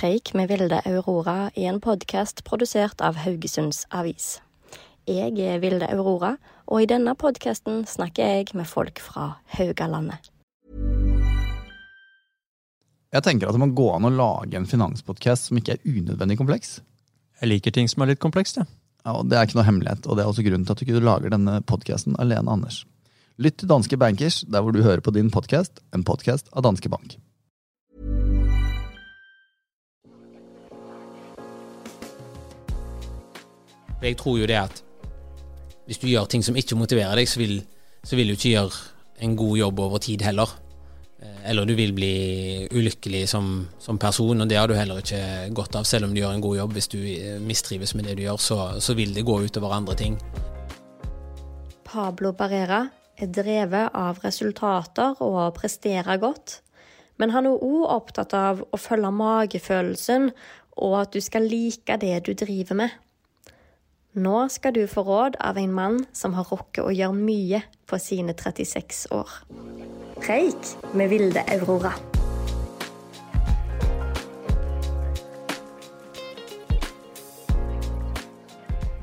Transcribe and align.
Preik 0.00 0.30
med 0.32 0.48
Vilde 0.48 0.78
Aurora 0.88 1.50
i 1.54 1.66
en 1.68 1.76
podkast 1.80 2.38
produsert 2.46 3.02
av 3.04 3.18
Haugesunds 3.20 3.82
Avis. 3.92 4.38
Jeg 5.04 5.36
er 5.44 5.60
Vilde 5.60 5.90
Aurora, 5.92 6.38
og 6.72 6.80
i 6.80 6.88
denne 6.88 7.12
podkasten 7.20 7.82
snakker 7.84 8.30
jeg 8.30 8.56
med 8.56 8.64
folk 8.64 9.02
fra 9.04 9.26
Haugalandet. 9.58 10.30
Jeg 13.12 13.26
tenker 13.28 13.50
at 13.50 13.58
det 13.58 13.60
må 13.60 13.68
gå 13.76 13.92
an 13.92 14.08
å 14.08 14.14
lage 14.14 14.56
en 14.56 14.72
finanspodkast 14.72 15.50
som 15.50 15.60
ikke 15.60 15.76
er 15.76 15.84
unødvendig 15.84 16.40
kompleks. 16.40 16.78
Jeg 17.42 17.52
liker 17.52 17.76
ting 17.76 17.92
som 17.92 18.00
er 18.00 18.14
litt 18.14 18.24
komplekst, 18.24 18.56
jeg. 18.56 18.72
Ja, 19.04 19.18
og 19.18 19.28
Det 19.28 19.36
er 19.36 19.44
ikke 19.44 19.60
noe 19.60 19.68
hemmelighet, 19.68 20.08
og 20.08 20.16
det 20.16 20.24
er 20.24 20.32
også 20.32 20.48
grunnen 20.48 20.64
til 20.64 20.78
at 20.78 20.80
du 20.80 20.88
ikke 20.88 21.08
lager 21.12 21.36
denne 21.36 21.60
podkasten 21.60 22.16
alene, 22.16 22.48
Anders. 22.48 22.86
Lytt 23.36 23.60
til 23.60 23.68
Danske 23.68 24.00
Bankers, 24.00 24.46
der 24.48 24.64
hvor 24.64 24.72
du 24.72 24.80
hører 24.80 25.04
på 25.04 25.12
din 25.12 25.28
podkast, 25.28 25.84
en 25.92 26.08
podkast 26.08 26.48
av 26.56 26.64
Danske 26.64 26.88
Bank. 26.88 27.20
Jeg 34.00 34.16
tror 34.16 34.38
jo 34.40 34.48
det 34.48 34.56
at 34.56 34.82
hvis 35.86 35.98
du 36.00 36.06
gjør 36.06 36.28
ting 36.30 36.44
som 36.46 36.56
ikke 36.56 36.78
motiverer 36.78 37.18
deg, 37.18 37.28
så 37.28 37.40
vil, 37.42 37.60
så 38.06 38.16
vil 38.16 38.30
du 38.30 38.36
ikke 38.36 38.52
gjøre 38.54 39.24
en 39.26 39.32
god 39.36 39.56
jobb 39.58 39.80
over 39.84 39.98
tid 39.98 40.22
heller. 40.22 40.52
Eh, 41.20 41.50
Eller 41.50 41.66
du 41.66 41.74
vil 41.74 41.92
bli 41.92 42.12
ulykkelig 42.70 43.26
som, 43.28 43.66
som 43.78 43.98
person, 43.98 44.40
og 44.40 44.48
det 44.48 44.56
har 44.56 44.70
du 44.70 44.76
heller 44.78 45.02
ikke 45.02 45.50
godt 45.56 45.76
av. 45.76 45.84
Selv 45.84 46.06
om 46.06 46.14
du 46.14 46.20
gjør 46.22 46.36
en 46.36 46.44
god 46.44 46.56
jobb, 46.56 46.72
hvis 46.78 46.88
du 46.92 47.00
eh, 47.02 47.36
mistrives 47.42 47.94
med 47.94 48.08
det 48.08 48.16
du 48.16 48.24
gjør, 48.24 48.40
så, 48.40 48.60
så 48.80 48.94
vil 48.94 49.12
det 49.16 49.26
gå 49.26 49.40
utover 49.44 49.74
andre 49.76 49.98
ting. 49.98 50.16
Pablo 51.84 52.32
Barrera 52.38 52.84
er 53.20 53.28
drevet 53.34 53.90
av 53.98 54.22
resultater 54.24 55.18
og 55.20 55.38
å 55.42 55.50
prestere 55.52 56.16
godt. 56.22 56.60
Men 57.20 57.34
han 57.34 57.50
er 57.50 57.60
òg 57.66 57.82
opptatt 57.90 58.32
av 58.32 58.62
å 58.62 58.78
følge 58.80 59.10
magefølelsen, 59.12 60.30
og 60.80 60.94
at 61.02 61.12
du 61.12 61.20
skal 61.20 61.44
like 61.50 61.98
det 62.00 62.14
du 62.30 62.32
driver 62.38 62.78
med. 62.78 62.94
Nå 64.18 64.48
skal 64.50 64.72
du 64.74 64.86
få 64.90 65.04
råd 65.06 65.36
av 65.38 65.58
en 65.58 65.70
mann 65.70 66.00
som 66.12 66.32
har 66.34 66.48
rukket 66.50 66.82
å 66.82 66.90
gjøre 66.90 67.14
mye 67.14 67.60
på 67.86 67.98
sine 68.02 68.34
36 68.34 69.04
år. 69.14 69.36
Preik 70.18 70.72
med 70.98 71.12
Vilde 71.12 71.44
Aurora. 71.54 71.92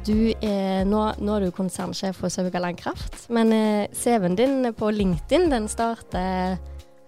Du 0.04 0.34
er, 0.44 0.84
nå, 0.84 1.00
nå 1.24 1.38
er 1.38 1.48
du 1.48 1.56
konsernsjef 1.56 2.20
hos 2.26 2.36
Haugaland 2.42 2.76
Kraft, 2.80 3.30
men 3.32 3.56
eh, 3.56 3.88
CV-en 3.96 4.36
din 4.36 4.74
på 4.76 4.92
LinkedIn 4.92 5.48
den 5.56 5.72
starter 5.72 6.60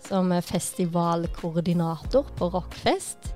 som 0.08 0.32
festivalkoordinator 0.40 2.32
på 2.40 2.50
Rockfest. 2.56 3.34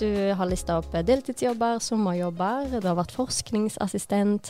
Du 0.00 0.32
har 0.32 0.48
lista 0.48 0.78
opp 0.80 0.94
deltidsjobber, 1.04 1.76
sommerjobber, 1.84 2.70
du 2.80 2.86
har 2.88 2.96
vært 2.96 3.12
forskningsassistent, 3.12 4.48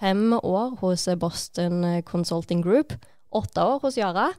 fem 0.00 0.32
år 0.38 0.72
hos 0.80 1.04
Boston 1.20 1.84
Consulting 2.08 2.62
Group, 2.64 2.94
åtte 3.28 3.60
år 3.60 3.82
hos 3.84 3.98
Yara, 4.00 4.30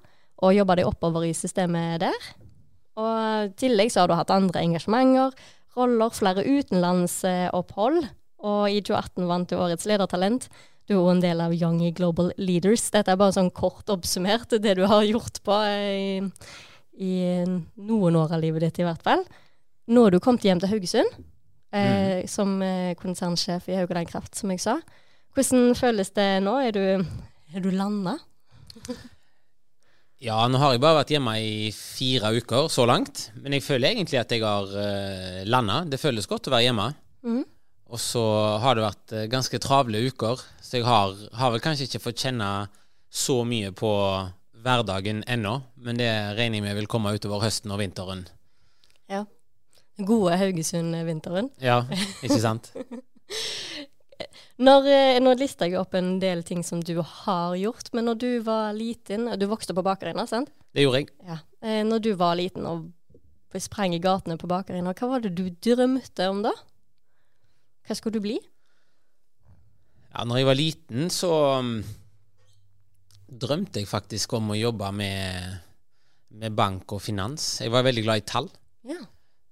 og 0.42 0.58
jobba 0.58 0.80
deg 0.80 0.90
oppover 0.90 1.28
i 1.28 1.36
systemet 1.38 2.02
der. 2.08 2.28
Og 2.98 3.14
i 3.46 3.54
tillegg 3.62 3.94
så 3.94 4.02
har 4.02 4.10
du 4.10 4.18
hatt 4.18 4.34
andre 4.34 4.66
engasjementer, 4.66 5.38
roller, 5.78 6.18
flere 6.18 6.42
utenlandsopphold, 6.42 8.02
og 8.42 8.62
i 8.74 8.82
2018 8.82 9.30
vant 9.30 9.54
du 9.54 9.62
Årets 9.62 9.86
ledertalent. 9.86 10.50
Du 10.90 10.98
er 10.98 11.14
en 11.14 11.22
del 11.22 11.44
av 11.44 11.54
Young 11.54 11.84
Global 11.94 12.34
Leaders. 12.42 12.90
Dette 12.90 13.14
er 13.14 13.22
bare 13.22 13.38
sånn 13.38 13.54
kort 13.54 13.94
oppsummert 13.94 14.58
det 14.58 14.80
du 14.82 14.88
har 14.90 15.06
gjort 15.06 15.38
på 15.46 15.66
i, 15.70 16.22
i 16.98 17.18
noen 17.46 18.24
år 18.26 18.34
av 18.34 18.42
livet 18.42 18.66
ditt, 18.66 18.82
i 18.82 18.90
hvert 18.90 19.06
fall. 19.06 19.30
Nå 19.88 20.04
har 20.04 20.12
du 20.12 20.20
kommet 20.24 20.44
hjem 20.44 20.60
til 20.60 20.72
Haugesund 20.72 21.20
eh, 21.76 22.26
som 22.28 22.58
eh, 22.64 22.96
konsernsjef 23.00 23.70
i 23.72 23.78
Haugaland 23.80 24.10
Kraft, 24.10 24.36
som 24.36 24.52
jeg 24.52 24.64
sa. 24.64 24.80
Hvordan 25.36 25.76
føles 25.78 26.12
det 26.16 26.32
nå? 26.44 26.58
Er 26.60 26.74
du, 26.76 27.06
er 27.54 27.64
du 27.64 27.72
landa? 27.72 28.18
Ja, 30.18 30.40
nå 30.50 30.58
har 30.58 30.72
jeg 30.74 30.82
bare 30.82 30.98
vært 30.98 31.12
hjemme 31.14 31.36
i 31.38 31.68
fire 31.70 32.32
uker 32.34 32.72
så 32.74 32.88
langt, 32.90 33.28
men 33.38 33.54
jeg 33.54 33.62
føler 33.62 33.92
egentlig 33.92 34.18
at 34.18 34.32
jeg 34.34 34.42
har 34.42 34.66
uh, 34.66 35.44
landa. 35.46 35.84
Det 35.86 36.00
føles 36.02 36.26
godt 36.26 36.50
å 36.50 36.54
være 36.56 36.66
hjemme. 36.66 36.88
Mm. 37.22 37.44
Og 37.94 38.02
så 38.02 38.24
har 38.64 38.76
det 38.76 38.88
vært 38.88 39.14
eh, 39.14 39.28
ganske 39.30 39.60
travle 39.62 40.02
uker, 40.10 40.42
så 40.58 40.80
jeg 40.80 40.88
har, 40.88 41.14
har 41.38 41.54
vel 41.54 41.62
kanskje 41.62 41.86
ikke 41.86 42.02
fått 42.08 42.26
kjenne 42.26 42.50
så 43.14 43.38
mye 43.46 43.70
på 43.78 43.92
hverdagen 44.66 45.22
ennå, 45.30 45.54
men 45.86 46.02
det 46.02 46.10
regner 46.34 46.60
jeg 46.60 46.66
med 46.66 46.80
vil 46.82 46.90
komme 46.90 47.14
utover 47.14 47.46
høsten 47.46 47.72
og 47.72 47.80
vinteren. 47.84 48.26
Ja. 49.14 49.22
Gode 49.98 50.38
Haugesund-vinteren. 50.38 51.50
Ja, 51.64 51.82
ikke 52.22 52.42
sant? 52.44 52.70
Når, 54.58 54.88
eh, 54.90 55.20
nå 55.22 55.36
lista 55.38 55.68
jeg 55.70 55.78
opp 55.78 55.94
en 55.98 56.16
del 56.18 56.40
ting 56.46 56.64
som 56.66 56.80
du 56.82 56.96
har 57.06 57.54
gjort, 57.60 57.92
men 57.94 58.08
når 58.10 58.16
du 58.18 58.30
var 58.42 58.72
liten 58.74 59.28
Du 59.38 59.46
vokste 59.46 59.76
på 59.78 59.84
Bakerøyna, 59.86 60.26
sant? 60.26 60.50
Det 60.74 60.82
gjorde 60.82 61.04
jeg. 61.04 61.12
Ja. 61.28 61.38
Eh, 61.62 61.84
når 61.86 62.02
du 62.02 62.10
var 62.18 62.34
liten 62.40 62.66
og 62.66 62.88
sprang 63.62 63.94
i 63.94 64.02
gatene 64.02 64.38
på 64.38 64.50
Bakerøyna, 64.50 64.96
hva 64.98 65.12
var 65.12 65.22
det 65.22 65.36
du 65.38 65.46
drømte 65.50 66.30
om 66.30 66.42
da? 66.46 66.54
Hva 67.86 67.98
skulle 67.98 68.18
du 68.18 68.26
bli? 68.26 68.38
Ja, 70.12 70.26
når 70.26 70.42
jeg 70.42 70.50
var 70.50 70.58
liten, 70.58 71.10
så 71.14 71.32
um, 71.62 71.72
drømte 73.28 73.82
jeg 73.82 73.90
faktisk 73.90 74.34
om 74.38 74.52
å 74.54 74.58
jobbe 74.58 74.90
med, 74.98 75.58
med 76.42 76.58
bank 76.58 76.98
og 76.98 77.02
finans. 77.06 77.60
Jeg 77.62 77.74
var 77.74 77.86
veldig 77.86 78.06
glad 78.06 78.22
i 78.22 78.28
tall. 78.30 78.50
Ja. 78.90 79.00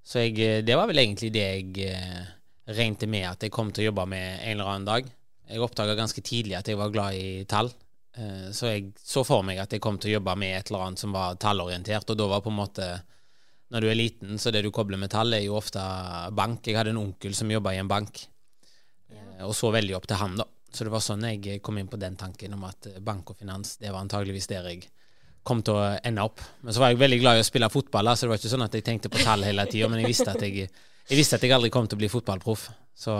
Så 0.06 0.22
jeg, 0.22 0.38
eh, 0.40 0.62
det 0.66 0.78
var 0.78 0.90
vel 0.92 1.02
egentlig 1.02 1.32
det 1.34 1.46
jeg 1.46 1.88
eh, 1.90 2.26
regnet 2.78 3.08
med 3.10 3.26
at 3.32 3.46
jeg 3.46 3.54
kom 3.54 3.72
til 3.74 3.86
å 3.86 3.90
jobbe 3.90 4.06
med 4.14 4.38
en 4.38 4.52
eller 4.54 4.70
annen 4.70 4.90
dag. 4.90 5.10
Jeg 5.50 5.62
oppdaga 5.62 5.98
ganske 5.98 6.22
tidlig 6.26 6.58
at 6.58 6.70
jeg 6.70 6.78
var 6.78 6.94
glad 6.94 7.18
i 7.18 7.44
tall. 7.50 7.72
Eh, 8.18 8.52
så 8.56 8.72
jeg 8.72 8.94
så 9.02 9.26
for 9.28 9.46
meg 9.46 9.60
at 9.60 9.74
jeg 9.74 9.84
kom 9.84 9.98
til 10.00 10.14
å 10.14 10.18
jobbe 10.20 10.38
med 10.40 10.56
et 10.56 10.70
eller 10.70 10.88
annet 10.88 11.02
som 11.02 11.16
var 11.16 11.40
tallorientert, 11.42 12.10
og 12.14 12.20
da 12.20 12.30
var 12.32 12.46
på 12.46 12.54
en 12.54 12.62
måte 12.62 12.88
Når 13.74 13.82
du 13.82 13.88
er 13.90 13.98
liten, 13.98 14.38
så 14.38 14.52
det 14.54 14.62
du 14.62 14.70
kobler 14.70 15.00
med 15.02 15.10
tall, 15.10 15.34
er 15.34 15.42
jo 15.42 15.56
ofte 15.58 15.82
bank. 16.38 16.68
Jeg 16.68 16.78
hadde 16.78 16.92
en 16.94 17.00
onkel 17.02 17.34
som 17.34 17.50
jobba 17.50 17.74
i 17.74 17.80
en 17.82 17.90
bank, 17.90 18.22
eh, 19.10 19.42
og 19.42 19.56
så 19.58 19.72
veldig 19.74 19.96
opp 19.98 20.06
til 20.06 20.20
han, 20.22 20.36
da. 20.38 20.46
Så 20.70 20.86
det 20.86 20.94
var 20.94 21.02
sånn 21.02 21.26
jeg 21.26 21.64
kom 21.66 21.80
inn 21.82 21.90
på 21.90 21.98
den 21.98 22.16
tanken 22.16 22.54
om 22.54 22.64
at 22.70 22.88
bank 23.02 23.34
og 23.34 23.40
finans, 23.40 23.78
det 23.82 23.90
var 23.90 24.06
antageligvis 24.06 24.48
der 24.52 24.70
jeg 24.70 24.86
kom 25.46 25.62
til 25.66 25.78
å 25.78 25.86
ende 26.06 26.24
opp. 26.26 26.42
Men 26.66 26.74
så 26.76 26.82
var 26.82 26.92
jeg 26.92 27.00
veldig 27.02 27.20
glad 27.22 27.38
i 27.40 27.44
å 27.44 27.48
spille 27.48 27.70
fotball, 27.72 28.10
så 28.16 28.26
det 28.26 28.34
var 28.34 28.42
ikke 28.42 28.54
sånn 28.56 28.66
at 28.66 28.78
jeg 28.78 28.86
tenkte 28.88 29.12
på 29.14 29.22
tall 29.24 29.46
hele 29.46 29.66
tida, 29.70 29.90
men 29.92 30.02
jeg 30.02 30.12
visste 30.12 30.34
jeg, 30.42 30.70
jeg 31.06 31.20
visste 31.20 31.38
at 31.38 31.46
jeg 31.46 31.54
aldri 31.56 31.70
kom 31.74 31.88
til 31.90 32.00
å 32.00 32.02
bli 32.04 32.10
fotballproff. 32.12 32.68
Så 32.96 33.14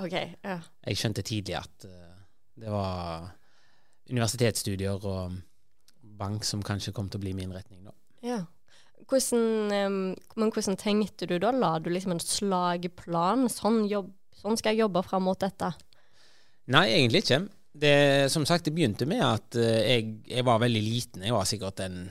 okay, 0.00 0.34
Ja. 0.44 0.58
jeg 0.86 1.00
skjønte 1.00 1.24
tidlig 1.24 1.56
at 1.58 1.86
eh, 1.88 2.16
det 2.60 2.70
var 2.70 3.30
universitetsstudier 4.10 5.06
og 5.08 5.38
bank 6.20 6.44
som 6.46 6.62
kanskje 6.62 6.92
kom 6.94 7.08
til 7.10 7.18
å 7.20 7.24
bli 7.24 7.32
min 7.36 7.54
retning, 7.54 7.84
da. 7.86 7.94
ja. 8.24 8.42
Hvordan, 9.04 9.68
men 10.38 10.50
hvordan 10.54 10.78
tenkte 10.80 11.26
du 11.28 11.34
da? 11.42 11.50
La 11.52 11.74
du 11.82 11.90
liksom 11.92 12.14
en 12.14 12.20
slagplan? 12.22 13.42
Sånn, 13.52 13.82
jobb, 13.90 14.06
sånn 14.38 14.56
skal 14.56 14.72
jeg 14.72 14.86
jobbe 14.86 15.02
fram 15.04 15.26
mot 15.28 15.36
dette? 15.42 15.74
Nei, 16.72 16.86
egentlig 16.94 17.20
ikke. 17.24 17.42
Det, 17.74 18.30
som 18.30 18.44
sagt, 18.46 18.68
det 18.68 18.74
begynte 18.74 19.06
med 19.10 19.22
at 19.26 19.56
eh, 19.58 19.80
jeg, 19.82 20.10
jeg 20.30 20.46
var 20.46 20.60
veldig 20.62 20.82
liten. 20.82 21.24
Jeg 21.26 21.34
var 21.34 21.48
sikkert 21.48 21.82
en 21.82 22.04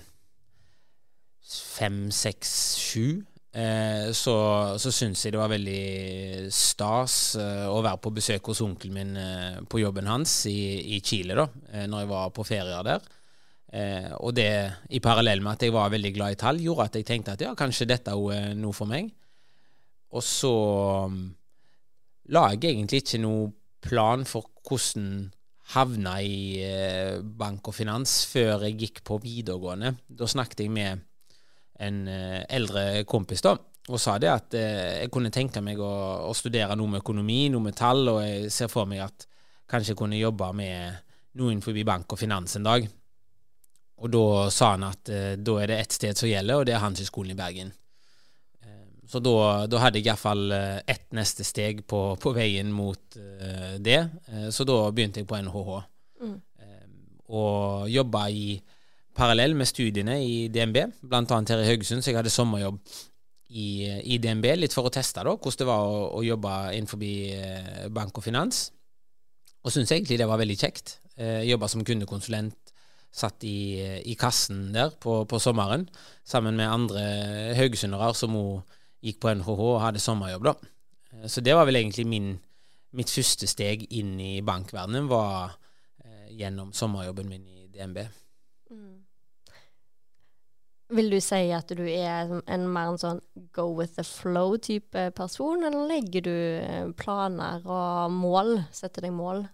fem, 1.47 2.09
seks, 2.11 2.51
sju. 2.83 3.21
Eh, 3.53 4.09
så 4.17 4.33
så 4.81 4.91
syns 4.91 5.21
jeg 5.23 5.35
det 5.35 5.39
var 5.39 5.51
veldig 5.53 6.49
stas 6.51 7.35
eh, 7.39 7.67
å 7.69 7.79
være 7.85 8.01
på 8.03 8.11
besøk 8.17 8.49
hos 8.51 8.63
onkelen 8.65 8.97
min 8.97 9.67
på 9.69 9.79
jobben 9.79 10.09
hans 10.09 10.33
i, 10.51 10.97
i 10.97 10.99
Chile, 11.05 11.37
da, 11.37 11.47
når 11.87 12.03
jeg 12.03 12.09
var 12.11 12.33
på 12.35 12.45
ferier 12.47 12.87
der. 12.87 13.11
Og 14.21 14.35
det, 14.37 14.49
i 14.93 14.99
parallell 15.01 15.41
med 15.41 15.55
at 15.55 15.63
jeg 15.65 15.73
var 15.73 15.89
veldig 15.89 16.11
glad 16.13 16.35
i 16.35 16.37
tall, 16.37 16.59
gjorde 16.61 16.89
at 16.91 16.97
jeg 16.99 17.07
tenkte 17.07 17.33
at 17.33 17.41
ja, 17.41 17.55
kanskje 17.57 17.87
dette 17.89 18.13
er 18.13 18.51
noe 18.59 18.75
for 18.75 18.89
meg. 18.89 19.07
Og 20.13 20.21
så 20.21 20.51
um, 21.07 21.23
la 22.29 22.51
jeg 22.51 22.75
egentlig 22.75 23.01
ikke 23.01 23.21
noe 23.23 23.47
plan 23.81 24.27
for 24.29 24.51
hvordan 24.61 25.31
havna 25.73 26.17
i 26.21 26.61
eh, 26.63 27.19
bank 27.23 27.69
og 27.69 27.75
finans 27.75 28.23
før 28.29 28.65
jeg 28.67 28.77
gikk 28.79 29.03
på 29.07 29.19
videregående. 29.23 29.93
Da 30.07 30.29
snakket 30.29 30.65
jeg 30.65 30.73
med 30.73 31.03
en 31.83 32.01
eh, 32.09 32.41
eldre 32.53 33.03
kompis 33.09 33.43
da, 33.45 33.55
og 33.89 34.01
sa 34.01 34.17
det 34.21 34.31
at 34.31 34.57
eh, 34.57 35.03
jeg 35.03 35.13
kunne 35.13 35.33
tenke 35.33 35.63
meg 35.65 35.81
å, 35.81 35.93
å, 36.29 36.33
studere 36.37 36.77
noe 36.79 36.95
med 36.95 37.03
økonomi, 37.03 37.47
noe 37.51 37.67
med 37.69 37.77
tall, 37.77 38.05
og 38.11 38.21
jeg 38.23 38.51
ser 38.53 38.71
for 38.71 38.89
meg 38.89 39.05
at 39.07 39.27
kanskje 39.69 39.93
jeg 39.93 40.01
kunne 40.03 40.21
jobbe 40.21 40.51
med 40.57 41.01
noe 41.39 41.51
innenfor 41.53 41.77
bank 41.87 42.13
og 42.13 42.21
finans 42.21 42.59
en 42.59 42.67
dag. 42.69 42.89
Og 44.03 44.11
da 44.11 44.25
sa 44.53 44.73
han 44.73 44.83
at 44.85 45.09
da 45.39 45.53
er 45.61 45.69
det 45.71 45.79
ett 45.79 45.95
sted 45.95 46.17
som 46.17 46.29
gjelder, 46.29 46.59
og 46.59 46.67
det 46.67 46.75
er 46.75 46.81
Handelshøyskolen 46.83 47.33
i 47.33 47.39
Bergen. 47.39 47.71
Så 49.13 49.19
da, 49.21 49.65
da 49.69 49.77
hadde 49.77 49.99
jeg 50.01 50.07
iallfall 50.09 50.47
eh, 50.55 50.79
ett 50.89 51.11
neste 51.13 51.45
steg 51.45 51.83
på, 51.85 52.15
på 52.17 52.31
veien 52.33 52.71
mot 52.73 53.17
uh, 53.19 53.75
det. 53.77 53.99
Uh, 54.25 54.47
så 54.49 54.65
da 54.65 54.77
begynte 54.89 55.21
jeg 55.21 55.29
på 55.29 55.37
NHH. 55.37 55.81
Mm. 56.23 56.37
og 57.35 57.89
jobba 57.91 58.21
i 58.31 58.53
parallell 59.17 59.57
med 59.59 59.67
studiene 59.67 60.13
i 60.23 60.47
DNB, 60.53 60.77
bl.a. 61.03 61.39
her 61.49 61.63
i 61.63 61.65
Haugesund, 61.67 61.99
så 61.99 62.11
jeg 62.11 62.15
hadde 62.15 62.31
sommerjobb 62.31 62.77
i, 63.49 63.65
i, 64.13 64.19
DNB, 64.23 64.45
litt 64.55 64.75
for 64.75 64.87
å 64.87 64.93
teste 64.93 65.19
da, 65.25 65.33
hvordan 65.33 65.59
det 65.59 65.67
var 65.67 65.89
å, 65.89 65.97
å 66.15 66.23
jobbe 66.23 66.53
innenfor 66.77 67.03
bank 67.97 68.21
og 68.21 68.25
finans. 68.25 68.69
Og 69.65 69.73
syntes 69.73 69.91
egentlig 69.97 70.21
det 70.21 70.29
var 70.31 70.39
veldig 70.39 70.57
kjekt. 70.63 70.95
Uh, 71.19 71.43
Jobba 71.45 71.69
som 71.69 71.83
kundekonsulent, 71.85 72.73
satt 73.13 73.43
i, 73.45 73.83
i 74.09 74.15
kassen 74.17 74.71
der 74.73 74.95
på, 75.03 75.19
på, 75.29 75.41
sommeren 75.43 75.85
sammen 76.25 76.55
med 76.57 76.71
andre 76.71 77.03
haugesundere 77.59 78.13
som 78.17 78.39
òg 78.39 78.79
gikk 79.03 79.19
på 79.23 79.33
NHH 79.35 79.59
og 79.67 79.81
hadde 79.83 80.01
sommerjobb, 80.03 80.49
da. 80.49 80.73
Eh, 81.13 81.27
så 81.27 81.43
det 81.43 81.55
var 81.57 81.67
vel 81.69 81.81
egentlig 81.81 82.07
min, 82.09 82.33
mitt 82.95 83.11
første 83.11 83.49
steg 83.49 83.87
inn 83.91 84.15
i 84.21 84.33
bankverdenen, 84.45 85.09
var 85.11 85.57
eh, 86.03 86.33
gjennom 86.39 86.73
sommerjobben 86.75 87.29
min 87.29 87.47
i 87.47 87.67
DNB. 87.73 88.05
Vil 90.93 91.09
du 91.09 91.17
si 91.23 91.47
at 91.55 91.71
du 91.73 91.83
er 91.87 92.29
en 92.51 92.65
mer 92.69 92.91
en 92.91 92.99
sånn 93.01 93.19
go 93.55 93.65
with 93.73 93.95
the 93.97 94.05
flow-type 94.05 95.07
person, 95.17 95.63
eller 95.65 95.87
legger 95.89 96.25
du 96.27 96.35
eh, 96.61 96.87
planer 96.99 97.63
og 97.65 98.13
mål? 98.13 98.57
Setter 98.75 99.07
deg 99.07 99.15
mål? 99.15 99.45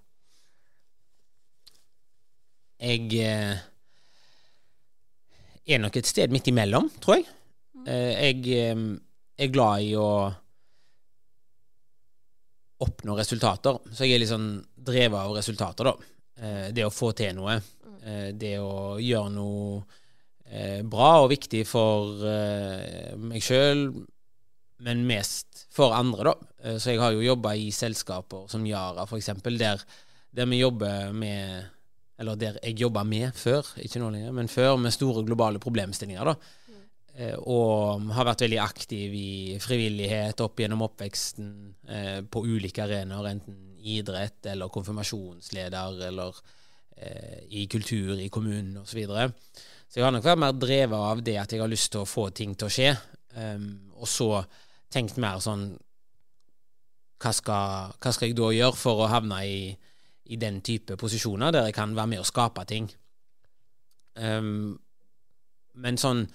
Jeg 2.80 3.12
eh, 3.24 3.62
er 5.68 5.82
nok 5.84 6.00
et 6.00 6.10
sted 6.10 6.32
midt 6.34 6.50
imellom, 6.52 6.90
tror 7.04 7.20
jeg. 7.20 7.30
Mm. 7.76 7.88
Eh, 7.88 8.12
jeg 8.26 8.60
eh, 8.60 8.84
er 9.40 9.52
glad 9.54 9.88
i 9.88 9.96
å 9.98 10.10
oppnå 12.80 13.16
resultater, 13.18 13.80
så 13.92 14.08
jeg 14.08 14.16
er 14.16 14.22
litt 14.24 14.32
sånn 14.32 14.52
drevet 14.76 15.20
av 15.20 15.36
resultater, 15.36 15.90
da. 15.90 16.12
Eh, 16.40 16.68
det 16.76 16.86
å 16.88 16.94
få 16.94 17.12
til 17.18 17.36
noe. 17.36 17.58
Eh, 18.00 18.30
det 18.40 18.56
å 18.64 18.96
gjøre 19.04 19.34
noe 19.34 19.82
eh, 20.48 20.80
bra 20.88 21.10
og 21.24 21.32
viktig 21.34 21.66
for 21.68 22.24
meg 23.20 23.44
sjøl, 23.44 23.90
men 24.80 25.04
mest 25.08 25.66
for 25.76 25.96
andre, 25.96 26.32
da. 26.32 26.78
Så 26.80 26.94
jeg 26.94 27.02
har 27.02 27.16
jo 27.16 27.26
jobba 27.26 27.54
i 27.60 27.68
selskaper 27.76 28.48
som 28.52 28.64
Yara, 28.68 29.04
f.eks., 29.04 29.34
der, 29.60 29.84
der 30.32 30.48
vi 30.48 30.64
jobber 30.64 31.12
med 31.16 31.76
Eller 32.20 32.36
der 32.36 32.58
jeg 32.60 32.76
jobba 32.82 33.06
med 33.08 33.32
før, 33.32 33.64
ikke 33.80 34.00
nå 34.02 34.10
lenger, 34.12 34.34
men 34.36 34.50
før, 34.52 34.74
med 34.76 34.92
store 34.92 35.24
globale 35.24 35.60
problemstillinger, 35.64 36.28
da. 36.28 36.34
Eh, 37.18 37.36
og 37.36 38.06
har 38.16 38.28
vært 38.30 38.46
veldig 38.46 38.60
aktiv 38.64 39.16
i 39.18 39.32
frivillighet 39.62 40.40
opp 40.46 40.62
gjennom 40.62 40.86
oppveksten 40.86 41.50
eh, 41.90 42.22
på 42.24 42.44
ulike 42.46 42.86
arenaer, 42.86 43.32
enten 43.34 43.58
idrett 43.80 44.46
eller 44.52 44.72
konfirmasjonsleder 44.72 46.06
eller 46.10 46.40
eh, 46.98 47.42
i 47.60 47.66
kultur 47.72 48.20
i 48.20 48.30
kommunen 48.30 48.78
osv. 48.82 48.92
Så, 48.92 49.00
videre. 49.00 49.28
Så 49.90 50.00
jeg 50.00 50.06
har 50.06 50.14
nok 50.14 50.28
vært 50.28 50.44
mer 50.44 50.56
drevet 50.56 51.12
av 51.12 51.22
det 51.26 51.38
at 51.42 51.52
jeg 51.54 51.64
har 51.64 51.72
lyst 51.72 51.92
til 51.94 52.04
å 52.04 52.10
få 52.10 52.30
ting 52.36 52.54
til 52.56 52.70
å 52.70 52.74
skje. 52.74 52.92
Um, 53.34 53.92
og 53.98 54.10
så 54.10 54.30
tenkt 54.90 55.20
mer 55.22 55.38
sånn 55.42 55.70
hva 57.20 57.32
skal, 57.36 57.94
hva 58.02 58.12
skal, 58.14 58.30
jeg 58.30 58.38
da 58.40 58.50
gjøre 58.56 58.78
for 58.80 59.04
å 59.04 59.10
havne 59.12 59.38
i, 59.46 59.60
i, 60.34 60.38
den 60.42 60.62
type 60.66 60.96
posisjoner 60.98 61.54
der 61.54 61.68
jeg 61.68 61.76
kan 61.78 61.94
være 61.98 62.14
med 62.14 62.24
og 62.24 62.30
skape 62.30 62.66
ting? 62.70 62.88
Um, 64.16 64.80
men 65.80 66.00
sånn 66.00 66.26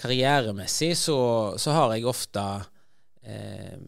karrieremessig 0.00 0.94
så, 0.98 1.18
så 1.60 1.74
har 1.76 1.94
jeg 1.94 2.08
ofte 2.08 2.44
eh, 3.22 3.78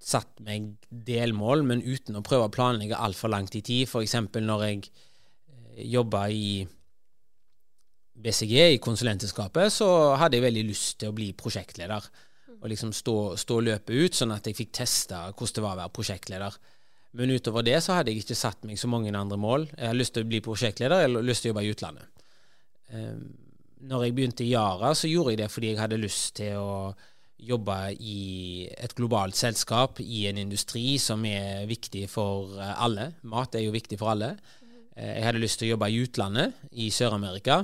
satt 0.00 0.40
meg 0.46 0.72
delmål, 0.88 1.64
men 1.66 1.84
uten 1.84 2.18
å 2.18 2.24
prøve 2.26 2.48
å 2.48 2.54
planlegge 2.54 2.98
altfor 2.98 3.32
langt 3.32 3.56
i 3.58 3.64
tid. 3.64 3.88
F.eks. 3.88 4.16
når 4.38 4.66
jeg 4.66 4.82
eh, 4.88 5.82
jobba 5.92 6.26
i 6.32 6.64
BCG, 8.20 8.56
i 8.74 8.82
konsulentselskapet, 8.82 9.72
så 9.72 9.88
hadde 10.20 10.38
jeg 10.38 10.46
veldig 10.48 10.66
lyst 10.68 10.98
til 11.00 11.12
å 11.12 11.16
bli 11.16 11.30
prosjektleder. 11.36 12.10
Og 12.60 12.68
liksom 12.68 12.92
stå, 12.92 13.16
stå 13.40 13.60
løpet 13.64 13.94
ut, 13.94 14.16
sånn 14.16 14.34
at 14.34 14.48
jeg 14.48 14.58
fikk 14.58 14.74
testa 14.82 15.28
hvordan 15.30 15.56
det 15.56 15.64
var 15.64 15.76
å 15.76 15.80
være 15.84 15.96
prosjektleder. 15.96 16.58
Men 17.16 17.32
utover 17.34 17.64
det 17.66 17.78
så 17.82 17.96
hadde 17.96 18.12
jeg 18.12 18.22
ikke 18.22 18.38
satt 18.38 18.66
meg 18.68 18.78
så 18.78 18.90
mange 18.90 19.10
andre 19.16 19.38
mål. 19.40 19.66
Jeg 19.72 19.88
hadde 19.88 19.98
lyst 19.98 20.14
til 20.14 20.26
å 20.26 20.30
bli 20.30 20.42
prosjektleder 20.44 21.06
eller 21.06 21.24
lyst 21.26 21.42
til 21.42 21.50
å 21.50 21.54
jobbe 21.54 21.64
i 21.66 21.72
utlandet. 21.72 22.26
Um, 22.90 23.24
når 23.80 24.04
jeg 24.04 24.16
begynte 24.16 24.44
i 24.44 24.52
Yara, 24.52 24.92
så 24.94 25.08
gjorde 25.08 25.34
jeg 25.34 25.40
det 25.42 25.50
fordi 25.52 25.72
jeg 25.72 25.80
hadde 25.80 26.00
lyst 26.00 26.34
til 26.40 26.60
å 26.60 26.74
jobbe 27.40 27.76
i 28.04 28.68
et 28.68 28.92
globalt 28.98 29.38
selskap, 29.38 30.00
i 30.04 30.26
en 30.28 30.40
industri 30.42 30.98
som 31.00 31.24
er 31.24 31.64
viktig 31.70 32.04
for 32.12 32.58
eh, 32.60 32.74
alle. 32.84 33.12
Mat 33.32 33.56
er 33.56 33.64
jo 33.64 33.72
viktig 33.72 33.96
for 34.00 34.12
alle. 34.12 34.34
Eh, 34.92 35.14
jeg 35.16 35.24
hadde 35.24 35.40
lyst 35.40 35.60
til 35.60 35.70
å 35.70 35.74
jobbe 35.74 35.88
i 35.88 36.00
utlandet, 36.04 36.58
i 36.76 36.90
Sør-Amerika. 36.92 37.62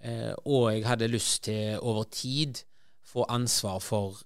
Eh, 0.00 0.32
og 0.48 0.70
jeg 0.72 0.86
hadde 0.88 1.12
lyst 1.12 1.44
til 1.50 1.76
over 1.84 2.08
tid 2.08 2.62
få 3.04 3.28
ansvar 3.28 3.82
for 3.84 4.24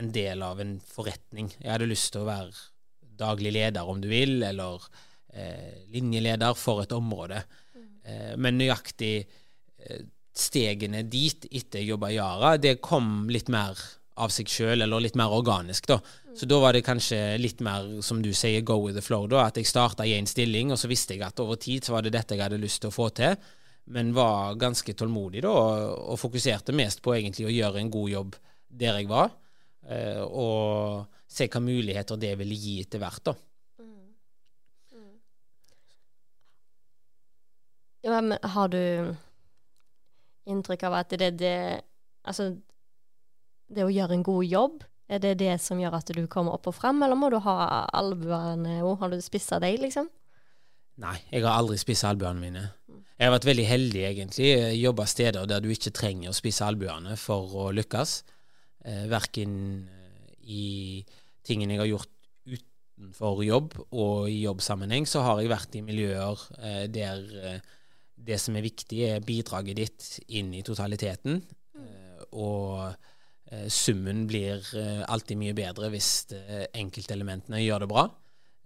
en 0.00 0.10
del 0.12 0.42
av 0.44 0.60
en 0.60 0.76
forretning. 0.80 1.52
Jeg 1.60 1.72
hadde 1.72 1.88
lyst 1.88 2.12
til 2.14 2.24
å 2.24 2.30
være 2.30 2.56
daglig 3.16 3.54
leder, 3.56 3.88
om 3.88 4.00
du 4.00 4.08
vil, 4.10 4.38
eller 4.44 4.82
eh, 5.32 5.86
linjeleder 5.92 6.56
for 6.58 6.82
et 6.84 6.92
område. 6.92 7.40
Mm. 7.76 7.86
Eh, 8.04 8.34
men 8.40 8.60
nøyaktig 8.60 9.14
eh, 9.22 10.04
stegene 10.38 11.02
dit 11.08 11.46
etter 11.50 11.82
jeg 11.82 11.92
jobba 11.92 12.10
i 12.12 12.18
Yara, 12.18 12.56
det 12.60 12.78
kom 12.84 13.28
litt 13.32 13.50
mer 13.52 13.78
av 14.16 14.32
seg 14.32 14.48
sjøl, 14.48 14.80
eller 14.80 15.02
litt 15.04 15.16
mer 15.18 15.32
organisk, 15.36 15.88
da. 15.90 15.98
Så 16.36 16.48
da 16.48 16.58
var 16.60 16.76
det 16.76 16.84
kanskje 16.84 17.36
litt 17.40 17.60
mer, 17.64 17.98
som 18.04 18.22
du 18.24 18.30
sier, 18.36 18.64
go 18.64 18.78
with 18.80 18.96
the 18.96 19.04
flow, 19.04 19.26
da. 19.28 19.46
At 19.48 19.60
jeg 19.60 19.68
starta 19.68 20.04
i 20.04 20.14
én 20.16 20.28
stilling, 20.28 20.72
og 20.72 20.80
så 20.80 20.88
visste 20.88 21.16
jeg 21.16 21.24
at 21.26 21.40
over 21.40 21.60
tid 21.60 21.84
så 21.84 21.96
var 21.96 22.04
det 22.04 22.14
dette 22.16 22.36
jeg 22.36 22.44
hadde 22.44 22.60
lyst 22.60 22.80
til 22.84 22.92
å 22.92 22.96
få 22.96 23.10
til 23.16 23.36
men 23.86 24.14
var 24.14 24.54
ganske 24.58 24.94
tålmodig 24.98 25.44
da, 25.44 25.52
og 26.10 26.18
fokuserte 26.18 26.74
mest 26.74 27.02
på 27.04 27.14
egentlig 27.14 27.46
å 27.46 27.54
gjøre 27.54 27.82
en 27.82 27.90
god 27.94 28.10
jobb 28.10 28.38
der 28.66 28.98
jeg 28.98 29.10
var, 29.10 29.30
eh, 29.86 30.22
og 30.26 31.06
se 31.30 31.46
hva 31.50 31.62
muligheter 31.62 32.18
det 32.18 32.32
ville 32.40 32.58
gi 32.58 32.80
etter 32.82 33.02
hvert. 33.02 33.22
da. 33.30 33.34
Mm. 33.78 34.08
Mm. 34.90 35.14
Ja, 38.02 38.20
men 38.20 38.38
har 38.42 38.74
du 38.74 38.82
inntrykk 40.50 40.86
av 40.88 41.00
at 41.02 41.16
det, 41.18 41.34
det 41.40 41.58
Altså, 42.26 42.56
det 43.70 43.84
å 43.86 43.90
gjøre 43.92 44.16
en 44.16 44.24
god 44.26 44.44
jobb, 44.50 44.80
er 45.06 45.20
det 45.22 45.36
det 45.38 45.52
som 45.62 45.78
gjør 45.78 45.94
at 46.00 46.08
du 46.10 46.24
kommer 46.26 46.56
opp 46.56 46.66
og 46.66 46.74
fram, 46.74 46.98
eller 47.06 47.18
må 47.18 47.28
du 47.30 47.36
ha 47.44 47.84
albuene 47.94 48.80
òg? 48.80 48.96
Har 48.98 49.12
du 49.12 49.20
spissa 49.22 49.60
deg, 49.62 49.78
liksom? 49.78 50.08
Nei, 51.02 51.14
jeg 51.30 51.44
har 51.44 51.60
aldri 51.60 51.76
spissa 51.78 52.10
albuene 52.10 52.42
mine. 52.42 52.64
Jeg 53.16 53.28
har 53.28 53.36
vært 53.36 53.46
veldig 53.48 53.66
heldig, 53.68 54.02
egentlig. 54.10 54.48
Jobba 54.80 55.06
steder 55.08 55.46
der 55.48 55.62
du 55.62 55.70
ikke 55.72 55.94
trenger 55.94 56.32
å 56.32 56.36
spisse 56.36 56.66
albuene 56.66 57.14
for 57.20 57.54
å 57.62 57.68
lykkes. 57.76 58.16
Eh, 58.86 59.06
verken 59.12 59.54
eh, 59.86 60.34
i 60.42 60.66
tingene 61.46 61.76
jeg 61.76 61.82
har 61.84 61.92
gjort 61.92 62.12
utenfor 62.46 63.42
jobb 63.44 63.78
og 63.90 64.28
i 64.32 64.42
jobbsammenheng, 64.42 65.06
så 65.08 65.22
har 65.24 65.40
jeg 65.40 65.52
vært 65.52 65.78
i 65.78 65.84
miljøer 65.86 66.44
eh, 66.58 66.84
der 66.92 67.24
eh, 67.40 67.74
det 68.26 68.40
som 68.42 68.56
er 68.58 68.66
viktig, 68.66 69.00
er 69.06 69.24
bidraget 69.24 69.78
ditt 69.78 70.08
inn 70.38 70.52
i 70.56 70.64
totaliteten. 70.66 71.40
Eh, 71.78 72.22
og 72.36 72.84
eh, 73.52 73.66
summen 73.72 74.26
blir 74.28 74.62
alltid 75.06 75.40
mye 75.40 75.56
bedre 75.56 75.90
hvis 75.94 76.12
enkeltelementene 76.74 77.62
gjør 77.64 77.86
det 77.86 77.92
bra. 77.94 78.08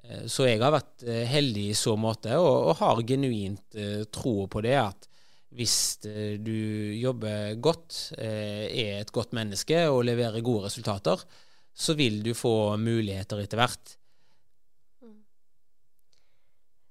Eh, 0.05 0.26
så 0.31 0.49
jeg 0.49 0.61
har 0.62 0.75
vært 0.75 1.05
eh, 1.07 1.25
heldig 1.29 1.69
i 1.71 1.79
så 1.79 1.97
måte, 2.00 2.37
og, 2.40 2.71
og 2.71 2.81
har 2.81 3.05
genuint 3.07 3.81
tro 4.12 4.35
på 4.50 4.64
det 4.64 4.76
at 4.81 5.09
hvis 5.50 6.07
du 6.38 6.55
jobber 6.95 7.57
godt, 7.59 8.12
er 8.14 9.00
et 9.00 9.09
godt 9.11 9.33
menneske 9.35 9.81
og 9.90 10.05
leverer 10.07 10.45
gode 10.47 10.69
resultater, 10.69 11.19
så 11.75 11.97
vil 11.99 12.21
du 12.23 12.31
få 12.38 12.76
muligheter 12.79 13.43
etter 13.43 13.59
hvert. 13.59 13.97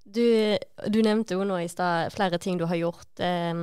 Du, 0.10 0.58
du 0.90 1.00
nevnte 1.06 1.38
jo 1.38 1.46
nå 1.46 1.60
i 1.62 1.70
stad 1.70 2.14
flere 2.16 2.40
ting 2.42 2.58
du 2.58 2.66
har 2.70 2.80
gjort 2.80 3.22
eh, 3.22 3.54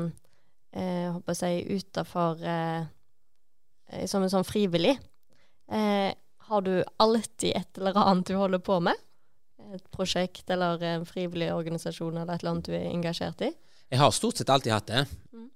eh, 0.76 1.08
håper 1.10 1.40
jeg 1.42 1.80
utafor 1.80 2.44
eh, 2.46 2.86
som 4.06 4.22
en 4.22 4.30
sånn 4.32 4.46
frivillig. 4.46 4.96
har 6.46 6.62
du 6.62 6.84
alltid 7.02 7.56
et 7.56 7.78
eller 7.78 7.98
annet 7.98 8.26
du 8.26 8.34
holder 8.38 8.62
på 8.62 8.80
med? 8.82 8.98
et 9.74 9.90
prosjekt 9.94 10.50
eller 10.52 10.82
en 10.86 11.06
frivillig 11.06 11.50
organisasjon 11.54 12.16
eller 12.16 12.34
et 12.34 12.42
eller 12.42 12.54
annet 12.54 12.68
du 12.68 12.74
er 12.76 12.88
engasjert 12.90 13.44
i? 13.46 13.52
Jeg 13.90 14.00
har 14.00 14.14
stort 14.14 14.40
sett 14.40 14.50
alltid 14.50 14.74
hatt 14.74 14.90
det. 14.90 15.04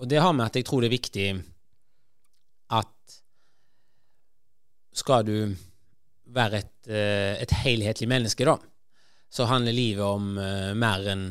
Og 0.00 0.09
det 0.09 0.20
har 0.23 0.35
med 0.37 0.47
at 0.47 0.59
jeg 0.59 0.66
tror 0.66 0.82
det 0.82 0.90
er 0.90 0.97
viktig 0.97 1.26
at 2.78 3.16
skal 5.00 5.25
du 5.26 5.37
være 6.30 6.61
et, 6.62 6.76
eh, 6.87 7.35
et 7.42 7.52
helhetlig 7.64 8.09
menneske, 8.11 8.47
da, 8.47 8.56
så 9.30 9.46
handler 9.46 9.76
livet 9.76 10.04
om 10.04 10.34
uh, 10.38 10.72
mer 10.75 11.06
enn 11.12 11.30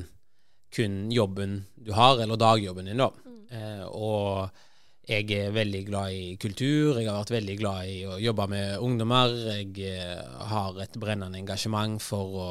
kun 0.73 1.09
jobben 1.11 1.63
du 1.75 1.91
har, 1.97 2.21
eller 2.21 2.39
dagjobben 2.39 2.87
din, 2.87 3.01
da. 3.01 3.09
Mm. 3.25 3.39
Uh, 3.51 3.85
og 3.89 4.65
jeg 5.09 5.25
er 5.33 5.53
veldig 5.55 5.81
glad 5.87 6.13
i 6.13 6.35
kultur. 6.37 6.99
Jeg 6.99 7.09
har 7.09 7.17
vært 7.17 7.33
veldig 7.33 7.57
glad 7.57 7.89
i 7.89 7.97
å 8.05 8.19
jobbe 8.21 8.45
med 8.51 8.85
ungdommer. 8.85 9.33
Jeg 9.57 9.73
uh, 9.89 10.45
har 10.51 10.79
et 10.83 10.97
brennende 11.01 11.41
engasjement 11.41 11.97
for 12.03 12.39
å 12.39 12.49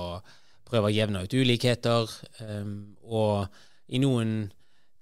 prøve 0.69 0.91
å 0.91 0.95
jevne 0.95 1.25
ut 1.25 1.37
ulikheter. 1.39 2.11
Um, 2.45 2.97
og 3.07 3.47
i 3.89 4.01
noen 4.03 4.51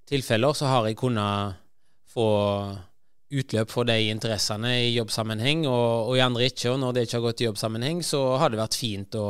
tilfeller 0.07 0.55
så 0.55 0.69
har 0.71 0.87
jeg 0.87 0.99
kunnet 1.01 1.57
få 2.07 2.27
utløp 3.27 3.71
for 3.71 3.87
de 3.87 3.97
interessene 4.07 4.71
i 4.85 4.93
jobbsammenheng, 4.95 5.65
og, 5.67 6.07
og, 6.07 6.15
i 6.15 6.23
andre 6.23 6.47
ikke. 6.47 6.71
Og 6.71 6.79
når 6.79 6.95
det 6.95 7.05
ikke 7.07 7.17
har 7.17 7.25
gått 7.25 7.43
i 7.43 7.47
jobbsammenheng, 7.49 8.01
så 8.05 8.21
har 8.39 8.53
det 8.53 8.61
vært 8.61 8.79
fint 8.79 9.17
å 9.19 9.27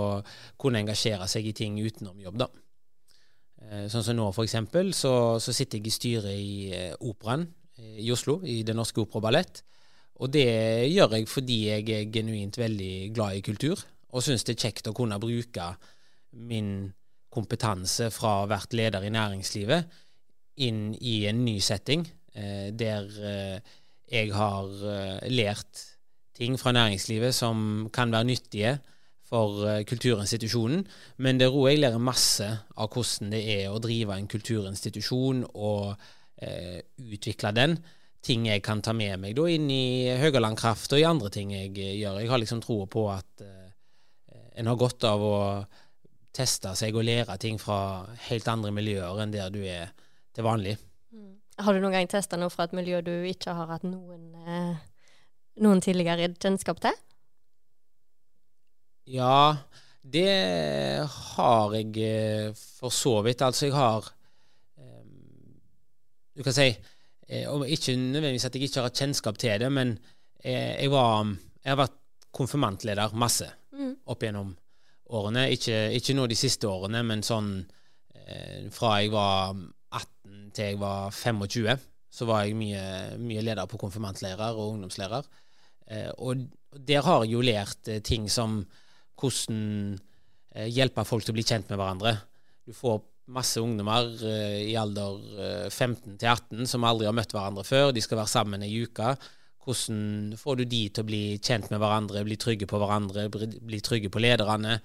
kunne 0.60 0.84
engasjere 0.84 1.28
seg 1.30 1.50
i 1.50 1.56
ting 1.58 1.80
utenom 1.82 2.20
jobb, 2.22 2.42
da. 2.44 2.50
Eh, 3.68 3.88
sånn 3.92 4.06
som 4.06 4.18
nå, 4.18 4.28
for 4.36 4.46
eksempel, 4.46 4.94
så, 4.96 5.12
så 5.44 5.56
sitter 5.56 5.82
jeg 5.82 5.90
i 5.90 5.96
styret 5.96 6.36
i 6.38 6.52
eh, 6.72 6.94
Operaen 7.10 7.48
eh, 7.80 7.98
i 8.06 8.12
Oslo, 8.14 8.40
i 8.46 8.62
Det 8.68 8.76
Norske 8.78 9.02
Opera 9.04 9.28
Ballett. 9.28 9.64
Og 10.22 10.32
det 10.34 10.48
gjør 10.90 11.18
jeg 11.18 11.30
fordi 11.30 11.58
jeg 11.68 11.90
er 11.94 12.12
genuint 12.14 12.58
veldig 12.58 12.94
glad 13.14 13.38
i 13.38 13.44
kultur, 13.46 13.82
og 14.14 14.24
syns 14.26 14.46
det 14.48 14.56
er 14.56 14.64
kjekt 14.68 14.90
å 14.90 14.96
kunne 14.98 15.20
bruke 15.22 15.72
min 16.48 16.88
kompetanse 17.34 18.08
fra 18.14 18.32
å 18.32 18.46
ha 18.46 18.50
vært 18.50 18.74
leder 18.78 19.06
i 19.06 19.12
næringslivet 19.14 20.00
inn 20.66 20.96
i 20.96 21.20
en 21.30 21.44
ny 21.46 21.60
setting, 21.62 22.08
der 22.34 23.06
jeg 24.08 24.32
har 24.36 24.68
uh, 24.68 25.26
lært 25.28 25.84
ting 26.38 26.56
fra 26.60 26.72
næringslivet 26.76 27.36
som 27.36 27.90
kan 27.94 28.12
være 28.14 28.30
nyttige 28.30 28.78
for 29.28 29.66
uh, 29.66 29.82
kulturinstitusjonen. 29.88 30.86
Men 31.18 31.40
det 31.42 31.50
roer 31.52 31.76
jeg 31.76 31.84
lærer 31.84 32.02
masse 32.02 32.48
av 32.48 32.92
hvordan 32.94 33.34
det 33.36 33.44
er 33.58 33.72
å 33.72 33.82
drive 33.84 34.16
en 34.16 34.30
kulturinstitusjon 34.32 35.44
og 35.54 35.94
uh, 35.94 36.80
utvikle 37.04 37.54
den. 37.56 37.78
Ting 38.24 38.48
jeg 38.48 38.64
kan 38.66 38.82
ta 38.84 38.96
med 38.98 39.20
meg 39.22 39.36
da 39.38 39.46
inn 39.52 39.68
i 39.72 40.16
Høgaland 40.20 40.58
Kraft 40.60 40.96
og 40.96 41.02
i 41.02 41.08
andre 41.08 41.32
ting 41.32 41.54
jeg 41.54 41.76
gjør. 41.76 42.22
Jeg 42.24 42.32
har 42.32 42.42
liksom 42.42 42.64
troa 42.64 42.88
på 42.90 43.06
at 43.14 43.46
en 44.58 44.68
har 44.68 44.80
godt 44.80 45.06
av 45.06 45.22
å 45.22 45.38
teste 46.34 46.74
seg 46.76 46.98
og 46.98 47.06
lære 47.06 47.38
ting 47.42 47.60
fra 47.62 48.08
helt 48.28 48.50
andre 48.50 48.74
miljøer 48.74 49.22
enn 49.22 49.34
der 49.34 49.54
du 49.54 49.62
er 49.62 49.94
til 50.34 50.46
vanlig. 50.46 50.74
Har 51.58 51.74
du 51.74 51.82
noen 51.82 51.96
gang 51.96 52.10
testa 52.10 52.38
noe 52.38 52.54
fra 52.54 52.68
et 52.68 52.76
miljø 52.78 53.00
du 53.02 53.14
ikke 53.26 53.54
har 53.58 53.72
hatt 53.72 53.86
noen, 53.88 54.30
eh, 54.46 54.78
noen 55.66 55.82
tidligere 55.82 56.30
kjennskap 56.38 56.82
til? 56.84 56.98
Ja, 59.10 59.58
det 60.04 60.28
har 61.10 61.74
jeg 61.74 61.96
eh, 62.06 62.52
for 62.54 62.94
så 62.94 63.16
vidt. 63.26 63.42
Altså, 63.42 63.66
jeg 63.66 63.78
har 63.78 64.12
eh, 64.78 65.08
Du 66.38 66.44
kan 66.46 66.54
si 66.54 66.70
Ikke 67.28 67.96
nødvendigvis 67.98 68.46
at 68.46 68.56
jeg 68.56 68.68
ikke 68.70 68.80
har 68.80 68.92
hatt 68.92 69.02
kjennskap 69.02 69.38
til 69.42 69.60
det, 69.60 69.72
men 69.72 69.98
jeg, 70.40 70.88
var, 70.94 71.26
jeg 71.60 71.74
har 71.74 71.80
vært 71.82 71.98
konfirmantleder 72.32 73.18
masse 73.20 73.50
mm. 73.74 74.06
opp 74.08 74.22
gjennom 74.24 74.54
årene. 75.12 75.50
Ikke, 75.52 75.90
ikke 75.98 76.16
nå 76.16 76.28
de 76.32 76.38
siste 76.40 76.70
årene, 76.70 77.02
men 77.04 77.26
sånn 77.28 77.50
fra 78.72 78.94
jeg 79.02 79.12
var 79.12 79.60
18 79.92 80.52
til 80.56 80.72
jeg 80.72 80.80
var 80.82 81.12
25, 81.16 81.78
så 82.18 82.28
var 82.28 82.46
jeg 82.46 82.58
mye, 82.58 82.84
mye 83.22 83.44
leder 83.46 83.70
på 83.70 83.80
konfirmantleirer 83.82 84.58
og 84.58 84.74
ungdomsleirer. 84.76 85.28
Eh, 85.88 86.10
og 86.18 86.48
der 86.88 87.06
har 87.06 87.24
jeg 87.24 87.36
jo 87.36 87.44
lært 87.46 87.92
eh, 87.92 88.02
ting 88.04 88.28
som 88.32 88.62
hvordan 89.18 89.62
eh, 90.56 90.68
hjelpe 90.72 91.06
folk 91.08 91.26
til 91.26 91.36
å 91.36 91.38
bli 91.38 91.46
kjent 91.48 91.70
med 91.72 91.80
hverandre. 91.80 92.18
Du 92.68 92.74
får 92.76 93.02
masse 93.34 93.60
ungdommer 93.62 94.14
eh, 94.24 94.62
i 94.72 94.76
alder 94.80 95.70
15 95.70 96.14
eh, 96.14 96.20
til 96.20 96.30
18 96.32 96.70
som 96.70 96.86
aldri 96.88 97.10
har 97.10 97.16
møtt 97.18 97.34
hverandre 97.36 97.66
før. 97.68 97.92
De 97.96 98.04
skal 98.04 98.22
være 98.22 98.34
sammen 98.34 98.66
ei 98.66 98.84
uke. 98.84 99.16
Hvordan 99.68 100.38
får 100.40 100.62
du 100.62 100.64
de 100.72 100.84
til 100.90 101.04
å 101.04 101.08
bli 101.10 101.24
kjent 101.44 101.68
med 101.74 101.82
hverandre, 101.84 102.24
bli 102.24 102.38
trygge 102.40 102.70
på 102.70 102.80
hverandre, 102.80 103.28
bli 103.28 103.82
trygge 103.84 104.12
på 104.14 104.22
lederne? 104.24 104.78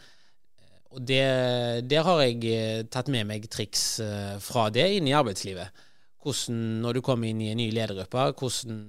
Og 0.93 1.01
det, 1.09 1.89
Der 1.89 2.05
har 2.05 2.21
jeg 2.21 2.45
eh, 2.53 2.85
tatt 2.93 3.09
med 3.13 3.27
meg 3.29 3.49
triks 3.51 4.01
eh, 4.05 4.37
fra 4.45 4.69
det 4.73 4.85
inn 4.99 5.09
i 5.09 5.17
arbeidslivet. 5.17 5.73
Hvordan, 6.23 6.61
når 6.85 6.99
du 6.99 7.03
kommer 7.03 7.31
inn 7.31 7.41
i 7.43 7.51
en 7.51 7.59
ny 7.59 7.71
ledergruppe, 7.75 8.29
hvordan 8.39 8.83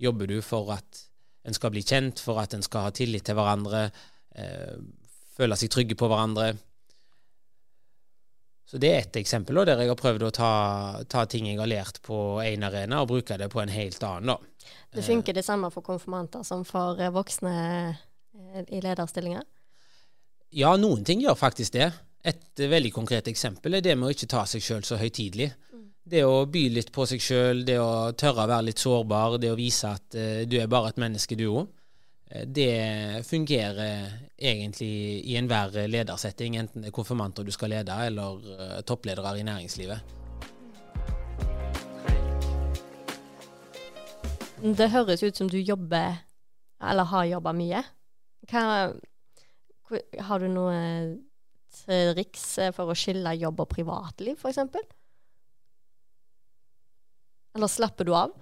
jobber 0.00 0.30
du 0.30 0.38
for 0.44 0.72
at 0.78 1.04
en 1.44 1.56
skal 1.56 1.72
bli 1.74 1.82
kjent, 1.84 2.22
for 2.22 2.40
at 2.40 2.54
en 2.54 2.64
skal 2.64 2.86
ha 2.86 2.94
tillit 2.94 3.26
til 3.26 3.36
hverandre, 3.36 3.88
eh, 4.38 4.78
føle 5.36 5.58
seg 5.58 5.72
trygge 5.72 5.98
på 5.98 6.08
hverandre. 6.08 6.52
Så 8.70 8.78
Det 8.78 8.90
er 8.90 9.00
ett 9.00 9.16
eksempel 9.18 9.58
der 9.66 9.80
jeg 9.82 9.90
har 9.90 9.98
prøvd 9.98 10.22
å 10.22 10.30
ta, 10.30 11.02
ta 11.10 11.24
ting 11.26 11.48
jeg 11.48 11.58
har 11.58 11.66
lært 11.66 11.98
på 12.06 12.38
én 12.38 12.62
arena, 12.62 13.02
og 13.02 13.08
bruke 13.08 13.36
det 13.36 13.50
på 13.50 13.60
en 13.60 13.68
helt 13.68 14.02
annen. 14.06 14.36
da. 14.36 14.38
Det 14.94 15.02
funker 15.02 15.34
det 15.34 15.44
samme 15.44 15.72
for 15.74 15.82
konfirmanter 15.82 16.44
som 16.46 16.62
for 16.64 16.94
voksne 17.10 17.98
i 18.70 18.80
lederstillinger? 18.80 19.42
Ja, 20.50 20.72
noen 20.76 21.04
ting 21.06 21.20
gjør 21.22 21.36
faktisk 21.38 21.76
det. 21.76 21.92
Et 22.26 22.62
veldig 22.68 22.90
konkret 22.92 23.28
eksempel 23.30 23.78
er 23.78 23.84
det 23.84 23.94
med 23.96 24.08
å 24.08 24.14
ikke 24.14 24.28
ta 24.30 24.42
seg 24.50 24.64
sjøl 24.64 24.82
så 24.84 24.96
høytidelig. 24.98 25.52
Mm. 25.70 25.84
Det 26.10 26.22
å 26.26 26.40
by 26.50 26.62
litt 26.74 26.90
på 26.92 27.04
seg 27.06 27.22
sjøl, 27.22 27.62
det 27.64 27.76
å 27.78 28.10
tørre 28.18 28.44
å 28.44 28.50
være 28.50 28.66
litt 28.66 28.82
sårbar, 28.82 29.38
det 29.38 29.52
å 29.52 29.58
vise 29.58 29.92
at 29.94 30.16
uh, 30.18 30.40
du 30.50 30.56
er 30.58 30.70
bare 30.70 30.90
et 30.90 30.98
menneske, 30.98 31.38
du 31.38 31.46
òg. 31.52 31.68
Uh, 32.34 32.42
det 32.50 33.22
fungerer 33.28 34.10
egentlig 34.36 34.90
i 35.30 35.36
enhver 35.38 35.86
ledersetting, 35.86 36.58
enten 36.58 36.82
det 36.82 36.90
er 36.90 36.96
konfirmanter 36.98 37.46
du 37.46 37.54
skal 37.54 37.70
lede, 37.70 37.94
eller 38.10 38.42
uh, 38.50 38.80
toppledere 38.82 39.36
i 39.38 39.46
næringslivet. 39.46 40.16
Det 44.60 44.90
høres 44.92 45.22
ut 45.22 45.38
som 45.38 45.48
du 45.48 45.60
jobber, 45.62 46.18
eller 46.82 47.08
har 47.14 47.30
jobba 47.36 47.54
mye. 47.56 47.84
Hva 48.50 48.90
har 50.26 50.42
du 50.42 50.48
noe 50.52 50.78
triks 51.70 52.46
eh, 52.58 52.72
for 52.74 52.90
å 52.90 52.96
skille 52.98 53.34
jobb 53.38 53.62
og 53.64 53.70
privatliv, 53.70 54.38
f.eks.? 54.38 54.58
Eller 57.56 57.70
slapper 57.70 58.06
du 58.06 58.14
av? 58.14 58.34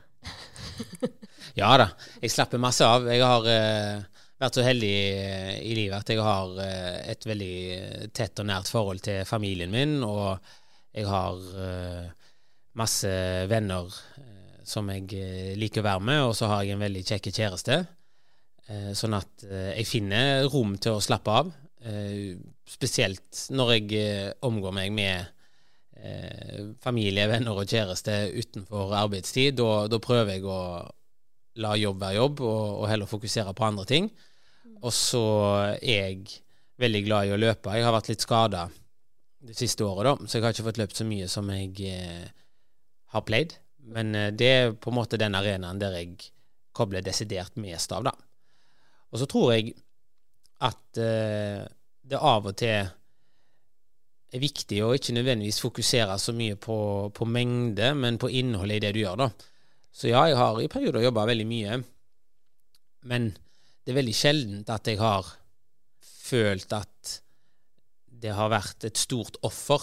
ja 1.60 1.72
da, 1.80 1.90
jeg 2.20 2.32
slapper 2.32 2.60
masse 2.60 2.84
av. 2.84 3.08
Jeg 3.08 3.24
har 3.24 3.46
uh, 3.48 4.22
vært 4.40 4.58
så 4.58 4.64
heldig 4.66 4.94
uh, 5.16 5.54
i 5.64 5.74
livet 5.78 5.96
at 5.98 6.12
jeg 6.12 6.24
har 6.24 6.56
uh, 6.58 6.98
et 7.08 7.28
veldig 7.28 8.10
tett 8.16 8.42
og 8.42 8.50
nært 8.50 8.72
forhold 8.72 9.04
til 9.06 9.24
familien 9.28 9.72
min, 9.72 10.00
og 10.04 10.36
jeg 10.92 11.06
har 11.08 11.36
masse 12.78 13.10
venner 13.46 13.92
som 14.66 14.88
jeg 14.90 15.54
liker 15.60 15.84
å 15.84 15.86
være 15.86 16.02
med, 16.04 16.20
og 16.26 16.32
så 16.34 16.48
har 16.50 16.64
jeg 16.64 16.74
en 16.74 16.82
veldig 16.82 17.02
kjekk 17.06 17.28
kjæreste. 17.36 17.76
Eh, 18.68 18.92
sånn 18.96 19.16
at 19.16 19.46
eh, 19.48 19.72
jeg 19.78 19.88
finner 19.88 20.44
rom 20.52 20.76
til 20.80 20.98
å 20.98 21.02
slappe 21.04 21.34
av. 21.40 21.50
Eh, 21.88 22.36
spesielt 22.68 23.48
når 23.54 23.74
jeg 23.78 24.06
omgår 24.44 24.78
meg 24.82 24.94
med 24.96 25.34
familie, 26.78 27.24
venner 27.26 27.56
og 27.58 27.66
kjæreste 27.66 28.12
utenfor 28.30 28.92
arbeidstid. 28.94 29.56
Da, 29.58 29.88
da 29.90 29.98
prøver 29.98 30.36
jeg 30.36 30.44
å 30.46 30.58
la 31.58 31.72
jobb 31.74 32.02
være 32.02 32.18
jobb, 32.18 32.42
og, 32.46 32.66
og, 32.76 32.84
heller 32.90 33.10
fokusere 33.10 33.54
på 33.56 33.66
andre 33.66 33.86
ting. 33.88 34.06
Og 34.78 34.92
så 34.94 35.24
er 35.74 35.96
jeg 35.96 36.36
veldig 36.78 37.02
glad 37.06 37.28
i 37.28 37.34
å 37.34 37.40
løpe. 37.40 37.74
Jeg 37.74 37.86
har 37.86 37.96
vært 37.96 38.12
litt 38.12 38.22
skada 38.22 38.68
det 39.48 39.56
siste 39.58 39.86
året, 39.86 40.06
da, 40.06 40.28
så 40.28 40.38
jeg 40.38 40.46
har 40.46 40.54
ikke 40.54 40.68
fått 40.68 40.80
løpt 40.80 41.00
så 41.00 41.06
mye 41.06 41.26
som 41.30 41.50
jeg 41.54 41.90
eh, 41.90 42.30
har 43.14 43.26
pleid. 43.26 43.54
Men 43.94 44.14
eh, 44.18 44.30
det 44.34 44.48
er 44.54 44.74
på 44.74 44.92
en 44.92 44.98
måte 44.98 45.20
den 45.20 45.36
arenaen 45.38 45.82
der 45.82 45.98
jeg 45.98 46.30
kobler 46.78 47.02
desidert 47.02 47.58
mest 47.58 47.94
av, 47.94 48.06
da. 48.10 48.14
Og 49.12 49.20
så 49.20 49.28
tror 49.30 49.52
jeg 49.54 49.72
at 50.66 51.00
eh, 51.00 51.64
det 52.08 52.18
av 52.18 52.48
og 52.48 52.56
til 52.58 52.88
er 54.28 54.42
viktig 54.42 54.80
å 54.84 54.92
ikke 54.96 55.14
nødvendigvis 55.16 55.60
fokusere 55.64 56.18
så 56.20 56.34
mye 56.36 56.58
på, 56.60 56.78
på 57.16 57.28
mengde, 57.28 57.94
men 57.96 58.18
på 58.20 58.28
innholdet 58.28 58.80
i 58.80 58.84
det 58.84 58.94
du 58.96 59.00
gjør. 59.00 59.22
da. 59.24 59.28
Så 59.92 60.10
ja, 60.10 60.26
jeg 60.28 60.36
har 60.36 60.60
i 60.60 60.68
perioder 60.70 61.06
jobba 61.06 61.24
veldig 61.30 61.46
mye, 61.48 61.78
men 63.08 63.30
det 63.84 63.94
er 63.94 64.00
veldig 64.02 64.16
sjeldent 64.16 64.72
at 64.74 64.90
jeg 64.90 65.00
har 65.00 65.30
følt 66.04 66.74
at 66.76 67.14
det 68.18 68.34
har 68.34 68.50
vært 68.52 68.84
et 68.84 69.00
stort 69.00 69.38
offer. 69.46 69.80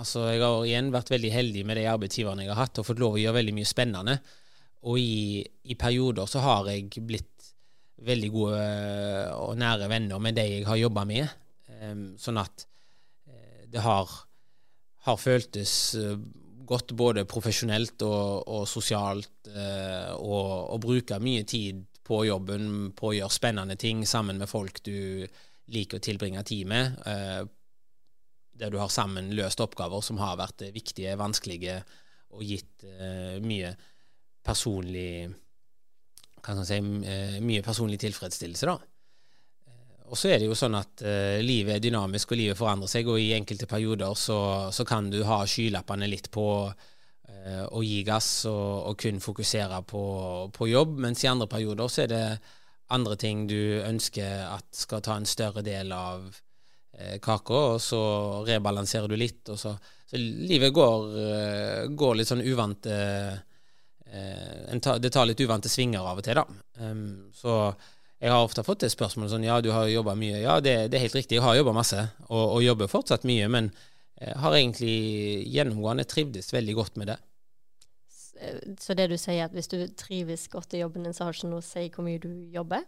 Altså, 0.00 0.28
Jeg 0.30 0.40
har 0.40 0.64
igjen 0.64 0.92
vært 0.94 1.10
veldig 1.12 1.32
heldig 1.34 1.64
med 1.66 1.76
de 1.80 1.86
arbeidsgiverne 1.90 2.46
jeg 2.46 2.52
har 2.54 2.62
hatt, 2.62 2.78
og 2.80 2.86
fått 2.86 3.02
lov 3.02 3.16
å 3.16 3.20
gjøre 3.20 3.40
veldig 3.40 3.54
mye 3.56 3.68
spennende. 3.68 4.16
Og 4.86 5.00
i, 5.02 5.42
i 5.42 5.74
perioder 5.74 6.30
så 6.30 6.44
har 6.44 6.70
jeg 6.70 7.04
blitt 7.04 7.50
veldig 8.04 8.30
gode 8.32 8.60
eh, 8.60 9.34
og 9.36 9.56
nære 9.60 9.88
venner 9.90 10.20
med 10.22 10.36
de 10.36 10.46
jeg 10.46 10.66
har 10.68 10.80
jobba 10.80 11.04
med. 11.08 11.28
Sånn 12.20 12.40
at 12.40 12.66
eh, 13.28 13.64
det 13.72 13.82
har, 13.84 14.10
har 15.06 15.20
føltes 15.20 15.72
eh, 16.00 16.16
godt 16.66 16.96
både 16.98 17.26
profesjonelt 17.30 18.02
og, 18.02 18.48
og 18.50 18.64
sosialt 18.66 19.46
å 19.46 20.78
bruke 20.82 21.20
mye 21.22 21.44
tid 21.46 21.84
på 22.02 22.24
jobben, 22.26 22.90
på 22.90 23.12
å 23.12 23.14
gjøre 23.14 23.34
spennende 23.34 23.76
ting 23.78 24.00
sammen 24.06 24.40
med 24.40 24.50
folk 24.50 24.80
du 24.82 25.22
liker 25.70 26.00
å 26.00 26.02
tilbringe 26.02 26.42
tid 26.46 26.66
med. 26.66 26.98
Der 28.58 28.74
du 28.74 28.80
har 28.82 28.90
sammen 28.90 29.30
løst 29.38 29.62
oppgaver 29.62 30.02
som 30.02 30.18
har 30.18 30.34
vært 30.42 30.66
viktige, 30.74 31.14
vanskelige 31.22 31.78
og 32.34 32.42
gitt 32.42 32.82
mye 33.46 33.70
personlig 34.42 35.30
si, 36.46 36.78
eh, 36.78 37.38
mye 37.42 37.62
personlig 37.62 37.98
tilfredsstillelse. 38.02 38.66
da. 38.66 38.78
Og 40.06 40.18
så 40.18 40.30
er 40.30 40.38
det 40.38 40.46
jo 40.46 40.56
sånn 40.56 40.76
at 40.78 41.02
uh, 41.02 41.38
livet 41.42 41.76
er 41.76 41.82
dynamisk, 41.82 42.30
og 42.30 42.38
livet 42.38 42.58
forandrer 42.58 42.90
seg, 42.90 43.08
og 43.10 43.18
i 43.18 43.32
enkelte 43.34 43.66
perioder 43.66 44.14
så, 44.18 44.38
så 44.74 44.86
kan 44.86 45.10
du 45.10 45.22
ha 45.26 45.40
skylappene 45.48 46.06
litt 46.10 46.30
på 46.34 46.46
uh, 46.70 47.64
å 47.66 47.82
gi 47.82 48.04
gass 48.06 48.30
og, 48.50 48.92
og 48.92 49.00
kun 49.02 49.18
fokusere 49.22 49.82
på, 49.90 50.04
på, 50.54 50.68
jobb, 50.70 50.94
mens 51.02 51.24
i 51.24 51.30
andre 51.30 51.50
perioder 51.50 51.90
så 51.90 52.04
er 52.04 52.12
det 52.12 52.24
andre 52.94 53.16
ting 53.18 53.48
du 53.50 53.82
ønsker 53.82 54.46
at 54.46 54.68
skal 54.78 55.02
ta 55.02 55.16
en 55.18 55.26
større 55.26 55.66
del 55.66 55.90
av 55.90 56.28
uh, 56.30 57.16
kaka, 57.18 57.64
og 57.74 57.82
så 57.82 58.00
rebalanserer 58.46 59.10
du 59.10 59.18
litt, 59.18 59.42
og 59.50 59.58
så, 59.58 59.74
så 60.06 60.22
livet 60.22 60.70
går, 60.70 61.90
går, 61.98 62.14
litt 62.14 62.30
sånn 62.30 62.46
uvante 62.46 62.94
Det 64.06 65.10
tar 65.12 65.26
litt 65.26 65.40
uvante 65.42 65.68
svinger 65.68 66.06
av 66.06 66.20
og 66.20 66.24
til, 66.24 66.38
da. 66.38 66.44
Um, 66.80 67.28
så 67.34 67.74
jeg 68.22 68.32
har 68.32 68.40
ofte 68.40 68.64
fått 68.64 68.84
det 68.84 68.92
spørsmålet 68.94 69.34
sånn 69.34 69.44
Ja, 69.44 69.58
du 69.60 69.72
har 69.74 69.88
jobba 69.90 70.14
mye. 70.16 70.40
Ja, 70.40 70.56
det, 70.64 70.76
det, 70.88 70.98
er 70.98 71.06
helt 71.06 71.18
riktig. 71.18 71.36
Jeg 71.36 71.44
har 71.44 71.58
jobba 71.58 71.74
masse, 71.76 72.06
og, 72.30 72.44
og, 72.44 72.60
jobber 72.64 72.90
fortsatt 72.90 73.26
mye. 73.28 73.48
Men 73.52 73.70
jeg 74.16 74.38
har 74.40 74.56
egentlig 74.56 74.94
gjennomgående 75.52 76.06
trivdes 76.08 76.52
veldig 76.54 76.76
godt 76.78 77.00
med 77.02 77.12
det. 77.12 77.18
Så 78.80 78.96
det 78.96 79.08
du 79.12 79.16
sier, 79.20 79.48
at 79.48 79.56
hvis 79.56 79.68
du 79.72 79.78
trives 79.96 80.46
godt 80.52 80.76
i 80.76 80.82
jobben 80.82 81.04
din, 81.04 81.16
så 81.16 81.24
har 81.24 81.32
det 81.32 81.40
ikke 81.40 81.50
noe 81.52 81.64
å 81.64 81.66
si 81.66 81.88
hvor 81.92 82.06
mye 82.06 82.22
du 82.22 82.30
jobber? 82.52 82.84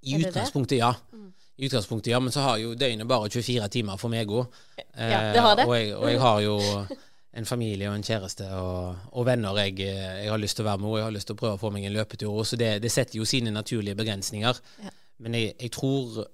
I 0.00 0.16
utgangspunktet, 0.16 0.78
ja. 0.80 0.94
Mm. 1.12 1.30
I 1.60 1.68
utgangspunktet, 1.68 2.10
ja. 2.14 2.20
Men 2.22 2.34
så 2.34 2.42
har 2.46 2.58
jo 2.62 2.72
døgnet 2.78 3.08
bare 3.10 3.28
24 3.30 3.68
timer 3.70 4.00
for 4.00 4.12
meg 4.12 4.30
òg. 4.32 4.60
Ja, 4.96 5.30
det 5.34 5.44
har 5.44 5.58
det. 5.58 5.66
Eh, 5.66 5.68
og, 5.68 5.76
jeg, 5.76 5.94
og 5.98 6.10
jeg 6.10 6.22
har 6.24 6.42
jo 6.46 6.56
en 7.32 7.46
familie 7.46 7.86
og 7.90 7.94
en 7.94 8.04
kjæreste 8.04 8.46
og, 8.58 9.04
og 9.14 9.26
venner 9.28 9.58
jeg, 9.62 9.76
jeg, 9.84 10.30
har 10.30 10.40
lyst 10.40 10.58
til 10.58 10.64
å 10.64 10.70
være 10.70 10.82
med, 10.82 10.90
og 10.90 10.98
jeg 10.98 11.06
har 11.06 11.14
lyst 11.14 11.28
til 11.30 11.36
å 11.36 11.40
prøve 11.42 11.58
å 11.58 11.62
få 11.62 11.70
meg 11.74 11.86
en 11.86 11.94
løpetur. 11.94 12.42
Så 12.46 12.58
det, 12.58 12.72
det 12.82 12.90
setter 12.90 13.20
jo 13.20 13.28
sine 13.28 13.52
naturlige 13.54 13.98
begrensninger. 13.98 14.60
Ja. 14.82 14.92
Men 15.22 15.36
jeg, 15.38 15.54
jeg, 15.54 15.70
tror 15.76 16.24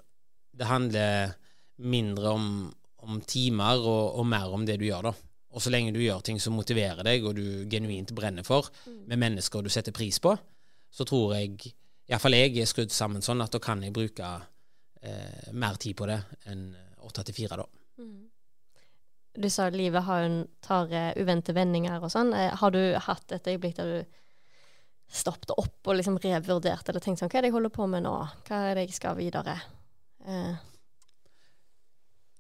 det 0.56 0.68
handler 0.70 1.34
mindre 1.84 2.32
om, 2.32 2.50
om 3.04 3.20
timer 3.28 3.82
og, 3.82 4.16
og, 4.16 4.28
mer 4.30 4.54
om 4.56 4.64
det 4.68 4.78
du 4.80 4.86
gjør, 4.88 5.10
da. 5.10 5.14
Og 5.56 5.64
så 5.64 5.72
lenge 5.72 5.92
du 5.92 6.00
gjør 6.02 6.22
ting 6.24 6.40
som 6.40 6.56
motiverer 6.56 7.04
deg, 7.04 7.24
og 7.28 7.36
du 7.36 7.64
genuint 7.72 8.12
brenner 8.16 8.44
for, 8.44 8.68
mm. 8.86 9.02
med 9.12 9.20
mennesker 9.20 9.64
du 9.64 9.72
setter 9.72 9.94
pris 9.96 10.20
på, 10.20 10.32
så 10.92 11.04
tror 11.08 11.36
jeg 11.36 11.74
Iallfall 12.06 12.36
jeg 12.36 12.52
er 12.62 12.68
skrudd 12.70 12.92
sammen 12.94 13.24
sånn 13.24 13.40
at 13.42 13.50
da 13.50 13.58
kan 13.58 13.80
jeg 13.82 13.90
bruke 13.92 14.28
eh, 15.02 15.48
mer 15.58 15.74
tid 15.82 15.96
på 15.98 16.06
det 16.06 16.20
enn 16.46 16.68
åtte 17.02 17.24
til 17.26 17.34
fire, 17.34 17.58
da. 17.58 17.66
Mm 17.98 18.26
du 19.36 19.48
sa 19.52 19.68
livet 19.72 20.04
har, 20.06 20.26
tar 20.64 20.92
uh, 20.92 21.10
uventede 21.20 21.56
vendinger 21.56 22.02
og 22.02 22.12
sånn. 22.12 22.32
Uh, 22.34 22.52
har 22.60 22.74
du 22.74 22.80
hatt 23.06 23.34
et 23.36 23.50
øyeblikk 23.52 23.76
der 23.78 23.90
du 23.90 24.22
stoppet 25.06 25.52
opp 25.54 25.86
og 25.86 25.98
liksom 26.00 26.18
revurderte 26.18 26.90
eller 26.90 27.02
tenkte 27.02 27.22
sånn 27.22 27.30
Hva 27.30 27.38
er 27.38 27.46
det 27.46 27.50
jeg 27.52 27.54
holder 27.54 27.72
på 27.76 27.86
med 27.90 28.02
nå? 28.02 28.14
Hva 28.48 28.62
er 28.70 28.78
det 28.78 28.88
jeg 28.88 28.96
skal 28.98 29.18
videre? 29.18 29.54
Uh. 30.26 30.56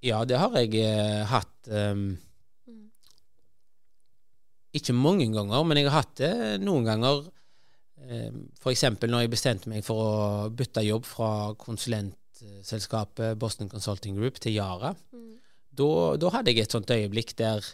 Ja, 0.04 0.24
det 0.28 0.38
har 0.38 0.56
jeg 0.58 1.26
hatt. 1.30 1.54
Um, 1.70 2.18
mm. 2.66 2.84
Ikke 4.76 4.96
mange 4.96 5.30
ganger, 5.32 5.64
men 5.66 5.80
jeg 5.80 5.88
har 5.88 6.02
hatt 6.02 6.14
det 6.20 6.34
noen 6.62 6.86
ganger. 6.86 7.24
Um, 8.06 8.44
F.eks. 8.60 8.84
når 9.06 9.24
jeg 9.24 9.32
bestemte 9.32 9.72
meg 9.72 9.86
for 9.86 10.02
å 10.02 10.12
bytte 10.54 10.84
jobb 10.84 11.06
fra 11.08 11.30
konsulentselskapet 11.58 13.38
Boston 13.40 13.70
Consulting 13.72 14.18
Group 14.18 14.42
til 14.42 14.58
Yara. 14.58 14.92
Mm 15.14 15.26
da, 15.76 16.30
hadde 16.34 16.52
jeg 16.52 16.66
et 16.66 16.76
sånt 16.76 16.90
øyeblikk 16.92 17.34
der 17.38 17.64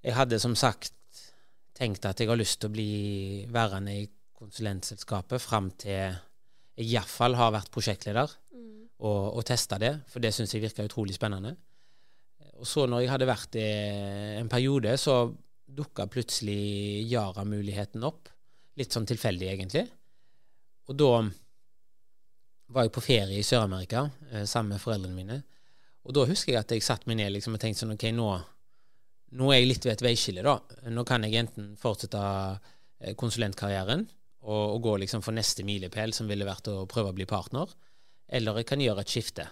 jeg 0.00 0.16
hadde 0.16 0.40
som 0.40 0.56
sagt 0.56 0.94
tenkt 1.76 2.06
at 2.08 2.20
jeg 2.20 2.28
har 2.28 2.38
lyst 2.40 2.60
til 2.60 2.70
å 2.70 2.74
bli 2.74 2.92
værende 3.52 3.96
i 4.00 4.08
konsulentselskapet 4.40 5.42
fram 5.42 5.70
til 5.80 6.16
jeg 6.80 6.94
iallfall 6.94 7.36
har 7.36 7.52
vært 7.52 7.72
prosjektleder 7.72 8.30
mm. 8.54 8.70
og, 9.04 9.36
og 9.36 9.44
testa 9.48 9.76
det, 9.80 9.92
for 10.08 10.24
det 10.24 10.32
syns 10.32 10.54
jeg 10.54 10.64
virka 10.64 10.86
utrolig 10.86 11.16
spennende. 11.16 11.52
Og 12.60 12.68
så 12.68 12.86
når 12.88 13.04
jeg 13.04 13.12
hadde 13.12 13.28
vært 13.28 13.52
det 13.56 13.68
en 14.40 14.48
periode, 14.52 14.96
så 15.00 15.22
dukka 15.70 16.06
plutselig 16.12 17.06
Yara-muligheten 17.10 18.04
opp. 18.04 18.28
Litt 18.80 18.96
sånn 18.96 19.08
tilfeldig, 19.08 19.48
egentlig. 19.52 19.84
Og 20.88 20.96
da 20.98 21.12
var 22.70 22.86
jeg 22.86 22.94
på 22.94 23.04
ferie 23.04 23.38
i 23.40 23.46
Sør-Amerika 23.46 24.06
eh, 24.30 24.44
sammen 24.48 24.74
med 24.74 24.82
foreldrene 24.82 25.16
mine. 25.16 25.38
Og 26.08 26.16
da 26.16 26.24
husker 26.28 26.54
jeg 26.54 26.62
at 26.62 26.72
jeg 26.72 26.84
satte 26.84 27.10
meg 27.10 27.20
ned 27.20 27.34
liksom, 27.34 27.56
og 27.56 27.62
tenkte 27.62 27.84
sånn 27.84 27.94
OK, 27.94 28.06
nå, 28.16 28.28
nå, 29.36 29.50
er 29.52 29.60
jeg 29.60 29.68
litt 29.68 29.86
ved 29.86 29.96
et 29.98 30.04
veiskille, 30.06 30.44
da. 30.46 30.56
Nå 30.90 31.04
kan 31.08 31.26
jeg 31.26 31.42
enten 31.42 31.74
fortsette 31.80 32.20
eh, 32.22 33.14
konsulentkarrieren 33.20 34.06
og, 34.40 34.64
og 34.76 34.82
gå 34.86 34.96
liksom 35.04 35.24
for 35.24 35.36
neste 35.36 35.66
milepæl, 35.68 36.14
som 36.16 36.30
ville 36.30 36.48
vært 36.48 36.70
å 36.72 36.86
prøve 36.90 37.12
å 37.12 37.16
bli 37.16 37.28
partner, 37.28 37.72
eller 38.30 38.60
jeg 38.60 38.70
kan 38.70 38.82
gjøre 38.82 39.04
et 39.04 39.12
skifte. 39.12 39.46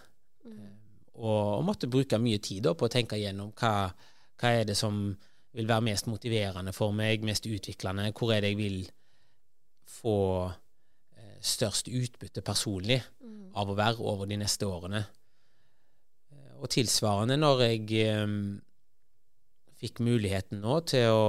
Mm. 0.47 0.71
Og, 1.19 1.43
og, 1.59 1.65
måtte 1.67 1.91
bruke 1.91 2.21
mye 2.23 2.41
tid 2.41 2.65
da, 2.65 2.77
på 2.79 2.89
å 2.89 2.93
tenke 2.93 3.19
igjennom 3.19 3.53
hva, 3.59 3.91
hva 4.39 4.55
er 4.55 4.69
det 4.69 4.79
som 4.79 5.11
vil 5.59 5.69
være 5.69 5.87
mest 5.89 6.09
motiverende 6.09 6.73
for 6.77 6.95
meg, 6.95 7.25
mest 7.27 7.49
utviklende, 7.49 8.13
hvor 8.17 8.33
er 8.33 8.45
det 8.45 8.53
jeg 8.55 8.61
vil 8.61 8.81
få 9.89 10.19
eh, 10.47 11.39
størst 11.45 11.91
utbytte 11.91 12.45
personlig 12.47 13.01
mm. 13.21 13.55
av 13.59 13.69
å 13.69 13.77
være 13.77 14.05
over 14.05 14.31
de 14.31 14.39
neste 14.41 14.69
årene. 14.69 15.03
Og 16.59 16.71
tilsvarende 16.73 17.37
når 17.39 17.63
jeg 17.67 18.15
um, 18.25 18.59
fikk 19.79 20.03
muligheten 20.03 20.63
nå 20.65 20.81
til 20.91 21.13
å 21.15 21.27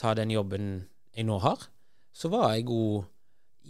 ta 0.00 0.14
den 0.18 0.32
jobben 0.34 0.72
jeg 1.14 1.26
nå 1.28 1.38
har, 1.42 1.68
så 2.14 2.30
var 2.32 2.54
jeg 2.54 2.66
god 2.66 3.04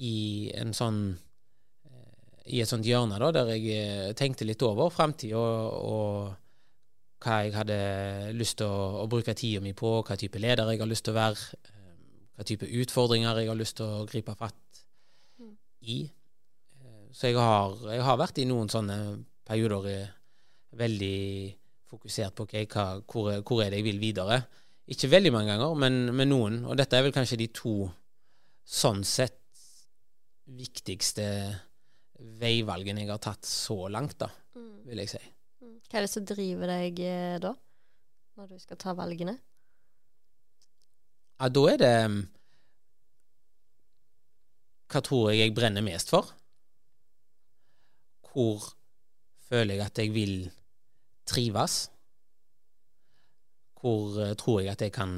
i 0.00 0.16
en 0.56 0.72
sånn 0.76 1.02
eh, 1.12 2.54
i 2.56 2.62
et 2.64 2.70
sånt 2.70 2.86
hjørne 2.88 3.20
da, 3.20 3.28
der 3.34 3.52
jeg 3.54 3.76
eh, 3.76 4.14
tenkte 4.16 4.48
litt 4.48 4.64
over 4.64 4.90
framtida 4.92 5.38
og, 5.38 5.76
og, 5.92 6.40
hva 7.24 7.38
jeg 7.44 7.54
hadde 7.56 7.76
lyst 8.36 8.58
til 8.60 8.68
å, 8.68 9.04
å 9.04 9.06
bruke 9.08 9.32
tida 9.36 9.62
mi 9.64 9.72
på, 9.76 9.94
hva 10.04 10.16
type 10.20 10.40
leder 10.40 10.68
jeg 10.72 10.82
har 10.82 10.90
lyst 10.90 11.06
til 11.06 11.14
å 11.14 11.20
være, 11.20 11.60
eh, 11.68 11.94
hva 12.36 12.48
type 12.48 12.68
utfordringer 12.82 13.40
jeg 13.40 13.52
har 13.52 13.60
lyst 13.60 13.78
til 13.80 13.88
å 13.88 14.04
gripe 14.08 14.34
fatt 14.40 14.84
i. 15.84 16.02
Så 17.14 17.30
jeg 17.30 17.38
har, 17.38 17.76
jeg 17.92 18.02
har 18.02 18.18
vært 18.18 18.40
i 18.42 18.48
noen 18.48 18.68
sånne 18.72 18.98
perioder 19.46 19.88
i 19.92 19.98
veldig 20.78 21.18
fokusert 21.94 22.34
på 22.36 22.46
okay, 22.48 22.68
hva, 22.70 22.86
hvor, 23.06 23.30
hvor, 23.42 23.62
er 23.62 23.72
det 23.72 23.80
jeg 23.80 23.88
vil 23.88 24.00
videre. 24.02 24.40
Ikke 24.90 25.10
veldig 25.12 25.32
mange 25.32 25.52
ganger, 25.52 25.76
men, 25.80 26.00
men, 26.12 26.30
noen. 26.30 26.58
Og 26.68 26.76
dette 26.78 26.98
er 26.98 27.06
vel 27.06 27.14
kanskje 27.14 27.40
de 27.40 27.48
to 27.54 27.76
sånn 28.64 29.04
sett 29.06 29.40
viktigste 30.44 31.24
veivalgene 32.40 33.04
jeg 33.04 33.12
har 33.12 33.22
tatt 33.22 33.48
så 33.48 33.86
langt, 33.92 34.18
da, 34.20 34.28
mm. 34.56 34.84
vil 34.88 35.02
jeg 35.04 35.14
si. 35.14 35.22
Mm. 35.64 35.78
Hva 35.88 35.98
er 35.98 36.06
det 36.06 36.12
som 36.12 36.28
driver 36.28 36.72
deg 36.74 37.00
eh, 37.04 37.36
da, 37.42 37.54
når 38.38 38.54
du 38.54 38.62
skal 38.62 38.80
ta 38.80 38.94
valgene? 38.96 39.38
Ja, 41.40 41.50
da 41.50 41.64
er 41.72 41.80
det 41.80 41.94
mm, 42.08 42.20
Hva 44.92 45.00
tror 45.02 45.32
jeg 45.32 45.40
jeg 45.40 45.54
brenner 45.56 45.82
mest 45.84 46.12
for? 46.12 46.28
Hvor 48.30 48.68
føler 49.48 49.76
jeg 49.78 49.84
at 49.84 49.98
jeg 50.00 50.12
vil 50.14 50.36
trives? 51.28 51.84
Hvor 53.80 54.16
uh, 54.20 54.32
tror 54.40 54.62
jeg 54.62 54.72
at 54.72 54.84
jeg 54.86 54.94
kan 54.94 55.16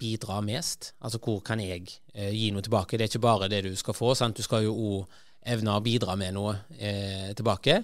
bidra 0.00 0.40
mest? 0.44 0.92
Altså 1.04 1.20
hvor 1.22 1.42
kan 1.46 1.60
jeg 1.62 1.86
eh, 2.14 2.32
gi 2.34 2.50
noe 2.50 2.64
tilbake? 2.64 2.98
Det 2.98 3.04
er 3.06 3.12
ikke 3.12 3.22
bare 3.22 3.50
det 3.52 3.60
du 3.68 3.74
skal 3.78 3.94
få, 3.94 4.16
sant? 4.18 4.34
du 4.34 4.42
skal 4.42 4.64
jo 4.66 4.72
òg 4.74 5.20
evne 5.52 5.76
å 5.76 5.82
bidra 5.84 6.16
med 6.18 6.34
noe 6.34 6.56
eh, 6.74 7.30
tilbake. 7.38 7.76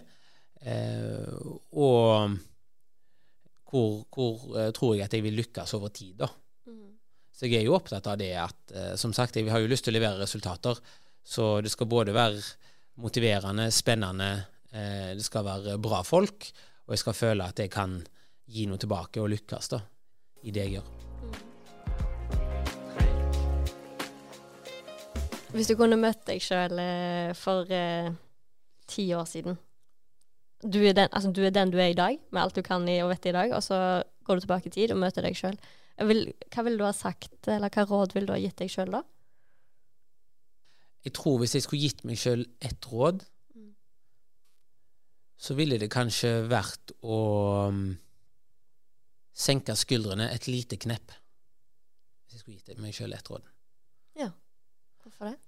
og 1.79 2.35
hvor, 3.69 3.93
hvor 4.11 4.73
tror 4.75 4.97
jeg 4.97 5.05
at 5.05 5.15
jeg 5.15 5.23
vil 5.23 5.39
lykkes 5.39 5.75
over 5.79 5.93
tid, 5.95 6.17
da. 6.19 6.29
Mm. 6.67 6.97
Så 7.31 7.47
jeg 7.47 7.61
er 7.61 7.69
jo 7.69 7.77
opptatt 7.77 8.09
av 8.11 8.19
det 8.19 8.33
at 8.41 8.75
som 8.99 9.13
sagt, 9.15 9.37
jeg 9.37 9.51
har 9.53 9.63
jo 9.63 9.71
lyst 9.71 9.87
til 9.87 9.95
å 9.95 9.99
levere 10.01 10.19
resultater. 10.25 10.81
Så 11.23 11.61
det 11.63 11.71
skal 11.71 11.87
både 11.87 12.17
være 12.17 12.43
motiverende, 12.99 13.69
spennende, 13.71 14.33
det 14.73 15.23
skal 15.23 15.47
være 15.47 15.79
bra 15.79 16.03
folk, 16.03 16.51
og 16.88 16.94
jeg 16.96 17.03
skal 17.03 17.16
føle 17.16 17.44
at 17.44 17.61
jeg 17.61 17.70
kan 17.70 17.98
gi 18.48 18.64
noe 18.64 18.81
tilbake 18.81 19.20
og 19.20 19.29
lykkes 19.29 19.68
da, 19.74 19.83
i 20.48 20.55
det 20.57 20.64
jeg 20.64 20.79
gjør. 20.79 20.87
Hvis 25.53 25.68
du 25.68 25.77
kunne 25.77 26.01
møtt 26.01 26.24
deg 26.29 26.40
sjøl 26.44 26.81
eh, 26.81 27.33
for 27.37 27.68
eh, 27.72 28.09
ti 28.88 29.07
år 29.16 29.29
siden 29.29 29.59
du 30.62 30.81
er, 30.83 30.94
den, 30.96 31.09
altså, 31.12 31.31
du 31.31 31.44
er, 31.46 31.53
den, 31.55 31.70
du 31.70 31.79
er 31.79 31.92
i 31.92 31.98
dag, 31.98 32.16
med 32.35 32.42
alt 32.42 32.57
du 32.57 32.64
kan 32.66 32.83
i 32.90 32.98
og 33.05 33.12
vet 33.12 33.29
i 33.31 33.35
dag, 33.37 33.53
og 33.55 33.62
så 33.62 34.03
går 34.27 34.38
du 34.38 34.42
tilbake 34.42 34.66
i 34.66 34.74
tid 34.74 34.90
og 34.90 34.98
møter 34.98 35.22
deg 35.22 35.37
sjøl. 35.38 35.55
Hva 35.98 36.64
ville 36.64 36.79
du 36.81 36.83
ha 36.83 36.90
sagt, 36.90 37.37
eller 37.46 37.70
hva 37.70 37.85
råd 37.87 38.14
ville 38.16 38.27
du 38.27 38.35
ha 38.35 38.40
gitt 38.42 38.59
deg 38.59 38.72
sjøl 38.72 38.90
da? 38.96 39.05
Jeg 41.07 41.14
tror 41.14 41.38
hvis 41.38 41.55
jeg 41.55 41.62
skulle 41.62 41.87
gitt 41.87 42.03
meg 42.09 42.18
sjøl 42.18 42.42
ett 42.59 42.90
råd, 42.90 43.22
så 45.38 45.55
ville 45.55 45.79
det 45.79 45.90
kanskje 45.92 46.33
vært 46.51 46.92
å 47.07 47.18
um, 47.70 47.92
senke 49.31 49.77
skuldrene 49.79 50.33
et 50.35 50.48
lite 50.51 50.79
knepp. 50.83 51.14
Hvis 52.27 52.37
jeg 52.37 52.42
skulle 52.42 52.59
gitt 52.59 52.83
meg 52.83 52.96
sjøl 52.96 53.14
ett 53.14 53.31
råd. 53.31 53.46
Ja. 54.18 54.33
Hvorfor 55.05 55.31
det? 55.31 55.38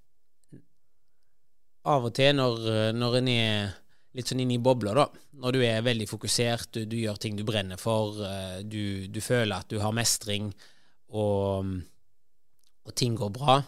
Av 1.91 2.07
og 2.07 2.15
til 2.15 2.37
når, 2.37 2.67
når 2.95 3.19
en 3.19 3.31
er 3.33 3.73
litt 4.17 4.31
sånn 4.31 4.43
inne 4.43 4.57
i 4.57 4.63
bobla, 4.63 4.95
da. 4.97 5.07
Når 5.41 5.57
du 5.57 5.61
er 5.65 5.85
veldig 5.87 6.07
fokusert, 6.11 6.73
du, 6.75 6.85
du 6.91 6.97
gjør 6.99 7.19
ting 7.21 7.39
du 7.39 7.45
brenner 7.47 7.81
for, 7.81 8.19
eh, 8.27 8.61
du, 8.67 9.07
du, 9.09 9.21
føler 9.23 9.55
at 9.57 9.71
du 9.71 9.79
har 9.83 9.95
mestring, 9.97 10.51
og, 11.15 11.71
og 12.87 12.97
ting 12.99 13.17
går 13.19 13.31
bra, 13.35 13.61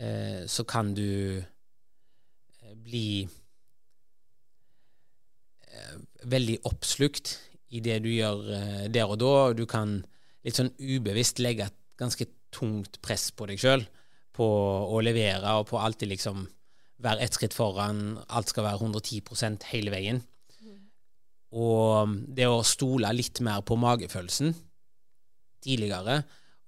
eh, 0.00 0.46
så 0.50 0.64
kan 0.68 0.94
du 0.96 1.10
eh, 1.40 2.74
bli 2.74 3.22
eh, 3.24 3.39
veldig 6.30 6.58
oppslukt 6.68 7.36
i 7.70 7.82
det 7.84 8.00
du 8.04 8.10
gjør 8.10 8.50
eh, 8.56 8.86
der 8.92 9.10
og 9.10 9.20
da, 9.22 9.34
du 9.54 9.64
kan 9.70 10.00
litt 10.46 10.58
sånn 10.58 10.72
ubevisst 10.78 11.40
legge 11.42 11.68
et 11.68 11.76
ganske 12.00 12.26
tungt 12.54 12.98
press 13.04 13.28
på 13.36 13.46
deg 13.50 13.60
sjøl 13.60 13.84
på 14.34 14.46
å 14.90 15.02
levere 15.04 15.58
og 15.58 15.68
på 15.70 15.78
alltid 15.78 16.10
liksom 16.10 16.46
være 17.00 17.24
ett 17.24 17.36
skritt 17.36 17.56
foran, 17.56 18.18
alt 18.28 18.50
skal 18.52 18.66
være 18.66 18.82
110% 18.84 19.68
hele 19.70 19.92
veien. 19.92 20.20
Og 21.50 22.12
det 22.30 22.46
å 22.46 22.60
stole 22.66 23.10
litt 23.16 23.40
mer 23.42 23.64
på 23.66 23.78
magefølelsen 23.80 24.52
tidligere, 25.64 26.20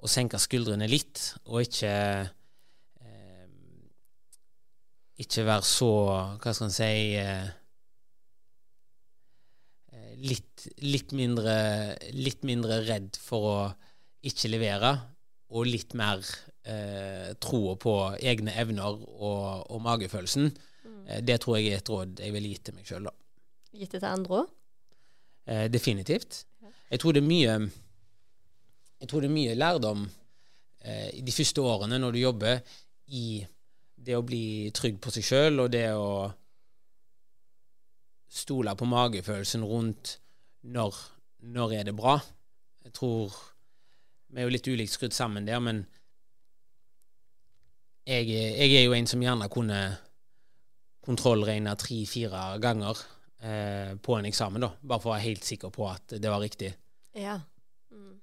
og 0.03 0.11
senke 0.11 0.41
skuldrene 0.43 0.89
litt, 0.91 1.21
og 1.47 1.63
ikke 1.63 1.93
eh, 1.93 3.45
Ikke 5.23 5.45
være 5.47 5.63
så 5.69 5.91
Hva 6.43 6.51
skal 6.51 6.67
en 6.67 6.75
si 6.75 7.15
eh, 7.21 7.47
litt, 10.23 10.67
litt, 10.85 11.13
mindre, 11.17 11.55
litt 12.15 12.45
mindre 12.47 12.81
redd 12.87 13.19
for 13.21 13.49
å 13.49 13.57
ikke 14.27 14.51
levere, 14.53 14.93
og 15.53 15.69
litt 15.69 15.97
mer 15.99 16.23
eh, 16.65 17.33
troa 17.43 17.75
på 17.81 17.95
egne 18.23 18.55
evner 18.63 18.95
og, 18.97 19.67
og 19.69 19.83
magefølelsen. 19.85 20.49
Mm. 20.87 21.03
Eh, 21.07 21.21
det 21.27 21.41
tror 21.43 21.59
jeg 21.59 21.73
er 21.73 21.83
et 21.83 21.93
råd 21.93 22.23
jeg 22.25 22.35
ville 22.35 22.53
gitt 22.55 22.67
til 22.69 22.79
meg 22.79 22.89
sjøl, 22.89 23.09
da. 23.11 23.15
Gitt 23.73 23.97
det 23.97 24.03
til 24.03 24.11
andre 24.11 24.43
òg? 24.43 24.53
Eh, 25.51 25.67
definitivt. 25.73 26.45
Jeg 26.93 27.01
tror 27.03 27.17
det 27.17 27.23
er 27.23 27.27
mye 27.27 27.55
Jeg 29.01 29.09
tror 29.09 29.25
det 29.25 29.31
er 29.31 29.35
mye 29.35 29.55
lærdom 29.57 30.03
eh, 30.85 31.09
i 31.19 31.23
de 31.27 31.33
første 31.35 31.65
årene 31.65 31.99
når 31.99 32.13
du 32.15 32.19
jobber 32.21 32.61
i 33.11 33.43
det 34.03 34.15
å 34.15 34.23
bli 34.27 34.71
trygg 34.75 35.01
på 35.03 35.11
seg 35.15 35.27
sjøl, 35.27 35.65
og 35.65 35.73
det 35.75 35.89
å 35.95 36.31
stole 38.33 38.75
på 38.79 38.89
magefølelsen 38.89 39.65
rundt 39.69 40.17
når, 40.73 40.97
når 41.53 41.75
er 41.81 41.89
det 41.89 41.97
bra. 41.97 42.17
Jeg 42.85 42.95
tror 42.97 43.35
vi 44.33 44.41
er 44.41 44.49
jo 44.49 44.55
litt 44.55 44.69
ulikt 44.69 44.95
skrudd 44.95 45.13
sammen 45.13 45.45
der, 45.45 45.61
men 45.61 45.83
jeg, 48.09 48.31
jeg, 48.33 48.71
er 48.79 48.87
jo 48.87 48.95
en 48.97 49.09
som 49.11 49.23
gjerne 49.23 49.49
kunne 49.53 49.81
kontrollregne 51.05 51.75
tre-fire 51.79 52.41
ganger 52.63 52.99
eh, 53.45 53.93
på 54.01 54.17
en 54.17 54.29
eksamen, 54.31 54.65
da, 54.65 54.73
bare 54.81 55.03
for 55.03 55.13
å 55.13 55.15
være 55.17 55.27
helt 55.27 55.47
sikker 55.47 55.75
på 55.75 55.87
at 55.91 56.17
det 56.17 56.33
var 56.33 56.41
riktig. 56.43 56.73
Ja. 57.19 57.37
Mm. 57.93 58.17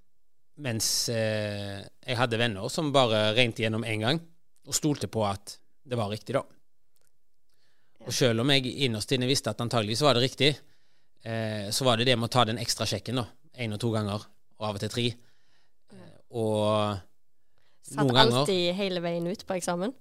Mens 0.66 0.90
eh, 1.14 1.86
jeg 1.86 2.20
hadde 2.20 2.42
venner 2.42 2.74
som 2.74 2.94
bare 2.96 3.30
regnet 3.38 3.62
igjennom 3.62 3.86
én 3.88 4.04
gang, 4.04 4.24
og 4.66 4.76
stolte 4.76 5.12
på 5.12 5.24
at 5.28 5.60
det 5.86 5.98
var 6.00 6.10
riktig, 6.12 6.36
da. 6.40 6.44
Og 8.10 8.16
selv 8.16 8.42
om 8.42 8.50
jeg 8.50 8.72
innerst 8.88 9.12
inne 9.14 9.30
visste 9.30 9.52
at 9.52 9.60
antageligvis 9.62 10.02
var 10.02 10.18
det 10.18 10.24
riktig, 10.24 10.50
eh, 11.22 11.70
så 11.70 11.86
var 11.86 12.00
det 12.00 12.08
det 12.10 12.16
med 12.18 12.26
å 12.26 12.34
ta 12.34 12.46
den 12.50 12.58
ekstra 12.58 12.88
sjekken, 12.90 13.22
da. 13.22 13.28
Én 13.62 13.76
og 13.76 13.82
to 13.84 13.92
ganger, 13.94 14.24
og 14.58 14.66
av 14.66 14.80
og 14.80 14.82
til 14.82 14.90
tre. 14.90 15.06
Eh, 15.94 16.16
og 16.42 16.98
Satt 17.86 18.02
noen 18.02 18.16
ganger 18.18 18.40
alltid 18.42 18.74
hele 18.80 19.04
veien 19.06 19.28
ut 19.30 19.46
på 19.46 19.58
eksamen? 19.60 19.94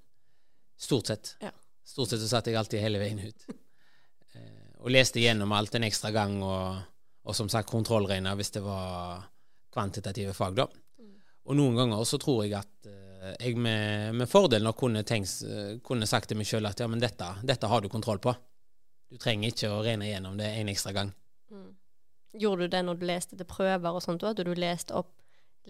Stort 0.81 1.13
sett. 1.13 1.35
Ja. 1.45 1.53
Stort 1.85 2.15
sett 2.15 2.23
så 2.23 2.31
satt 2.31 2.49
jeg 2.49 2.57
alltid 2.57 2.81
hele 2.81 3.03
veien 3.03 3.21
ut. 3.21 3.49
eh, 4.39 4.73
og 4.81 4.93
leste 4.95 5.21
gjennom 5.21 5.53
alt 5.53 5.77
en 5.77 5.85
ekstra 5.91 6.15
gang, 6.15 6.39
og, 6.41 6.81
og 7.29 7.37
som 7.37 7.53
sagt 7.53 7.69
kontrollregna 7.69 8.33
hvis 8.41 8.57
det 8.57 8.65
var 8.65 9.27
kvantitative 9.75 10.33
fag, 10.33 10.63
da. 10.63 10.69
Mm. 10.97 11.13
Og 11.45 11.61
noen 11.61 11.77
ganger 11.83 12.09
så 12.09 12.17
tror 12.23 12.47
jeg 12.47 12.57
at 12.57 12.89
eh, 12.89 13.08
jeg 13.39 13.57
med, 13.59 14.15
med, 14.15 14.29
fordel 14.31 14.63
nok 14.65 14.77
kunne, 14.79 15.03
tenkt, 15.07 15.41
kunne 15.87 16.07
sagt 16.07 16.31
til 16.31 16.39
meg 16.39 16.49
sjøl 16.49 16.69
at 16.69 16.81
ja, 16.81 16.87
men 16.91 17.03
dette, 17.03 17.27
dette, 17.47 17.71
har 17.71 17.83
du 17.83 17.89
kontroll 17.93 18.21
på. 18.23 18.35
Du 19.09 19.17
trenger 19.21 19.53
ikke 19.53 19.71
å 19.73 19.83
regne 19.85 20.11
gjennom 20.11 20.37
det 20.39 20.51
en 20.59 20.71
ekstra 20.71 20.93
gang. 20.97 21.13
Mm. 21.51 21.71
Gjorde 22.39 22.67
du 22.67 22.75
det 22.75 22.83
når 22.85 23.01
du 23.01 23.07
leste 23.09 23.39
til 23.39 23.49
prøver 23.49 23.97
og 23.97 24.05
sånt? 24.05 24.27
At 24.27 24.41
du 24.45 24.53
leste 24.55 24.95
opp, 24.99 25.15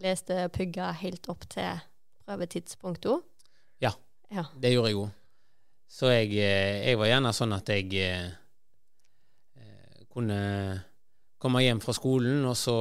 leste 0.02 0.48
pugga 0.54 0.90
helt 1.00 1.28
opp 1.30 1.46
til 1.50 1.80
prøvetidspunktet? 2.26 3.24
Ja, 3.84 3.94
ja, 4.34 4.44
det 4.58 4.74
gjorde 4.74 4.92
jeg 4.92 5.00
òg. 5.04 5.14
Så 5.88 6.10
jeg, 6.12 6.34
eh, 6.36 6.84
jeg, 6.84 6.98
var 7.00 7.08
gjerne 7.08 7.32
sånn 7.32 7.54
at 7.56 7.70
jeg 7.72 7.88
eh, 7.96 8.26
eh, 9.56 10.02
kunne 10.12 10.40
komme 11.38 11.62
hjem 11.62 11.80
fra 11.82 11.94
skolen, 11.94 12.42
og 12.48 12.56
så, 12.58 12.74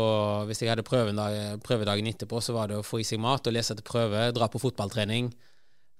hvis 0.49 0.63
jeg 0.63 0.71
hadde 0.71 0.85
prøvedag, 0.85 1.59
prøvedagen 1.65 2.09
etterpå, 2.09 2.41
så 2.41 2.55
var 2.55 2.71
det 2.71 2.79
å 2.79 2.85
få 2.85 3.01
i 3.03 3.05
seg 3.05 3.21
mat 3.21 3.45
og 3.45 3.53
lese 3.53 3.77
til 3.77 3.85
prøve, 3.85 4.27
dra 4.33 4.49
på 4.49 4.61
fotballtrening, 4.61 5.29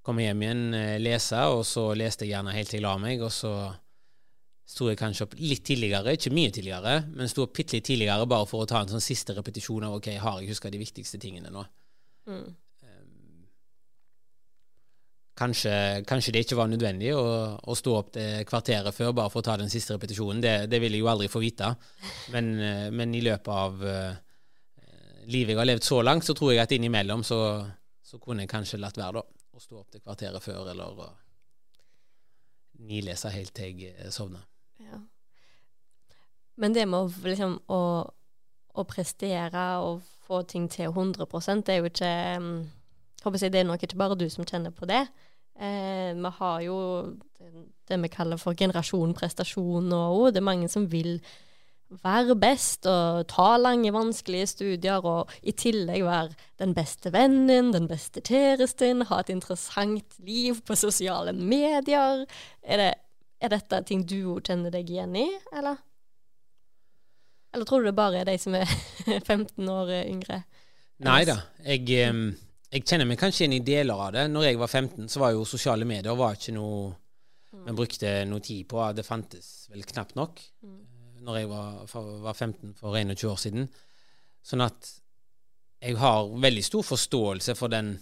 komme 0.05 0.25
hjem 0.25 0.41
igjen, 0.45 0.63
eh, 0.73 0.95
lese, 1.01 1.43
og 1.53 1.65
så 1.67 1.91
leste 1.97 2.25
jeg 2.25 2.33
gjerne 2.33 2.55
helt 2.55 2.71
til 2.73 2.81
jeg 2.81 2.87
la 2.87 2.95
meg, 3.01 3.21
og 3.21 3.33
så 3.33 3.53
sto 4.67 4.89
jeg 4.89 4.99
kanskje 4.99 5.27
opp 5.27 5.35
litt 5.39 5.63
tidligere, 5.67 6.17
ikke 6.17 6.33
mye 6.35 6.51
tidligere, 6.51 6.95
men 7.13 7.29
sto 7.31 7.45
opp 7.45 7.53
bitte 7.55 7.77
litt 7.77 7.87
tidligere 7.87 8.27
bare 8.27 8.47
for 8.49 8.65
å 8.65 8.69
ta 8.69 8.81
en 8.83 8.95
sånn 8.95 9.03
siste 9.03 9.35
repetisjon 9.37 9.85
av 9.87 9.99
ok, 9.99 10.09
har 10.19 10.41
jeg 10.41 10.51
huska 10.51 10.71
de 10.73 10.81
viktigste 10.81 11.19
tingene 11.23 11.53
nå. 11.53 11.63
Mm. 12.27 12.49
Kanskje, 15.37 15.71
kanskje, 16.09 16.31
det 16.33 16.41
ikke 16.45 16.57
var 16.57 16.69
nødvendig 16.71 17.11
å, 17.13 17.23
å, 17.61 17.73
stå 17.77 17.91
opp 17.93 18.07
det 18.15 18.45
kvarteret 18.49 18.95
før 18.95 19.11
bare 19.19 19.29
for 19.29 19.43
å 19.43 19.45
ta 19.45 19.57
den 19.61 19.69
siste 19.69 19.93
repetisjonen. 19.93 20.39
Det, 20.41 20.53
det 20.71 20.79
vil 20.81 20.95
jeg 20.95 21.03
jo 21.03 21.09
aldri 21.11 21.27
få 21.29 21.41
vite. 21.43 21.69
Men, 22.33 22.49
eh, 22.57 22.87
men 22.89 23.13
i 23.13 23.21
løpet 23.21 23.51
av 23.53 23.83
uh, 23.85 24.15
livet 25.29 25.53
jeg 25.53 25.59
har 25.59 25.69
levd 25.69 25.85
så 25.85 25.99
langt, 26.01 26.25
så 26.25 26.33
tror 26.37 26.55
jeg 26.55 26.63
at 26.63 26.73
innimellom 26.73 27.21
så, 27.27 27.39
så 28.01 28.17
kunne 28.23 28.47
jeg 28.47 28.51
kanskje 28.55 28.81
latt 28.81 28.97
være 28.97 29.19
da, 29.19 29.23
å 29.53 29.61
stå 29.61 29.77
opp 29.83 29.93
det 29.93 30.01
kvarteret 30.01 30.41
før, 30.41 30.71
eller 30.73 31.03
å 31.05 31.11
nilese 32.87 33.29
helt 33.33 33.53
til 33.57 33.83
jeg 33.85 34.13
sovner. 34.13 34.41
Ja. 34.81 35.03
Men 36.57 36.73
det 36.73 36.87
med 36.89 37.05
å, 37.05 37.27
liksom, 37.29 37.59
å, 37.69 37.81
å 38.73 38.87
prestere 38.89 39.67
og 39.85 40.01
få 40.25 40.41
ting 40.49 40.65
til 40.71 40.89
100% 40.89 41.67
det 41.67 41.77
er 41.77 41.83
jo 41.83 41.93
ikke 41.93 42.15
um 42.41 42.49
jeg, 43.35 43.51
det 43.51 43.59
er 43.59 43.67
nok 43.67 43.83
ikke 43.83 43.97
bare 43.97 44.17
du 44.17 44.29
som 44.29 44.45
kjenner 44.45 44.71
på 44.71 44.85
det. 44.85 45.07
Eh, 45.57 46.13
vi 46.13 46.31
har 46.39 46.61
jo 46.61 46.77
det 47.87 47.97
vi 48.03 48.11
kaller 48.11 48.39
for 48.41 48.57
generasjon 48.57 49.15
prestasjon 49.17 49.91
òg. 49.95 50.31
Det 50.33 50.41
er 50.41 50.49
mange 50.49 50.69
som 50.71 50.87
vil 50.91 51.17
være 52.03 52.35
best 52.35 52.85
og 52.89 53.23
ta 53.31 53.53
lange, 53.61 53.93
vanskelige 53.95 54.49
studier, 54.51 55.05
og 55.07 55.31
i 55.41 55.53
tillegg 55.55 56.03
være 56.03 56.35
den 56.59 56.75
beste 56.75 57.13
vennen, 57.15 57.71
den 57.73 57.87
beste 57.87 58.21
kjæresten, 58.21 59.05
ha 59.07 59.21
et 59.23 59.31
interessant 59.31 60.17
liv 60.19 60.59
på 60.67 60.75
sosiale 60.75 61.33
medier. 61.33 62.25
Er, 62.61 62.83
det, 62.83 62.93
er 63.39 63.53
dette 63.55 63.81
ting 63.87 64.03
du 64.03 64.39
kjenner 64.41 64.73
deg 64.73 64.91
igjen 64.91 65.15
i, 65.15 65.29
eller? 65.55 65.79
Eller 67.55 67.65
tror 67.65 67.81
du 67.81 67.87
det 67.87 67.95
bare 67.95 68.19
er 68.21 68.27
de 68.27 68.35
som 68.41 68.57
er 68.57 68.67
15 69.31 69.63
år 69.71 69.93
yngre? 70.03 70.43
Nei 71.07 71.21
da. 71.29 71.39
Jeg 71.63 72.11
um 72.11 72.27
jeg 72.67 72.83
kjenner 72.83 73.07
meg 73.07 73.19
kanskje 73.19 73.47
inn 73.47 73.55
i 73.55 73.63
deler 73.63 73.99
av 74.07 74.13
det. 74.15 74.25
Når 74.31 74.49
jeg 74.49 74.59
var 74.59 74.71
15, 74.71 75.07
så 75.11 75.21
var 75.23 75.33
jo 75.35 75.45
sosiale 75.47 75.87
medier 75.87 76.17
var 76.19 76.35
ikke 76.35 76.55
noe 76.55 76.95
vi 77.67 77.75
brukte 77.75 78.11
noe 78.27 78.43
tid 78.43 78.67
på. 78.69 78.81
Det 78.95 79.05
fantes 79.07 79.67
vel 79.71 79.85
knapt 79.87 80.15
nok 80.19 80.39
mm. 80.63 80.79
når 81.27 81.39
jeg 81.39 81.49
var, 81.51 81.79
var, 82.23 82.33
15 82.33 82.75
for 82.79 82.95
21 82.95 83.23
år 83.31 83.39
siden. 83.41 83.69
Sånn 84.45 84.63
at 84.63 84.91
jeg 85.83 85.97
har 85.99 86.29
veldig 86.41 86.63
stor 86.65 86.85
forståelse 86.87 87.55
for 87.57 87.71
den 87.71 87.95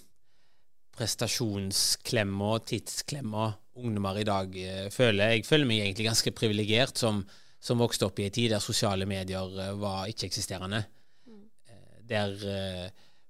prestasjonsklemma 0.96 2.52
tidsklemma 2.70 3.50
ungdommer 3.76 4.22
i 4.22 4.28
dag 4.28 4.54
eh, 4.56 4.86
føler. 4.94 5.34
Jeg 5.34 5.48
føler 5.48 5.68
meg 5.68 5.82
egentlig 5.84 6.08
ganske 6.08 6.32
privilegert 6.32 7.02
som, 7.02 7.20
som, 7.60 7.82
vokste 7.82 8.08
opp 8.08 8.22
i 8.22 8.30
en 8.30 8.36
tid 8.38 8.54
der 8.54 8.64
sosiale 8.64 9.08
medier 9.10 9.58
eh, 9.60 9.74
var 9.76 10.08
ikke-eksisterende. 10.08 10.80
Mm. 11.28 11.42
Eh, 11.68 11.98
der 12.08 12.46
eh, 12.54 12.86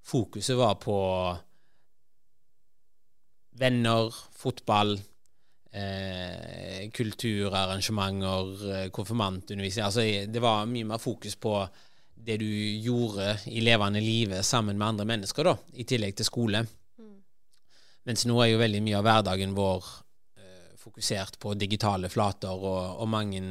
fokuset 0.06 0.58
var 0.58 0.78
på 0.82 0.98
venner, 3.56 4.14
fotball, 4.36 4.94
eh, 5.72 6.90
kulturarrangementer, 6.94 8.54
eh, 8.76 8.90
konfirmantundervisning 8.90 9.86
altså, 9.86 10.02
Det 10.28 10.42
var 10.42 10.66
mye 10.66 10.86
mer 10.86 10.98
fokus 11.00 11.36
på 11.36 11.58
det 12.16 12.38
du 12.42 12.50
gjorde 12.82 13.40
i 13.48 13.62
levende 13.62 14.02
livet 14.02 14.46
sammen 14.46 14.78
med 14.78 14.88
andre 14.88 15.06
mennesker, 15.06 15.44
da, 15.44 15.58
i 15.74 15.84
tillegg 15.84 16.16
til 16.16 16.26
skole. 16.26 16.66
Mm. 17.00 17.22
Mens 18.06 18.26
nå 18.26 18.40
er 18.42 18.52
jo 18.52 18.64
veldig 18.64 18.82
mye 18.84 18.98
av 18.98 19.08
hverdagen 19.08 19.56
vår 19.56 19.86
fokusert 20.86 21.40
på 21.40 21.54
digitale 21.58 22.10
flater, 22.14 22.54
og, 22.54 23.02
og 23.02 23.10
mange 23.10 23.42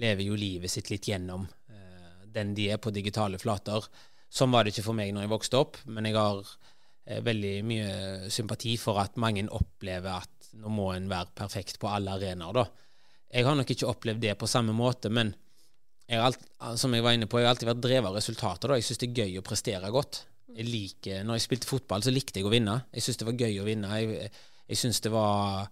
lever 0.00 0.24
jo 0.24 0.38
livet 0.38 0.72
sitt 0.72 0.88
litt 0.92 1.08
gjennom 1.10 1.44
eh, 1.44 2.22
den 2.32 2.54
de 2.56 2.70
er 2.72 2.80
på 2.80 2.92
digitale 2.94 3.40
flater. 3.40 3.84
Sånn 4.32 4.52
var 4.52 4.64
det 4.64 4.72
ikke 4.72 4.86
for 4.86 4.96
meg 4.96 5.12
når 5.12 5.26
jeg 5.26 5.32
vokste 5.34 5.60
opp, 5.60 5.78
men 5.92 6.08
jeg 6.08 6.16
har 6.16 6.40
eh, 6.40 7.20
veldig 7.24 7.56
mye 7.68 8.30
sympati 8.32 8.78
for 8.80 9.00
at 9.02 9.18
mange 9.20 9.44
opplever 9.52 10.22
at 10.22 10.52
nå 10.56 10.72
må 10.72 10.90
en 10.94 11.10
være 11.10 11.34
perfekt 11.36 11.78
på 11.80 11.90
alle 11.92 12.14
arenaer. 12.16 12.56
da. 12.56 12.66
Jeg 13.32 13.46
har 13.48 13.56
nok 13.56 13.70
ikke 13.72 13.88
opplevd 13.88 14.24
det 14.24 14.36
på 14.40 14.48
samme 14.48 14.74
måte, 14.76 15.12
men 15.12 15.34
jeg 16.08 16.20
har 16.20 16.28
alt, 16.28 16.42
som 16.80 16.92
jeg 16.92 17.04
var 17.04 17.16
inne 17.16 17.28
på, 17.30 17.40
jeg 17.40 17.48
har 17.48 17.54
alltid 17.54 17.70
vært 17.70 17.84
drevet 17.84 18.08
av 18.10 18.18
resultater. 18.18 18.68
da. 18.68 18.80
Jeg 18.80 18.88
syns 18.88 19.00
det 19.00 19.08
er 19.10 19.22
gøy 19.22 19.38
å 19.40 19.46
prestere 19.46 19.92
godt. 19.92 20.24
Jeg 20.52 20.68
liker, 20.68 21.22
når 21.24 21.38
jeg 21.38 21.46
spilte 21.46 21.68
fotball, 21.68 22.04
så 22.04 22.12
likte 22.12 22.40
jeg 22.40 22.48
å 22.48 22.52
vinne. 22.52 22.82
Jeg 22.92 23.06
syns 23.06 23.20
det 23.20 23.28
var 23.28 23.38
gøy 23.40 23.60
å 23.62 23.68
vinne. 23.68 24.00
Jeg, 24.00 24.32
jeg 24.68 24.80
syns 24.80 25.00
det 25.04 25.12
var 25.14 25.70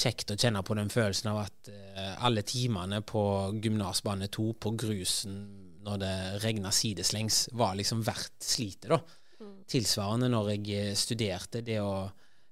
kjekt 0.00 0.30
å 0.32 0.38
kjenne 0.38 0.62
på 0.66 0.76
den 0.78 0.92
følelsen 0.92 1.32
av 1.32 1.42
at 1.42 1.70
uh, 1.70 2.14
alle 2.26 2.44
timene 2.46 3.02
på 3.02 3.22
gymnasbane 3.62 4.30
2 4.32 4.46
på 4.62 4.72
grusen 4.78 5.40
når 5.84 6.00
det 6.02 6.14
regna 6.44 6.72
sideslengs, 6.74 7.48
var 7.56 7.76
liksom 7.78 8.02
verdt 8.06 8.44
slitet, 8.44 8.90
da. 8.90 9.00
Mm. 9.40 9.54
Tilsvarende 9.70 10.28
når 10.32 10.52
jeg 10.54 10.74
eh, 10.76 10.96
studerte, 10.98 11.62
det 11.64 11.78
å, 11.80 12.04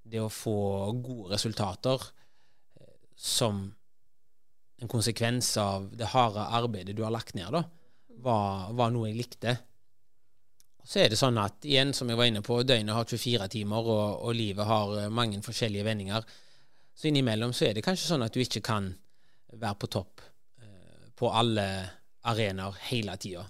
det 0.02 0.22
å 0.24 0.30
få 0.32 0.58
gode 0.96 1.34
resultater 1.34 2.00
uh, 2.00 2.94
som 3.12 3.66
en 4.78 4.88
konsekvens 4.88 5.50
av 5.60 5.90
det 5.98 6.08
harde 6.14 6.44
arbeidet 6.54 6.96
du 6.96 7.02
har 7.04 7.12
lagt 7.12 7.34
ned, 7.36 7.50
da, 7.52 7.64
var, 8.22 8.70
var, 8.78 8.92
noe 8.94 9.10
jeg 9.10 9.18
likte. 9.18 9.56
Så 10.88 11.02
er 11.02 11.12
det 11.12 11.18
sånn 11.20 11.38
at 11.42 11.66
igjen, 11.68 11.92
som 11.92 12.08
jeg 12.08 12.18
var 12.18 12.30
inne 12.30 12.42
på, 12.46 12.62
døgnet 12.64 12.96
har 12.96 13.08
24 13.10 13.50
timer, 13.52 13.90
og, 13.90 14.22
og 14.24 14.38
livet 14.38 14.68
har 14.68 14.94
eh, 15.02 15.12
mange 15.12 15.42
forskjellige 15.44 15.86
vendinger. 15.86 16.24
Så 16.96 17.10
innimellom 17.10 17.52
så 17.54 17.68
er 17.68 17.76
det 17.76 17.84
kanskje 17.86 18.08
sånn 18.08 18.24
at 18.24 18.34
du 18.34 18.40
ikke 18.42 18.64
kan 18.64 18.88
være 19.52 19.78
på 19.82 19.90
topp 19.92 20.24
eh, 20.62 21.10
på 21.18 21.30
alle 21.34 21.68
arenaer 22.28 22.76
hele 22.88 23.16
tida. 23.20 23.44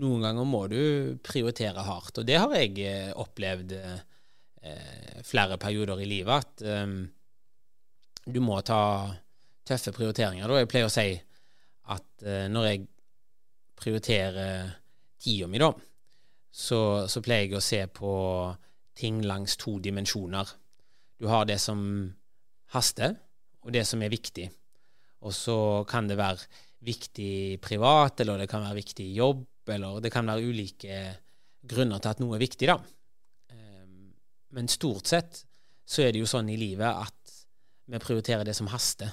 Noen 0.00 0.24
ganger 0.24 0.48
må 0.48 0.66
du 0.72 0.80
prioritere 1.24 1.84
hardt, 1.84 2.20
og 2.20 2.28
det 2.28 2.38
har 2.40 2.54
jeg 2.56 2.78
eh, 2.86 3.10
opplevd 3.12 3.74
eh, 3.76 5.18
flere 5.26 5.58
perioder 5.60 6.00
i 6.00 6.08
livet, 6.08 6.32
at 6.40 6.64
eh, 6.64 6.94
du 8.32 8.40
må 8.44 8.60
ta 8.64 8.82
tøffe 9.66 9.92
prioriteringer. 9.94 10.48
Da. 10.48 10.62
Jeg 10.62 10.70
pleier 10.70 10.88
å 10.88 10.92
si 10.92 11.08
at 11.92 12.26
eh, 12.26 12.46
når 12.52 12.68
jeg 12.68 12.84
prioriterer 13.82 14.72
tida 15.22 15.48
mi, 15.50 15.60
da, 15.62 15.72
så, 16.52 17.08
så, 17.08 17.22
pleier 17.24 17.48
jeg 17.48 17.58
å 17.58 17.64
se 17.64 17.80
på 17.88 18.12
ting 18.98 19.22
langs 19.24 19.56
to 19.60 19.78
dimensjoner. 19.82 20.50
Du 21.18 21.28
har 21.30 21.46
det 21.48 21.58
som 21.62 21.80
haster, 22.74 23.16
og 23.62 23.72
det 23.74 23.84
som 23.88 24.02
er 24.02 24.12
viktig. 24.12 24.48
Og 25.22 25.34
så 25.34 25.56
kan 25.88 26.08
det 26.10 26.18
være 26.18 26.48
viktig 26.82 27.60
privat, 27.62 28.20
eller 28.20 28.42
det 28.42 28.48
kan 28.50 28.64
være 28.64 28.80
viktig 28.80 29.06
jobb, 29.14 29.46
eller 29.70 30.00
det 30.02 30.10
kan 30.12 30.26
være 30.26 30.50
ulike 30.50 31.00
grunner 31.62 32.02
til 32.02 32.10
at 32.10 32.22
noe 32.22 32.36
er 32.36 32.42
viktig, 32.42 32.68
da. 32.70 32.78
Ehm, 33.54 34.12
men 34.56 34.70
stort 34.70 35.10
sett 35.10 35.44
så 35.86 36.02
er 36.02 36.12
det 36.12 36.22
jo 36.22 36.30
sånn 36.30 36.50
i 36.50 36.58
livet 36.58 36.90
at 36.90 37.36
vi 37.90 38.00
prioriterer 38.02 38.46
det 38.46 38.56
som 38.56 38.70
haster 38.72 39.12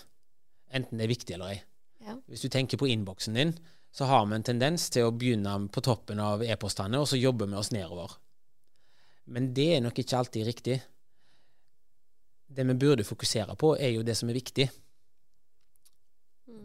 enten 0.70 1.00
det 1.00 1.08
er 1.08 1.14
viktig 1.14 1.36
eller 1.36 1.54
ei. 1.56 1.60
Ja. 2.06 2.16
Hvis 2.30 2.46
du 2.46 2.50
tenker 2.54 2.80
på 2.80 2.88
innboksen 2.90 3.38
din, 3.38 3.54
så 3.92 4.06
har 4.06 4.26
vi 4.26 4.38
en 4.38 4.46
tendens 4.46 4.88
til 4.94 5.08
å 5.08 5.14
begynne 5.16 5.56
på 5.74 5.82
toppen 5.86 6.22
av 6.22 6.44
e-postene, 6.46 7.02
og 7.02 7.10
så 7.10 7.18
jobber 7.18 7.50
vi 7.50 7.58
oss 7.58 7.72
nedover. 7.74 8.14
Men 9.34 9.52
det 9.54 9.68
er 9.76 9.84
nok 9.86 9.98
ikke 10.02 10.18
alltid 10.18 10.46
riktig. 10.46 10.78
Det 12.50 12.66
vi 12.66 12.78
burde 12.82 13.06
fokusere 13.06 13.56
på, 13.60 13.76
er 13.78 13.94
jo 13.96 14.06
det 14.06 14.16
som 14.18 14.30
er 14.30 14.38
viktig. 14.38 14.70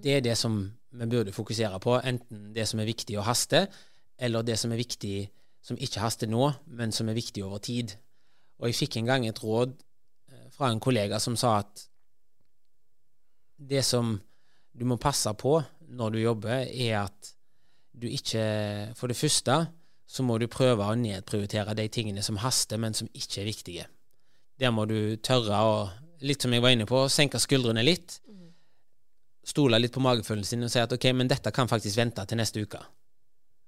Det 0.04 0.18
er 0.18 0.24
det 0.24 0.36
som 0.36 0.58
vi 0.94 1.08
burde 1.10 1.34
fokusere 1.34 1.80
på, 1.82 1.98
enten 2.06 2.52
det 2.54 2.66
som 2.70 2.80
er 2.80 2.88
viktig 2.88 3.18
å 3.18 3.26
haste, 3.26 3.66
eller 4.18 4.46
det 4.46 4.56
som 4.60 4.72
er 4.72 4.80
viktig 4.80 5.16
som 5.64 5.78
ikke 5.80 6.02
haster 6.02 6.30
nå, 6.30 6.50
men 6.66 6.92
som 6.92 7.08
er 7.08 7.16
viktig 7.16 7.44
over 7.44 7.62
tid. 7.64 7.96
Og 8.60 8.68
jeg 8.68 8.78
fikk 8.84 8.98
en 9.00 9.08
gang 9.08 9.26
et 9.26 9.40
råd 9.42 9.72
eh, 10.30 10.46
fra 10.54 10.70
en 10.70 10.82
kollega 10.82 11.18
som 11.22 11.38
sa 11.40 11.58
at 11.62 11.86
det 13.58 13.84
som 13.86 14.18
du 14.74 14.84
må 14.84 14.98
passe 15.00 15.30
på 15.38 15.56
når 15.94 16.14
du 16.14 16.20
jobber, 16.20 16.66
er 16.66 17.04
at 17.06 17.34
du 17.94 18.08
ikke 18.10 18.42
For 18.98 19.06
det 19.06 19.14
første 19.14 19.54
så 20.06 20.22
må 20.26 20.34
du 20.38 20.48
prøve 20.50 20.82
å 20.82 20.96
nedprioritere 20.98 21.76
de 21.78 21.86
tingene 21.88 22.22
som 22.26 22.40
haster, 22.42 22.78
men 22.78 22.94
som 22.94 23.06
ikke 23.14 23.40
er 23.40 23.46
viktige. 23.46 23.84
Der 24.58 24.72
må 24.74 24.84
du 24.90 25.14
tørre 25.22 25.60
å, 25.62 25.76
litt 26.26 26.42
som 26.42 26.52
jeg 26.52 26.62
var 26.62 26.74
inne 26.74 26.88
på, 26.90 27.04
senke 27.06 27.38
skuldrene 27.38 27.84
litt. 27.86 28.18
Stole 29.44 29.78
litt 29.78 29.92
på 29.92 30.02
magefølelsen 30.04 30.58
sin 30.58 30.66
og 30.66 30.72
si 30.72 30.80
at 30.80 30.92
ok, 30.96 31.10
men 31.16 31.28
dette 31.28 31.52
kan 31.52 31.68
faktisk 31.68 32.00
vente 32.00 32.24
til 32.24 32.40
neste 32.40 32.64
uke. 32.64 32.80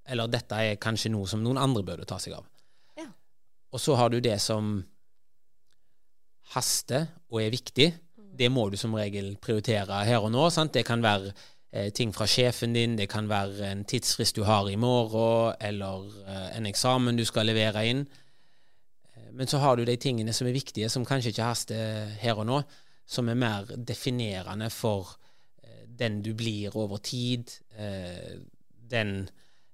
Eller 0.09 0.31
dette 0.31 0.59
er 0.63 0.81
kanskje 0.81 1.13
noe 1.13 1.29
som 1.29 1.43
noen 1.45 1.61
andre 1.61 1.85
burde 1.85 2.07
ta 2.09 2.19
seg 2.23 2.37
av. 2.39 2.47
Ja. 2.97 3.09
Og 3.75 3.83
så 3.83 3.97
har 3.99 4.13
du 4.13 4.21
det 4.25 4.39
som 4.43 4.79
haster 6.55 7.09
og 7.29 7.43
er 7.43 7.53
viktig, 7.53 7.91
det 8.37 8.49
må 8.53 8.69
du 8.71 8.77
som 8.81 8.95
regel 8.97 9.35
prioritere 9.43 10.05
her 10.07 10.25
og 10.25 10.33
nå. 10.35 10.49
Sant? 10.53 10.75
Det 10.77 10.85
kan 10.87 11.03
være 11.05 11.33
eh, 11.73 11.91
ting 11.95 12.13
fra 12.15 12.29
sjefen 12.29 12.77
din, 12.77 12.97
det 12.99 13.09
kan 13.13 13.29
være 13.31 13.71
en 13.71 13.85
tidsfrist 13.89 14.37
du 14.37 14.45
har 14.47 14.69
i 14.71 14.77
morgen, 14.81 15.57
eller 15.61 16.09
eh, 16.27 16.49
en 16.59 16.69
eksamen 16.69 17.19
du 17.19 17.25
skal 17.29 17.49
levere 17.49 17.85
inn. 17.89 18.05
Eh, 19.17 19.31
men 19.33 19.51
så 19.51 19.61
har 19.65 19.77
du 19.77 19.87
de 19.89 19.97
tingene 20.01 20.35
som 20.37 20.49
er 20.49 20.57
viktige, 20.57 20.91
som 20.93 21.07
kanskje 21.09 21.33
ikke 21.33 21.51
haster 21.51 22.13
her 22.21 22.43
og 22.43 22.49
nå, 22.49 22.61
som 23.07 23.29
er 23.31 23.39
mer 23.39 23.73
definerende 23.77 24.71
for 24.75 25.17
den 25.99 26.21
du 26.23 26.33
blir 26.37 26.77
over 26.77 27.01
tid, 27.03 27.51
eh, 27.79 28.39
den 28.91 29.29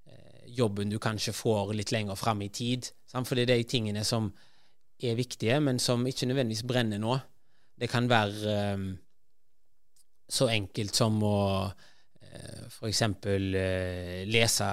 eh, 0.06 0.42
jobben 0.46 0.90
du 0.90 0.98
kanskje 1.02 1.34
får 1.36 1.74
litt 1.76 1.92
lenger 1.92 2.18
fram 2.18 2.42
i 2.42 2.48
tid. 2.48 2.88
Sant? 3.06 3.28
For 3.28 3.38
det 3.38 3.48
er 3.48 3.56
de 3.56 3.68
tingene 3.68 4.04
som 4.06 4.30
er 5.02 5.18
viktige, 5.18 5.58
men 5.60 5.80
som 5.82 6.06
ikke 6.06 6.28
nødvendigvis 6.30 6.66
brenner 6.68 7.00
nå. 7.02 7.18
Det 7.78 7.90
kan 7.90 8.08
være 8.10 8.56
eh, 8.56 8.84
så 10.32 10.48
enkelt 10.52 10.96
som 10.96 11.18
å 11.26 11.38
eh, 11.66 12.64
f.eks. 12.70 13.02
Uh, 13.26 14.22
lese 14.30 14.68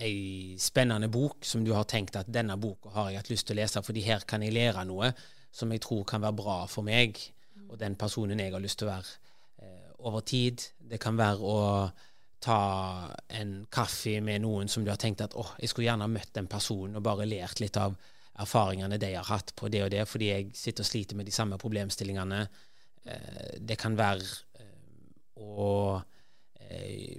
ei 0.00 0.56
spennende 0.60 1.10
bok 1.12 1.44
som 1.44 1.64
du 1.66 1.74
har 1.76 1.84
tenkt 1.90 2.16
at 2.16 2.30
denne 2.32 2.56
boka 2.60 2.94
har 2.94 3.10
jeg 3.10 3.20
hatt 3.20 3.32
lyst 3.32 3.48
til 3.48 3.58
å 3.58 3.60
lese, 3.60 3.82
fordi 3.84 4.06
her 4.06 4.24
kan 4.28 4.44
jeg 4.44 4.54
lære 4.56 4.86
noe 4.88 5.12
som 5.52 5.72
jeg 5.74 5.82
tror 5.84 6.06
kan 6.08 6.22
være 6.24 6.38
bra 6.38 6.56
for 6.70 6.86
meg 6.86 7.18
og 7.68 7.76
den 7.80 7.96
personen 8.00 8.40
jeg 8.40 8.54
har 8.54 8.62
lyst 8.62 8.80
til 8.80 8.88
å 8.88 8.94
være 8.94 9.31
over 10.02 10.24
tid. 10.26 10.62
Det 10.78 11.00
kan 11.02 11.18
være 11.18 11.40
å 11.42 11.60
ta 12.42 12.58
en 13.38 13.54
kaffe 13.70 14.18
med 14.24 14.42
noen 14.42 14.70
som 14.70 14.84
du 14.84 14.90
har 14.90 14.98
tenkt 15.00 15.22
at 15.22 15.36
åh, 15.38 15.54
jeg 15.62 15.70
skulle 15.70 15.86
gjerne 15.86 16.10
møtt 16.10 16.34
den 16.34 16.50
personen 16.50 16.98
og 16.98 17.04
bare 17.06 17.28
lært 17.28 17.62
litt 17.62 17.78
av 17.78 17.94
erfaringene 18.42 18.98
de 18.98 19.12
har 19.14 19.28
hatt 19.28 19.52
på 19.58 19.68
det 19.70 19.84
og 19.84 19.90
det, 19.92 20.02
fordi 20.08 20.30
jeg 20.30 20.50
sitter 20.56 20.84
og 20.84 20.88
sliter 20.88 21.18
med 21.18 21.28
de 21.28 21.34
samme 21.34 21.58
problemstillingene. 21.60 22.40
Eh, 23.04 23.58
det 23.60 23.78
kan 23.80 23.96
være 23.98 24.24
eh, 24.58 25.42
å 25.42 25.70
eh, 26.58 27.18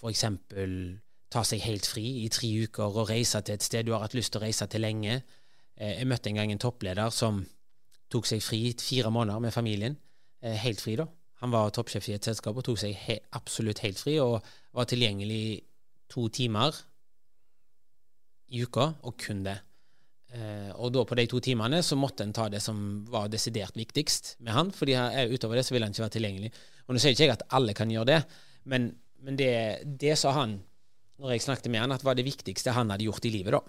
f.eks. 0.00 0.24
ta 1.30 1.44
seg 1.46 1.64
helt 1.64 1.88
fri 1.88 2.06
i 2.24 2.28
tre 2.32 2.50
uker 2.66 3.00
og 3.02 3.10
reise 3.10 3.40
til 3.42 3.56
et 3.56 3.64
sted 3.64 3.88
du 3.88 3.94
har 3.94 4.04
hatt 4.04 4.16
lyst 4.18 4.34
til 4.34 4.42
å 4.42 4.46
reise 4.46 4.68
til 4.70 4.84
lenge. 4.84 5.20
Jeg 5.80 6.08
møtte 6.08 6.28
en 6.28 6.36
gang 6.36 6.50
en 6.52 6.60
toppleder 6.60 7.12
som 7.14 7.38
tok 8.12 8.26
seg 8.28 8.42
fri 8.44 8.74
fire 8.76 9.08
måneder 9.14 9.40
med 9.40 9.54
familien. 9.54 9.94
Helt 10.40 10.82
fri, 10.82 10.98
da. 11.00 11.06
Han 11.40 11.52
var 11.54 11.72
toppsjef 11.72 12.10
i 12.10 12.16
et 12.16 12.26
selskap 12.26 12.56
og 12.56 12.66
tok 12.66 12.78
seg 12.82 12.94
he 13.06 13.16
absolutt 13.36 13.80
helt 13.84 14.00
fri 14.00 14.18
og 14.20 14.38
var 14.76 14.88
tilgjengelig 14.90 15.60
to 16.10 16.26
timer 16.34 16.76
i 18.50 18.62
uka, 18.66 18.90
og 19.06 19.14
kun 19.20 19.44
det. 19.46 19.56
Eh, 20.34 20.70
og 20.74 20.92
da 20.94 21.04
på 21.06 21.16
de 21.18 21.26
to 21.30 21.40
timene 21.42 21.80
så 21.86 21.98
måtte 21.98 22.26
en 22.26 22.34
ta 22.34 22.48
det 22.50 22.60
som 22.62 23.02
var 23.10 23.30
desidert 23.30 23.78
viktigst 23.78 24.36
med 24.44 24.54
han, 24.54 24.72
fordi 24.74 24.96
utover 25.30 25.58
det 25.58 25.66
så 25.66 25.74
ville 25.74 25.86
han 25.86 25.94
ikke 25.94 26.06
være 26.06 26.16
tilgjengelig. 26.18 26.50
Og 26.86 26.94
Nå 26.94 27.02
sier 27.02 27.14
ikke 27.14 27.28
jeg 27.28 27.36
at 27.36 27.46
alle 27.56 27.74
kan 27.78 27.90
gjøre 27.90 28.10
det, 28.10 28.20
men, 28.70 28.90
men 29.22 29.38
det, 29.38 29.52
det, 30.02 30.16
sa 30.18 30.34
han 30.36 30.58
når 31.20 31.34
jeg 31.36 31.46
snakket 31.46 31.70
med 31.70 31.84
han, 31.84 31.94
at 31.94 32.04
var 32.06 32.18
det 32.18 32.26
viktigste 32.26 32.74
han 32.74 32.90
hadde 32.90 33.06
gjort 33.06 33.26
i 33.28 33.32
livet. 33.34 33.54
da. 33.54 33.62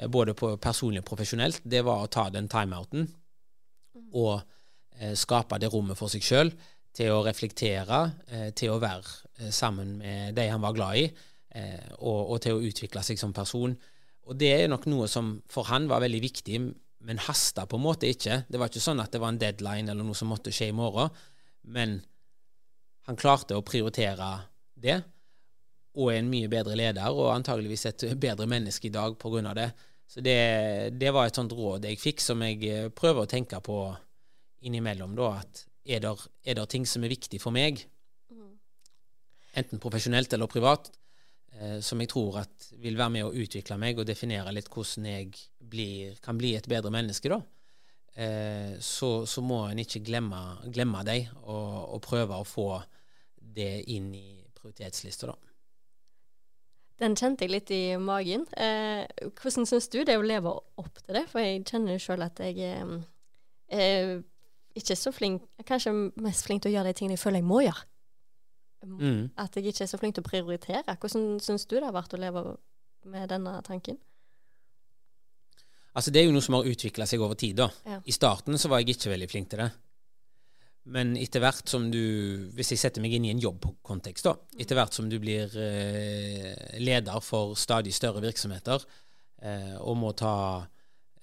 Eh, 0.00 0.08
både 0.08 0.34
på 0.38 0.54
personlig 0.62 1.02
og 1.04 1.10
profesjonelt. 1.12 1.62
Det 1.64 1.82
var 1.86 2.04
å 2.04 2.10
ta 2.12 2.28
den 2.32 2.48
timeouten 2.50 3.08
og 4.14 4.34
eh, 4.98 5.14
skape 5.18 5.58
det 5.62 5.70
rommet 5.74 5.98
for 5.98 6.12
seg 6.12 6.24
sjøl 6.24 6.54
til 6.94 7.10
å 7.10 7.22
reflektere, 7.26 8.00
eh, 8.28 8.50
til 8.56 8.74
å 8.74 8.80
være 8.82 9.02
eh, 9.40 9.50
sammen 9.54 9.96
med 9.98 10.36
de 10.36 10.46
han 10.50 10.62
var 10.62 10.76
glad 10.76 11.00
i, 11.00 11.04
eh, 11.58 11.90
og, 11.98 12.34
og 12.34 12.40
til 12.44 12.56
å 12.56 12.64
utvikle 12.70 13.02
seg 13.06 13.20
som 13.20 13.34
person. 13.34 13.74
Og 14.24 14.38
det 14.40 14.52
er 14.54 14.70
nok 14.70 14.86
noe 14.88 15.08
som 15.10 15.36
for 15.50 15.68
han 15.72 15.88
var 15.90 16.04
veldig 16.04 16.22
viktig, 16.22 16.60
men 17.04 17.20
hasta 17.26 17.66
på 17.68 17.76
en 17.76 17.84
måte 17.84 18.08
ikke. 18.08 18.44
Det 18.48 18.60
var 18.60 18.70
ikke 18.70 18.84
sånn 18.84 19.02
at 19.02 19.12
det 19.12 19.20
var 19.20 19.34
en 19.34 19.40
deadline 19.40 19.90
eller 19.90 20.06
noe 20.06 20.16
som 20.16 20.30
måtte 20.32 20.54
skje 20.54 20.70
i 20.70 20.76
morgen, 20.76 21.10
men 21.74 21.98
han 23.04 23.18
klarte 23.20 23.58
å 23.58 23.66
prioritere 23.66 24.30
det, 24.80 25.02
og 25.94 26.08
er 26.10 26.22
en 26.22 26.30
mye 26.30 26.48
bedre 26.50 26.78
leder, 26.78 27.12
og 27.12 27.34
antageligvis 27.34 27.84
et 27.90 28.06
bedre 28.18 28.48
menneske 28.50 28.88
i 28.88 28.94
dag 28.94 29.18
pga. 29.20 29.52
det. 29.54 29.68
Så 30.08 30.22
det, 30.24 30.38
det, 30.96 31.12
var 31.12 31.26
et 31.26 31.36
sånt 31.36 31.52
råd 31.52 31.84
jeg 31.84 32.00
fikk, 32.00 32.22
som 32.24 32.42
jeg 32.42 32.90
prøver 32.96 33.24
å 33.24 33.30
tenke 33.30 33.60
på 33.60 33.78
innimellom, 34.64 35.14
da, 35.18 35.30
at 35.44 35.66
er 35.84 36.00
det, 36.00 36.68
ting 36.72 36.86
som 36.88 37.04
er 37.04 37.12
viktig 37.12 37.40
for 37.42 37.54
meg, 37.54 37.84
enten 39.58 39.80
profesjonelt 39.82 40.32
eller 40.32 40.50
privat, 40.50 40.90
eh, 41.58 41.78
som 41.80 42.00
jeg 42.00 42.10
tror 42.10 42.40
at 42.42 42.70
vil 42.82 42.98
være 42.98 43.16
med 43.16 43.26
å 43.26 43.34
utvikle 43.44 43.78
meg 43.80 43.98
og 43.98 44.08
definere 44.08 44.52
litt 44.54 44.70
hvordan 44.72 45.08
jeg 45.10 45.30
blir, 45.58 46.18
kan 46.24 46.38
bli 46.38 46.54
et 46.58 46.68
bedre 46.70 46.92
menneske, 46.94 47.30
da, 47.30 47.40
eh, 48.16 48.74
så, 48.80 49.24
så, 49.30 49.44
må 49.44 49.64
en 49.68 49.82
ikke 49.82 50.02
glemme, 50.06 50.42
glemme 50.66 51.04
dem 51.06 51.30
og, 51.44 51.94
og, 51.94 52.02
prøve 52.04 52.40
å 52.40 52.48
få 52.48 52.68
det 53.36 53.84
inn 53.94 54.12
i 54.18 54.28
prioritetslista, 54.56 55.32
da. 55.32 55.38
Den 57.02 57.16
kjente 57.18 57.42
jeg 57.42 57.50
litt 57.50 57.70
i 57.74 57.96
magen. 57.98 58.44
Eh, 58.54 59.02
hvordan 59.34 59.66
syns 59.66 59.88
du 59.90 60.04
det 60.06 60.14
er 60.14 60.20
å 60.20 60.26
leve 60.26 60.52
opp 60.78 61.00
til 61.00 61.16
det? 61.18 61.24
For 61.32 61.42
jeg 61.42 61.64
kjenner 61.66 61.98
sjøl 61.98 62.22
at 62.22 62.38
jeg 62.38 62.68
er, 62.68 62.92
er 63.66 64.12
ikke 64.74 64.96
så 64.98 65.12
flink 65.14 65.44
Kanskje 65.66 65.92
mest 66.20 66.46
flink 66.46 66.64
til 66.64 66.72
å 66.72 66.76
gjøre 66.78 66.90
de 66.90 66.98
tingene 66.98 67.16
jeg 67.16 67.22
føler 67.22 67.42
jeg 67.42 67.48
må 67.48 67.60
gjøre. 67.64 67.84
Mm. 68.84 69.30
At 69.40 69.56
jeg 69.56 69.70
ikke 69.70 69.84
er 69.86 69.90
så 69.90 70.00
flink 70.00 70.16
til 70.16 70.24
å 70.24 70.28
prioritere. 70.28 70.96
Hvordan 71.00 71.38
syns 71.42 71.64
du 71.70 71.78
det 71.78 71.86
har 71.86 71.94
vært 71.94 72.16
å 72.16 72.20
leve 72.20 72.42
med 73.08 73.30
denne 73.32 73.54
tanken? 73.64 73.96
Altså 75.94 76.10
Det 76.10 76.20
er 76.20 76.28
jo 76.28 76.34
noe 76.34 76.44
som 76.44 76.58
har 76.58 76.68
utvikla 76.68 77.06
seg 77.06 77.22
over 77.22 77.38
tid. 77.38 77.56
da. 77.56 77.70
Ja. 77.86 78.00
I 78.04 78.12
starten 78.12 78.58
så 78.58 78.68
var 78.68 78.82
jeg 78.82 78.96
ikke 78.96 79.14
veldig 79.14 79.30
flink 79.30 79.50
til 79.50 79.62
det. 79.62 79.70
Men 80.84 81.14
etter 81.16 81.40
hvert 81.40 81.70
som 81.70 81.86
du 81.88 82.50
Hvis 82.52 82.74
jeg 82.74 82.82
setter 82.82 83.00
meg 83.00 83.14
inn 83.16 83.24
i 83.24 83.32
en 83.32 83.40
jobbkontekst, 83.40 84.26
da. 84.26 84.34
Mm. 84.34 84.60
Etter 84.60 84.78
hvert 84.78 84.96
som 84.96 85.08
du 85.08 85.18
blir 85.22 85.56
eh, 85.56 86.78
leder 86.82 87.24
for 87.24 87.54
stadig 87.56 87.94
større 87.94 88.20
virksomheter 88.24 88.84
eh, 89.40 89.76
og 89.80 89.96
må 89.96 90.12
ta 90.12 90.66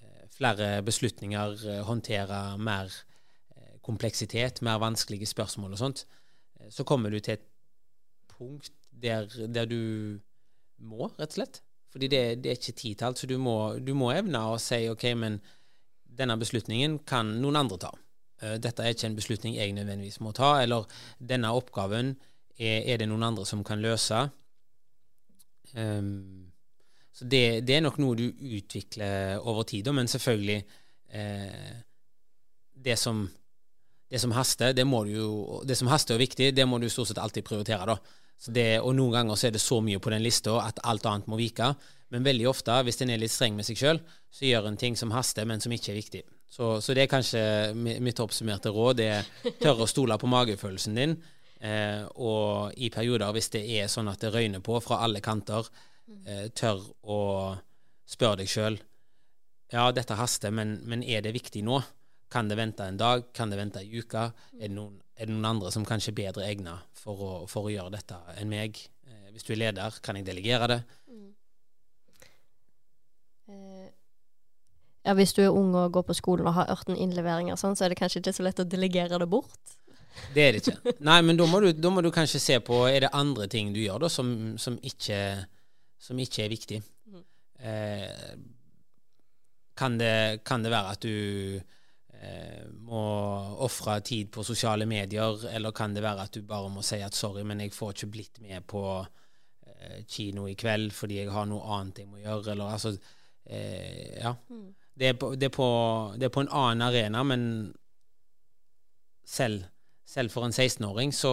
eh, 0.00 0.26
flere 0.34 0.82
beslutninger, 0.82 1.66
eh, 1.68 1.82
håndtere 1.86 2.42
mer 2.58 2.90
kompleksitet, 3.82 4.62
mer 4.62 4.80
vanskelige 4.82 5.28
spørsmål 5.30 5.74
og 5.74 5.80
sånt, 5.80 6.04
eh, 6.60 6.70
så 6.70 6.86
kommer 6.88 7.10
du 7.10 7.18
til 7.20 7.38
et 7.38 7.46
punkt 8.32 8.72
der, 8.90 9.28
der 9.48 9.66
du 9.66 10.18
må, 10.78 11.10
rett 11.18 11.34
og 11.34 11.38
slett. 11.40 11.62
Fordi 11.92 12.08
det, 12.08 12.22
det 12.42 12.50
er 12.50 12.60
ikke 12.60 12.72
tid 12.78 12.94
til 12.96 13.08
alt. 13.08 13.20
Så 13.20 13.28
du 13.28 13.36
må, 13.38 13.56
du 13.78 13.92
må, 13.98 14.12
evne 14.14 14.40
å 14.48 14.60
si 14.60 14.86
OK, 14.88 15.04
men 15.18 15.40
denne 16.04 16.38
beslutningen 16.40 17.02
kan 17.08 17.34
noen 17.42 17.60
andre 17.60 17.80
ta. 17.84 17.90
Uh, 18.42 18.56
dette 18.62 18.84
er 18.84 18.94
ikke 18.94 19.10
en 19.10 19.18
beslutning 19.18 19.56
jeg 19.58 19.74
nødvendigvis 19.76 20.22
må 20.24 20.32
ta. 20.36 20.54
Eller 20.62 20.88
denne 21.18 21.52
oppgaven 21.52 22.14
er, 22.56 22.86
er 22.94 23.02
det 23.02 23.10
noen 23.10 23.28
andre 23.28 23.44
som 23.48 23.64
kan 23.66 23.82
løse. 23.84 24.24
Um, 25.76 26.52
så 27.12 27.28
det, 27.28 27.66
det, 27.68 27.76
er 27.76 27.84
nok 27.84 27.98
noe 28.00 28.16
du 28.16 28.24
utvikler 28.56 29.36
over 29.44 29.66
tid, 29.68 29.88
men 29.92 30.08
selvfølgelig 30.08 30.62
eh, 31.12 31.72
det 32.72 32.96
som 32.96 33.26
det 34.12 34.20
som 34.20 34.34
haster, 34.36 34.74
det, 34.76 34.84
må 34.84 35.04
du 35.08 35.62
det 35.64 35.78
som 35.78 35.88
haster 35.88 36.18
og 36.18 36.20
viktig, 36.20 36.50
det 36.52 36.66
må 36.68 36.76
du 36.78 36.90
stort 36.92 37.08
sett 37.08 37.20
alltid 37.22 37.46
prioritere. 37.48 37.94
da. 37.94 37.96
Det, 38.52 38.80
og 38.82 38.92
noen 38.98 39.14
ganger 39.14 39.38
så 39.38 39.48
er 39.48 39.54
det 39.54 39.62
så 39.62 39.78
mye 39.80 40.00
på 40.02 40.10
den 40.12 40.24
lista 40.24 40.58
at 40.60 40.82
alt 40.84 41.06
annet 41.08 41.30
må 41.30 41.38
vike. 41.40 41.70
Men 42.12 42.26
veldig 42.26 42.50
ofte, 42.50 42.74
hvis 42.84 43.00
en 43.00 43.14
er 43.14 43.22
litt 43.22 43.32
streng 43.32 43.56
med 43.56 43.64
seg 43.64 43.78
sjøl, 43.80 44.02
så 44.28 44.44
gjør 44.44 44.68
en 44.68 44.76
ting 44.76 44.98
som 45.00 45.14
haster, 45.16 45.48
men 45.48 45.64
som 45.64 45.72
ikke 45.72 45.94
er 45.94 46.00
viktig. 46.00 46.22
Så, 46.52 46.74
så 46.84 46.92
det 46.92 47.06
er 47.06 47.12
kanskje 47.14 47.42
mitt 47.72 48.20
oppsummerte 48.20 48.74
råd. 48.74 48.98
Det 49.00 49.08
er 49.14 49.30
tørre 49.62 49.86
å 49.86 49.88
stole 49.88 50.18
på 50.20 50.28
magefølelsen 50.28 50.98
din. 50.98 51.16
Eh, 51.62 52.04
og 52.20 52.76
i 52.76 52.90
perioder, 52.92 53.32
hvis 53.32 53.48
det 53.54 53.64
er 53.78 53.88
sånn 53.88 54.10
at 54.12 54.20
det 54.20 54.34
røyner 54.34 54.60
på 54.60 54.76
fra 54.84 55.00
alle 55.06 55.22
kanter, 55.24 55.70
eh, 56.26 56.50
tør 56.52 56.84
å 57.08 57.20
spørre 58.04 58.42
deg 58.42 58.50
sjøl 58.50 58.76
Ja, 59.72 59.86
dette 59.94 60.18
haster, 60.18 60.52
men, 60.52 60.82
men 60.84 61.00
er 61.00 61.22
det 61.24 61.32
viktig 61.32 61.62
nå? 61.64 61.78
Kan 62.32 62.48
det 62.48 62.56
vente 62.56 62.84
en 62.88 62.96
dag? 62.96 63.26
Kan 63.36 63.50
det 63.52 63.58
vente 63.60 63.82
ei 63.82 64.00
uke? 64.00 64.30
Er 64.56 64.68
det, 64.68 64.72
noen, 64.72 64.94
er 65.18 65.28
det 65.28 65.34
noen 65.34 65.50
andre 65.50 65.72
som 65.74 65.84
kanskje 65.84 66.14
er 66.14 66.20
bedre 66.22 66.46
egna 66.48 66.78
for, 66.96 67.44
for, 67.50 67.68
å 67.68 67.72
gjøre 67.74 67.92
dette 67.92 68.16
enn 68.40 68.48
meg? 68.48 68.78
Eh, 69.04 69.26
hvis 69.34 69.44
du 69.44 69.52
er 69.52 69.60
leder, 69.66 69.98
kan 70.04 70.16
jeg 70.16 70.24
delegere 70.30 70.70
det? 70.70 70.78
Mm. 71.12 71.26
Eh, 73.52 73.90
ja, 75.04 75.16
hvis 75.18 75.34
du 75.36 75.42
er 75.44 75.52
ung 75.52 75.74
og 75.76 75.92
går 75.92 76.06
på 76.08 76.16
skolen 76.16 76.48
og 76.48 76.56
har 76.56 76.72
18 76.72 76.96
innleveringer, 76.96 77.58
sånn, 77.60 77.76
så 77.76 77.84
er 77.84 77.92
det 77.92 77.98
kanskje 78.00 78.22
ikke 78.22 78.34
så 78.38 78.46
lett 78.46 78.64
å 78.64 78.68
delegere 78.76 79.20
det 79.20 79.28
bort? 79.28 79.76
Det 80.32 80.46
er 80.46 80.56
det 80.56 80.62
ikke. 80.62 80.94
Nei, 81.08 81.18
men 81.26 81.36
da 81.36 81.50
må 81.50 81.60
du, 81.60 81.68
da 81.76 81.92
må 81.92 82.04
du 82.04 82.10
kanskje 82.12 82.40
se 82.40 82.58
på 82.64 82.82
Er 82.88 83.06
det 83.06 83.12
andre 83.16 83.48
ting 83.52 83.72
du 83.72 83.80
gjør 83.80 84.06
da 84.06 84.12
som, 84.12 84.32
som, 84.60 84.80
ikke, 84.80 85.20
som 86.00 86.20
ikke, 86.20 86.46
er 86.46 86.52
viktig. 86.52 86.80
Mm. 87.12 87.22
Eh, 87.60 88.34
kan, 89.76 90.00
det, 90.00 90.44
kan 90.48 90.64
det 90.64 90.72
være 90.72 90.96
at 90.96 91.04
du 91.04 91.60
må 92.86 93.02
ofre 93.64 93.96
tid 94.04 94.30
på 94.34 94.44
sosiale 94.46 94.86
medier, 94.86 95.46
eller 95.50 95.74
kan 95.74 95.94
det 95.94 96.04
være 96.04 96.26
at 96.26 96.36
du 96.36 96.44
bare 96.46 96.70
må 96.70 96.84
si 96.86 97.00
at 97.02 97.16
sorry, 97.16 97.42
men 97.46 97.62
jeg 97.64 97.74
får 97.74 97.94
ikke 97.94 98.10
blitt 98.12 98.40
med 98.44 98.66
på 98.68 98.82
eh, 99.00 100.02
kino 100.06 100.46
i 100.50 100.56
kveld 100.58 100.92
fordi 100.94 101.22
jeg 101.22 101.32
har 101.34 101.48
noe 101.50 101.64
annet 101.78 102.02
jeg 102.02 102.10
må 102.10 102.20
gjøre, 102.22 102.54
eller 102.54 102.76
altså 102.76 102.94
eh, 103.46 104.18
Ja. 104.20 104.34
Mm. 104.48 104.70
Det, 104.94 105.08
er 105.08 105.14
på, 105.16 105.30
det, 105.34 105.48
er 105.48 105.54
på, 105.54 105.68
det, 106.20 106.26
er 106.26 106.34
på, 106.34 106.42
en 106.44 106.52
annen 106.52 106.84
arena, 106.84 107.22
men 107.24 107.44
selv, 109.24 109.64
selv 110.04 110.34
for 110.34 110.44
en 110.44 110.52
16-åring 110.52 111.14
så, 111.16 111.32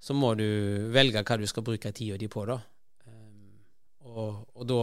så, 0.00 0.16
må 0.16 0.32
du 0.40 0.88
velge 0.94 1.20
hva 1.20 1.36
du 1.36 1.44
skal 1.46 1.66
bruke 1.66 1.92
tida 1.92 2.16
di 2.16 2.30
på, 2.32 2.46
da. 2.48 2.56
Um, 3.04 3.60
og, 4.08 4.46
og 4.56 4.64
da, 4.72 4.80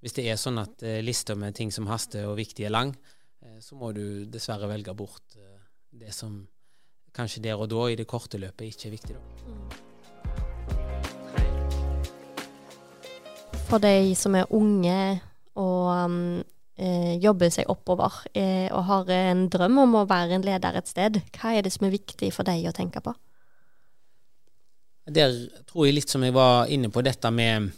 hvis 0.00 0.16
det 0.16 0.30
er 0.32 0.40
sånn 0.40 0.62
at 0.64 0.80
eh, 0.80 1.02
lista 1.04 1.36
med 1.36 1.58
ting 1.60 1.68
som 1.68 1.92
haster 1.92 2.24
og 2.30 2.40
viktig 2.40 2.64
er 2.64 2.72
lang, 2.72 2.96
Eh, 2.96 3.19
så 3.60 3.76
må 3.76 3.92
du 3.96 4.24
dessverre 4.28 4.68
velge 4.68 4.94
bort 4.96 5.36
eh, 5.36 5.60
det 6.00 6.12
som 6.16 6.46
kanskje 7.16 7.42
der 7.44 7.60
og 7.60 7.68
da 7.72 7.88
i 7.90 7.96
det 7.98 8.06
korte 8.08 8.38
løpet 8.40 8.66
ikke 8.70 8.88
er 8.88 8.94
viktig. 8.94 9.14
Da. 9.16 9.22
For 13.70 13.78
de 13.82 14.14
som 14.18 14.34
er 14.34 14.50
unge 14.56 15.20
og 15.60 15.88
um, 16.06 16.42
eh, 16.80 17.16
jobber 17.22 17.50
seg 17.54 17.70
oppover 17.70 18.12
eh, 18.34 18.68
og 18.74 18.86
har 18.88 19.12
en 19.14 19.44
drøm 19.52 19.78
om 19.84 19.98
å 20.00 20.06
være 20.10 20.38
en 20.38 20.46
leder 20.46 20.78
et 20.78 20.90
sted, 20.90 21.20
hva 21.36 21.54
er 21.54 21.66
det 21.66 21.72
som 21.74 21.86
er 21.86 21.94
viktig 21.94 22.32
for 22.34 22.46
deg 22.48 22.66
å 22.66 22.74
tenke 22.76 23.02
på? 23.04 23.14
Der 25.10 25.34
tror 25.66 25.86
jeg 25.86 25.96
litt 25.96 26.12
som 26.12 26.22
jeg 26.26 26.34
var 26.36 26.70
inne 26.70 26.90
på 26.92 27.02
dette 27.02 27.30
med, 27.34 27.70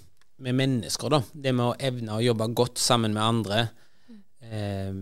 med 0.43 0.55
mennesker, 0.59 1.13
da. 1.13 1.23
Det 1.33 1.53
med 1.57 1.71
å 1.71 1.77
evne 1.81 2.19
å 2.19 2.25
jobbe 2.25 2.51
godt 2.57 2.81
sammen 2.83 3.15
med 3.17 3.25
andre. 3.25 3.59
Eh, 4.43 4.93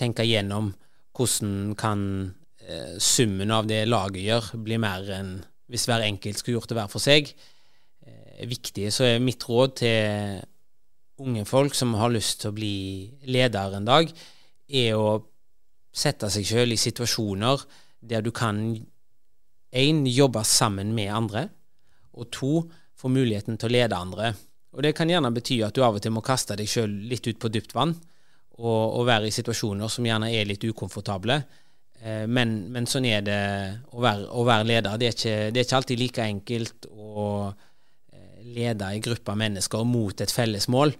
tenke 0.00 0.26
gjennom 0.26 0.72
hvordan 1.16 1.74
kan 1.78 2.02
eh, 2.64 2.96
summen 2.98 3.52
av 3.52 3.68
det 3.68 3.84
laget 3.88 4.24
gjør, 4.24 4.52
bli 4.64 4.78
mer 4.80 5.08
enn 5.16 5.38
hvis 5.70 5.86
hver 5.86 6.02
enkelt 6.02 6.40
skulle 6.40 6.58
gjort 6.58 6.72
det 6.72 6.78
hver 6.78 6.90
for 6.90 7.02
seg. 7.02 7.30
Eh, 8.06 8.46
viktig. 8.50 8.88
Så 8.92 9.06
er 9.06 9.22
mitt 9.22 9.44
råd 9.46 9.76
til 9.82 10.40
unge 11.20 11.44
folk 11.46 11.76
som 11.76 11.94
har 12.00 12.12
lyst 12.12 12.40
til 12.42 12.50
å 12.50 12.56
bli 12.56 12.76
leder 13.30 13.76
en 13.76 13.88
dag, 13.88 14.10
er 14.70 14.96
å 14.96 15.20
sette 15.90 16.30
seg 16.32 16.46
sjøl 16.46 16.72
i 16.72 16.80
situasjoner 16.80 17.64
der 18.00 18.22
du 18.24 18.30
kan 18.32 18.60
én, 19.70 20.04
jobbe 20.06 20.42
sammen 20.48 20.94
med 20.96 21.12
andre, 21.12 21.48
og 22.16 22.30
to, 22.34 22.54
få 22.96 23.08
muligheten 23.12 23.58
til 23.58 23.70
å 23.70 23.74
lede 23.74 23.96
andre. 23.96 24.32
Og 24.76 24.82
Det 24.82 24.94
kan 24.96 25.08
gjerne 25.08 25.32
bety 25.34 25.60
at 25.64 25.74
du 25.74 25.82
av 25.84 25.96
og 25.96 26.02
til 26.02 26.12
må 26.14 26.22
kaste 26.24 26.56
deg 26.56 26.68
sjøl 26.68 26.90
litt 27.10 27.26
ut 27.26 27.38
på 27.40 27.50
dypt 27.52 27.74
vann 27.74 27.94
og, 28.60 28.98
og, 29.00 29.06
være 29.08 29.30
i 29.30 29.34
situasjoner 29.34 29.88
som 29.88 30.06
gjerne 30.06 30.30
er 30.36 30.48
litt 30.48 30.64
ukomfortable. 30.68 31.40
Eh, 32.00 32.26
men, 32.28 32.56
men, 32.72 32.88
sånn 32.88 33.08
er 33.08 33.24
det 33.24 33.40
å 33.92 34.02
være, 34.02 34.28
å 34.32 34.44
være 34.48 34.68
leder. 34.68 35.00
Det 35.00 35.08
er, 35.08 35.16
ikke, 35.16 35.38
det 35.52 35.62
er, 35.62 35.66
ikke, 35.66 35.80
alltid 35.80 36.02
like 36.02 36.26
enkelt 36.26 36.90
å 36.90 37.24
eh, 37.48 38.44
lede 38.56 38.88
en 38.88 39.04
gruppe 39.04 39.36
mennesker 39.42 39.88
mot 39.88 40.24
et 40.24 40.32
felles 40.34 40.68
mål. 40.72 40.94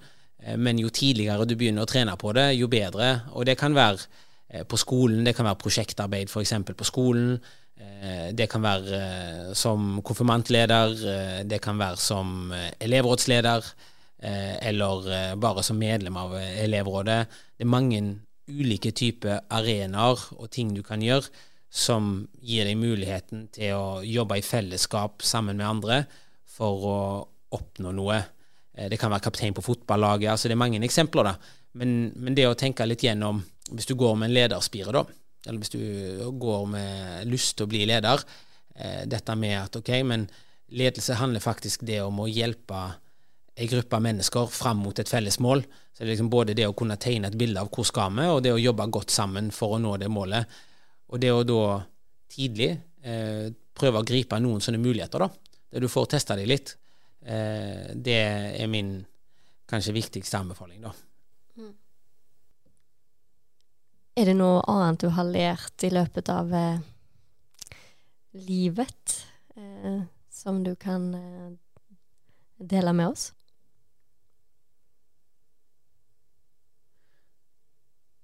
Eh, 0.44 0.58
men 0.60 0.80
jo 0.80 0.92
tidligere 0.92 1.48
du 1.48 1.56
begynner 1.56 1.86
å 1.86 1.90
trene 1.90 2.16
på 2.20 2.34
det, 2.36 2.50
jo 2.58 2.68
bedre. 2.72 3.12
Og 3.34 3.48
det 3.48 3.56
kan 3.60 3.76
være 3.76 4.64
på 4.66 4.76
skolen, 4.80 5.22
det 5.22 5.36
kan 5.38 5.46
være 5.46 5.60
prosjektarbeid 5.60 6.30
f.eks. 6.32 6.56
på 6.74 6.86
skolen. 6.88 7.36
Det 8.34 8.48
kan 8.50 8.64
være 8.64 9.54
som 9.54 10.00
konfirmantleder, 10.02 10.96
det 11.46 11.60
kan 11.62 11.78
være 11.78 12.00
som 12.02 12.50
elevrådsleder. 12.82 13.68
Eh, 14.22 14.68
eller 14.68 15.12
eh, 15.12 15.36
bare 15.36 15.62
som 15.62 15.78
medlem 15.78 16.16
av 16.16 16.36
eh, 16.36 16.64
elevrådet. 16.64 17.20
Det 17.56 17.64
er 17.64 17.70
mange 17.72 18.00
ulike 18.50 18.92
typer 18.92 19.46
arenaer 19.48 20.20
og 20.36 20.50
ting 20.52 20.74
du 20.76 20.82
kan 20.84 21.00
gjøre 21.00 21.30
som 21.70 22.26
gir 22.42 22.66
deg 22.68 22.76
muligheten 22.76 23.46
til 23.54 23.78
å 23.78 24.02
jobbe 24.04 24.40
i 24.40 24.44
fellesskap 24.44 25.24
sammen 25.24 25.56
med 25.56 25.68
andre 25.68 26.02
for 26.50 26.84
å 26.84 26.98
oppnå 27.56 27.94
noe. 27.96 28.18
Det 28.90 28.98
kan 29.00 29.12
være 29.12 29.24
kaptein 29.28 29.54
på 29.54 29.64
fotballaget. 29.64 30.32
altså 30.32 30.48
Det 30.48 30.56
er 30.56 30.62
mange 30.66 30.82
eksempler. 30.84 31.30
da. 31.30 31.34
Men, 31.78 32.12
men, 32.16 32.34
det 32.34 32.48
å 32.48 32.58
tenke 32.58 32.86
litt 32.86 33.04
gjennom 33.04 33.42
Hvis 33.70 33.86
du 33.86 33.94
går 33.94 34.16
med 34.18 34.28
en 34.28 34.34
lederspire, 34.34 34.90
da, 34.90 35.04
eller 35.46 35.58
hvis 35.62 35.70
du 35.70 36.30
går 36.42 36.64
med 36.66 37.28
lyst 37.30 37.54
til 37.56 37.68
å 37.68 37.70
bli 37.70 37.84
leder, 37.86 38.18
dette 39.06 39.36
med 39.38 39.60
at 39.60 39.76
ok, 39.78 39.90
men 40.02 40.24
ledelse 40.74 41.14
handler 41.14 41.44
faktisk 41.44 41.84
det 41.86 42.00
om 42.02 42.18
å 42.18 42.26
hjelpe 42.26 42.80
ei 43.56 43.68
gruppe 43.68 44.00
mennesker 44.00 44.50
fram 44.52 44.82
mot 44.84 44.98
et 44.98 45.08
felles 45.10 45.38
mål. 45.42 45.64
Så 45.92 46.02
det 46.02 46.06
er 46.06 46.12
liksom 46.14 46.30
både 46.32 46.56
det 46.56 46.68
å 46.68 46.76
kunne 46.76 46.98
tegne 47.00 47.28
et 47.28 47.38
bilde 47.38 47.60
av 47.60 47.70
hvor 47.74 47.86
skal 47.88 48.12
vi, 48.16 48.28
og 48.30 48.42
det 48.44 48.54
å 48.54 48.60
jobbe 48.60 48.86
godt 48.94 49.14
sammen 49.14 49.50
for 49.54 49.76
å 49.76 49.82
nå 49.82 49.96
det 50.00 50.10
målet. 50.12 50.60
Og 51.10 51.20
det 51.20 51.32
å 51.34 51.44
da 51.44 51.64
tidlig. 52.30 52.72
Eh, 53.02 53.50
prøve 53.74 54.00
å 54.00 54.06
gripe 54.06 54.38
noen 54.40 54.62
sånne 54.62 54.80
muligheter, 54.80 55.24
da. 55.24 55.30
Der 55.70 55.82
du 55.82 55.88
får 55.90 56.12
testa 56.14 56.36
deg 56.38 56.48
litt. 56.50 56.74
Eh, 57.20 57.92
det 57.94 58.20
er 58.60 58.70
min 58.70 58.98
kanskje 59.70 59.96
viktigste 59.96 60.40
anbefaling, 60.40 60.82
da. 60.84 60.94
Er 64.20 64.26
det 64.26 64.36
noe 64.36 64.58
annet 64.68 65.00
du 65.00 65.08
har 65.14 65.24
lært 65.24 65.84
i 65.86 65.88
løpet 65.92 66.28
av 66.28 66.50
eh, 66.52 66.80
livet 68.36 69.14
eh, 69.56 70.02
som 70.28 70.58
du 70.66 70.74
kan 70.76 71.06
eh, 71.14 71.52
dele 72.58 72.92
med 72.92 73.14
oss? 73.14 73.30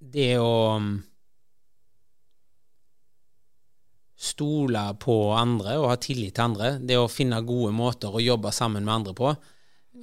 Det 0.06 0.36
å 0.38 0.78
mm, 0.78 0.90
stole 4.16 4.82
på 5.02 5.16
andre 5.36 5.76
og 5.80 5.90
ha 5.90 5.96
tillit 6.00 6.36
til 6.36 6.46
andre, 6.46 6.76
det 6.78 6.98
å 6.98 7.10
finne 7.10 7.42
gode 7.46 7.72
måter 7.76 8.14
å 8.14 8.22
jobbe 8.22 8.52
sammen 8.54 8.86
med 8.86 8.94
andre 8.94 9.14
på, 9.16 9.32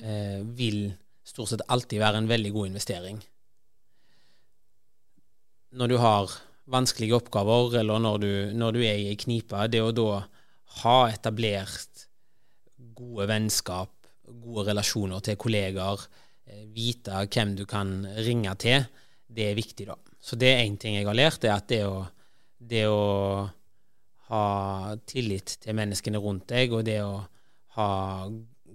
eh, 0.02 0.42
vil 0.44 0.92
stort 1.24 1.54
sett 1.54 1.66
alltid 1.72 2.02
være 2.04 2.22
en 2.22 2.30
veldig 2.30 2.52
god 2.54 2.72
investering. 2.72 3.22
Når 5.74 5.90
du 5.90 5.98
har 5.98 6.34
vanskelige 6.70 7.18
oppgaver, 7.18 7.80
eller 7.80 8.00
når 8.00 8.20
du, 8.22 8.32
når 8.54 8.76
du 8.76 8.82
er 8.84 9.00
i 9.00 9.10
ei 9.12 9.20
knipe, 9.20 9.68
det 9.72 9.82
å 9.82 9.94
da 9.96 10.24
ha 10.84 10.98
etablert 11.10 12.06
gode 12.94 13.28
vennskap, 13.32 13.92
gode 14.28 14.68
relasjoner 14.70 15.24
til 15.26 15.40
kollegaer, 15.40 16.06
eh, 16.46 16.66
vite 16.76 17.26
hvem 17.26 17.56
du 17.58 17.66
kan 17.66 18.04
ringe 18.22 18.54
til, 18.62 18.86
det 19.34 19.50
er 19.50 19.58
viktig, 19.58 19.88
da. 19.90 19.98
Så 20.24 20.38
det 20.40 20.54
er 20.54 20.64
én 20.64 20.78
ting 20.80 20.98
jeg 20.98 21.08
har 21.08 21.18
lært, 21.18 21.42
det 21.44 21.52
er 21.52 21.60
at 21.60 21.70
det 21.72 21.82
å, 21.88 22.00
det 22.58 22.86
å 22.88 23.04
ha 24.30 24.44
tillit 25.10 25.58
til 25.64 25.78
menneskene 25.78 26.22
rundt 26.22 26.48
deg, 26.54 26.74
og 26.74 26.86
det 26.88 27.00
å 27.04 27.22
ha 27.78 27.92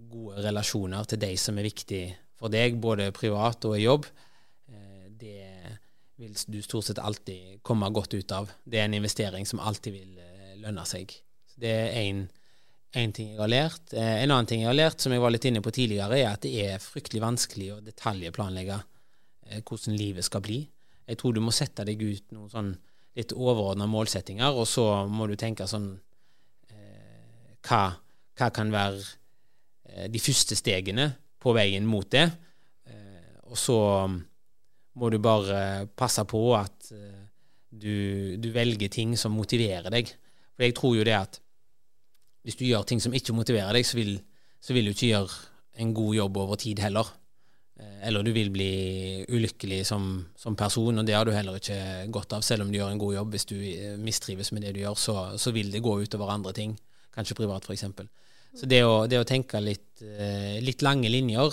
gode 0.09 0.43
relasjoner 0.45 1.07
til 1.09 1.21
de 1.23 1.35
som 1.41 1.59
er 1.59 1.69
viktige 1.69 2.17
for 2.39 2.53
deg, 2.53 2.79
både 2.81 3.11
privat 3.17 3.65
og 3.69 3.77
i 3.79 3.85
jobb, 3.85 4.07
eh, 4.71 5.07
det 5.09 5.79
vil 6.19 6.35
du 6.35 6.61
stort 6.63 6.89
sett 6.89 7.01
alltid 7.03 7.63
komme 7.67 7.91
godt 7.95 8.15
ut 8.19 8.35
av. 8.35 8.51
Det 8.65 8.81
er 8.81 8.89
en 8.89 8.99
investering 8.99 9.47
som 9.47 9.63
alltid 9.63 9.95
vil 9.95 10.21
eh, 10.23 10.59
lønne 10.63 10.85
seg. 10.89 11.15
Det 11.59 11.75
er 11.89 11.97
én 11.99 13.15
ting 13.15 13.33
jeg 13.33 13.41
har 13.41 13.51
lært. 13.51 13.93
Eh, 13.93 14.23
en 14.23 14.31
annen 14.31 14.49
ting 14.49 14.63
jeg 14.63 14.71
har 14.71 14.79
lært, 14.79 15.03
som 15.03 15.15
jeg 15.15 15.23
var 15.23 15.35
litt 15.35 15.49
inne 15.49 15.63
på 15.65 15.75
tidligere, 15.75 16.21
er 16.21 16.33
at 16.33 16.47
det 16.47 16.55
er 16.65 16.83
fryktelig 16.83 17.25
vanskelig 17.25 17.73
å 17.75 17.83
detaljplanlegge 17.85 18.79
hvordan 19.65 19.97
livet 19.97 20.27
skal 20.27 20.43
bli. 20.45 20.61
Jeg 21.09 21.19
tror 21.21 21.35
du 21.35 21.41
må 21.41 21.55
sette 21.55 21.87
deg 21.89 22.03
ut 22.03 22.35
noen 22.37 22.53
sånn 22.53 22.75
litt 23.19 23.33
overordna 23.35 23.89
målsettinger, 23.91 24.55
og 24.55 24.69
så 24.69 24.85
må 25.11 25.27
du 25.27 25.35
tenke 25.39 25.67
sånn 25.67 25.89
eh, 26.71 27.57
hva, 27.67 27.83
hva, 28.39 28.51
kan 28.55 28.71
være 28.73 29.01
eh, 29.89 30.07
de 30.13 30.21
første 30.23 30.59
stegene 30.59 31.09
på 31.41 31.55
veien 31.57 31.87
mot 31.89 32.07
det? 32.13 32.27
Eh, 32.87 33.35
og 33.49 33.59
så 33.59 33.79
må 34.99 35.11
du 35.11 35.19
bare 35.23 35.89
passe 35.99 36.23
på 36.29 36.43
at 36.59 36.93
eh, 36.95 37.27
du, 37.69 38.37
du, 38.41 38.51
velger 38.55 38.91
ting 38.93 39.17
som 39.19 39.35
motiverer 39.37 39.91
deg. 39.93 40.13
For 40.55 40.67
jeg 40.67 40.77
tror 40.79 40.97
jo 40.99 41.07
det 41.07 41.19
at 41.19 41.41
hvis 42.47 42.59
du 42.59 42.65
gjør 42.69 42.87
ting 42.89 43.03
som 43.03 43.15
ikke 43.15 43.35
motiverer 43.37 43.75
deg, 43.77 43.87
så 43.87 43.99
vil, 43.99 44.15
så 44.63 44.77
vil 44.77 44.89
du 44.89 44.95
ikke 44.95 45.11
gjøre 45.11 45.35
en 45.83 45.95
god 45.95 46.15
jobb 46.17 46.39
over 46.45 46.61
tid 46.61 46.81
heller. 46.83 47.11
Eh, 47.79 48.09
eller 48.09 48.27
du 48.27 48.33
vil 48.35 48.51
bli 48.51 48.71
ulykkelig 49.29 49.85
som, 49.87 50.09
som, 50.37 50.57
person, 50.59 50.99
og 50.99 51.07
det 51.07 51.15
har 51.15 51.27
du 51.27 51.33
heller 51.35 51.59
ikke 51.61 52.09
godt 52.15 52.35
av, 52.35 52.45
selv 52.47 52.65
om 52.65 52.73
du 52.73 52.79
gjør 52.79 52.93
en 52.93 53.03
god 53.03 53.15
jobb. 53.21 53.35
Hvis 53.35 53.49
du 53.51 53.57
eh, 53.59 53.95
mistrives 54.03 54.53
med 54.53 54.67
det 54.67 54.75
du 54.75 54.83
gjør, 54.83 54.99
så, 54.99 55.17
så 55.39 55.55
vil 55.55 55.71
det 55.75 55.85
gå 55.85 55.99
utover 56.03 56.35
andre 56.35 56.55
ting, 56.57 56.75
kanskje 57.15 57.39
privat 57.39 57.69
f.eks. 57.69 57.87
Så 58.59 58.67
det 58.67 58.83
å, 58.87 59.05
det 59.11 59.21
å, 59.21 59.29
tenke 59.29 59.61
litt, 59.63 60.03
eh, 60.03 60.59
litt 60.65 60.81
lange 60.83 61.11
linjer 61.13 61.53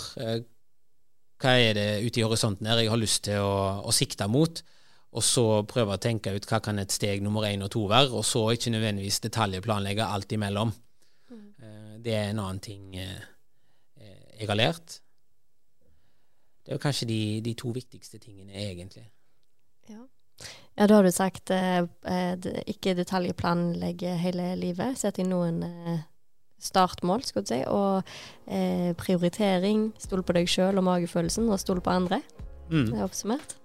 Hva 1.36 1.52
er 1.60 1.74
det 1.76 1.90
ute 2.06 2.22
i 2.22 2.24
horisonten 2.24 2.66
her 2.66 2.80
jeg 2.80 2.88
har 2.88 2.98
lyst 2.98 3.26
til 3.28 3.44
å, 3.44 3.84
å 3.84 3.92
sikte 3.94 4.26
mot? 4.32 4.62
Og 5.16 5.24
så 5.24 5.44
prøve 5.68 5.94
å 5.94 6.00
tenke 6.02 6.32
ut 6.32 6.48
hva 6.48 6.58
kan 6.64 6.80
et 6.80 6.92
steg 6.92 7.22
nummer 7.24 7.46
én 7.48 7.62
og 7.64 7.70
to 7.72 7.84
være, 7.88 8.10
og 8.16 8.24
så 8.26 8.48
ikke 8.56 8.72
nødvendigvis 8.74 9.20
detaljplanlegge 9.28 10.08
alt 10.08 10.32
imellom. 10.34 10.72
Mm. 11.30 11.46
Det 12.04 12.16
er 12.16 12.32
en 12.32 12.42
annen 12.42 12.60
ting 12.64 12.96
jeg 12.96 14.48
har 14.50 14.58
lært. 14.58 14.98
Det 16.66 16.72
er 16.72 16.80
jo 16.80 16.82
kanskje 16.82 17.06
de, 17.06 17.20
de 17.46 17.54
to 17.54 17.70
viktigste 17.70 18.18
tingene, 18.18 18.50
egentlig. 18.50 19.04
Ja. 19.88 20.00
ja 20.74 20.88
da 20.90 20.98
har 20.98 21.06
du 21.06 21.12
sagt 21.14 21.52
eh, 21.54 21.84
eh 22.10 22.48
ikke 22.66 22.96
detaljplanlegge 22.98 24.16
hele 24.18 24.48
livet. 24.58 24.98
Sett 24.98 25.20
inn 25.22 25.30
noen 25.30 25.62
eh, 25.62 26.00
startmål, 26.58 27.22
skal 27.22 27.46
du 27.46 27.52
si. 27.52 27.60
Og 27.70 28.02
eh, 28.50 28.90
prioritering. 28.98 29.92
Stol 30.02 30.26
på 30.26 30.34
deg 30.34 30.50
sjøl 30.50 30.82
og 30.82 30.88
magefølelsen, 30.90 31.46
og 31.46 31.62
stol 31.62 31.78
på 31.78 31.94
andre. 31.94 32.18
Mm. 32.66 32.90
Det 32.90 32.98
er 32.98 33.06
oppsummert? 33.06 33.56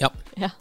Ja. 0.00 0.12
ja. 0.36 0.52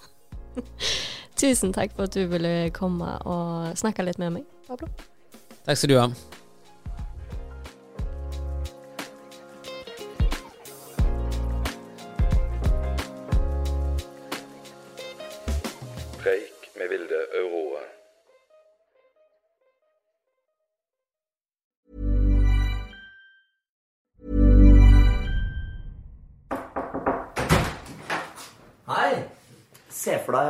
Tusen 1.40 1.76
takk 1.76 1.92
for 1.92 2.08
at 2.08 2.16
du 2.16 2.24
ville 2.32 2.70
komme 2.72 3.18
og 3.28 3.76
snakke 3.76 4.08
litt 4.08 4.20
med 4.20 4.40
meg, 4.40 4.52
Pablo. 4.68 4.88
Takk 5.68 5.76
skal 5.76 5.92
du 5.92 6.00
ha. 6.00 6.12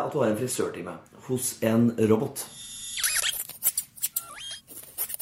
At 0.10 0.16
du 0.16 0.24
har 0.24 0.32
en 0.32 0.40
frisørtime 0.40 0.96
hos 1.28 1.52
en 1.62 1.92
robot. 2.10 2.42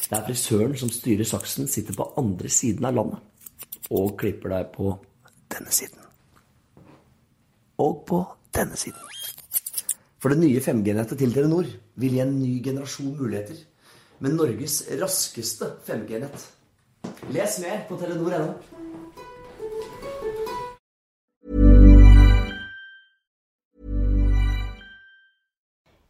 Det 0.08 0.16
er 0.16 0.24
frisøren 0.24 0.76
som 0.80 0.88
styrer 0.88 1.28
saksen, 1.28 1.68
sitter 1.68 1.96
på 1.96 2.06
andre 2.16 2.48
siden 2.48 2.88
av 2.88 2.96
landet 2.96 3.92
og 3.92 4.16
klipper 4.20 4.52
deg 4.54 4.70
på 4.72 4.94
denne 5.52 5.72
siden. 5.72 6.00
Og 7.84 8.02
på 8.08 8.22
denne 8.56 8.76
siden. 8.80 9.04
For 10.18 10.32
det 10.32 10.40
nye 10.40 10.62
5G-nettet 10.64 11.20
til 11.20 11.36
Telenor 11.36 11.68
vil 12.00 12.16
gi 12.16 12.24
en 12.24 12.34
ny 12.40 12.56
generasjon 12.64 13.12
muligheter 13.20 13.60
med 14.24 14.34
Norges 14.34 14.80
raskeste 14.98 15.74
5G-nett. 15.86 16.48
Les 17.36 17.60
mer 17.62 17.84
på 17.88 18.00
telenor.no. 18.00 18.77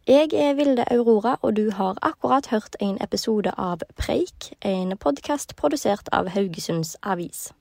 Jeg 0.09 0.28
er 0.32 0.54
Vilde 0.54 0.84
Aurora, 0.90 1.36
og 1.42 1.56
du 1.56 1.70
har 1.70 1.98
akkurat 2.02 2.46
hørt 2.46 2.76
en 2.80 2.96
episode 3.02 3.52
av 3.59 3.82
Preik, 3.96 4.54
en 4.64 4.96
podkast 4.96 5.52
produsert 5.56 6.09
av 6.16 6.30
Haugesunds 6.32 6.94
Avis. 7.02 7.52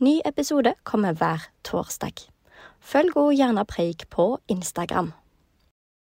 Ny 0.00 0.14
episode 0.24 0.72
kommer 0.88 1.12
hver 1.12 1.44
torsdag. 1.68 2.24
Følg 2.80 3.12
òg 3.12 3.34
gjerne 3.36 3.66
Preik 3.68 4.06
på 4.08 4.38
Instagram. 4.48 5.12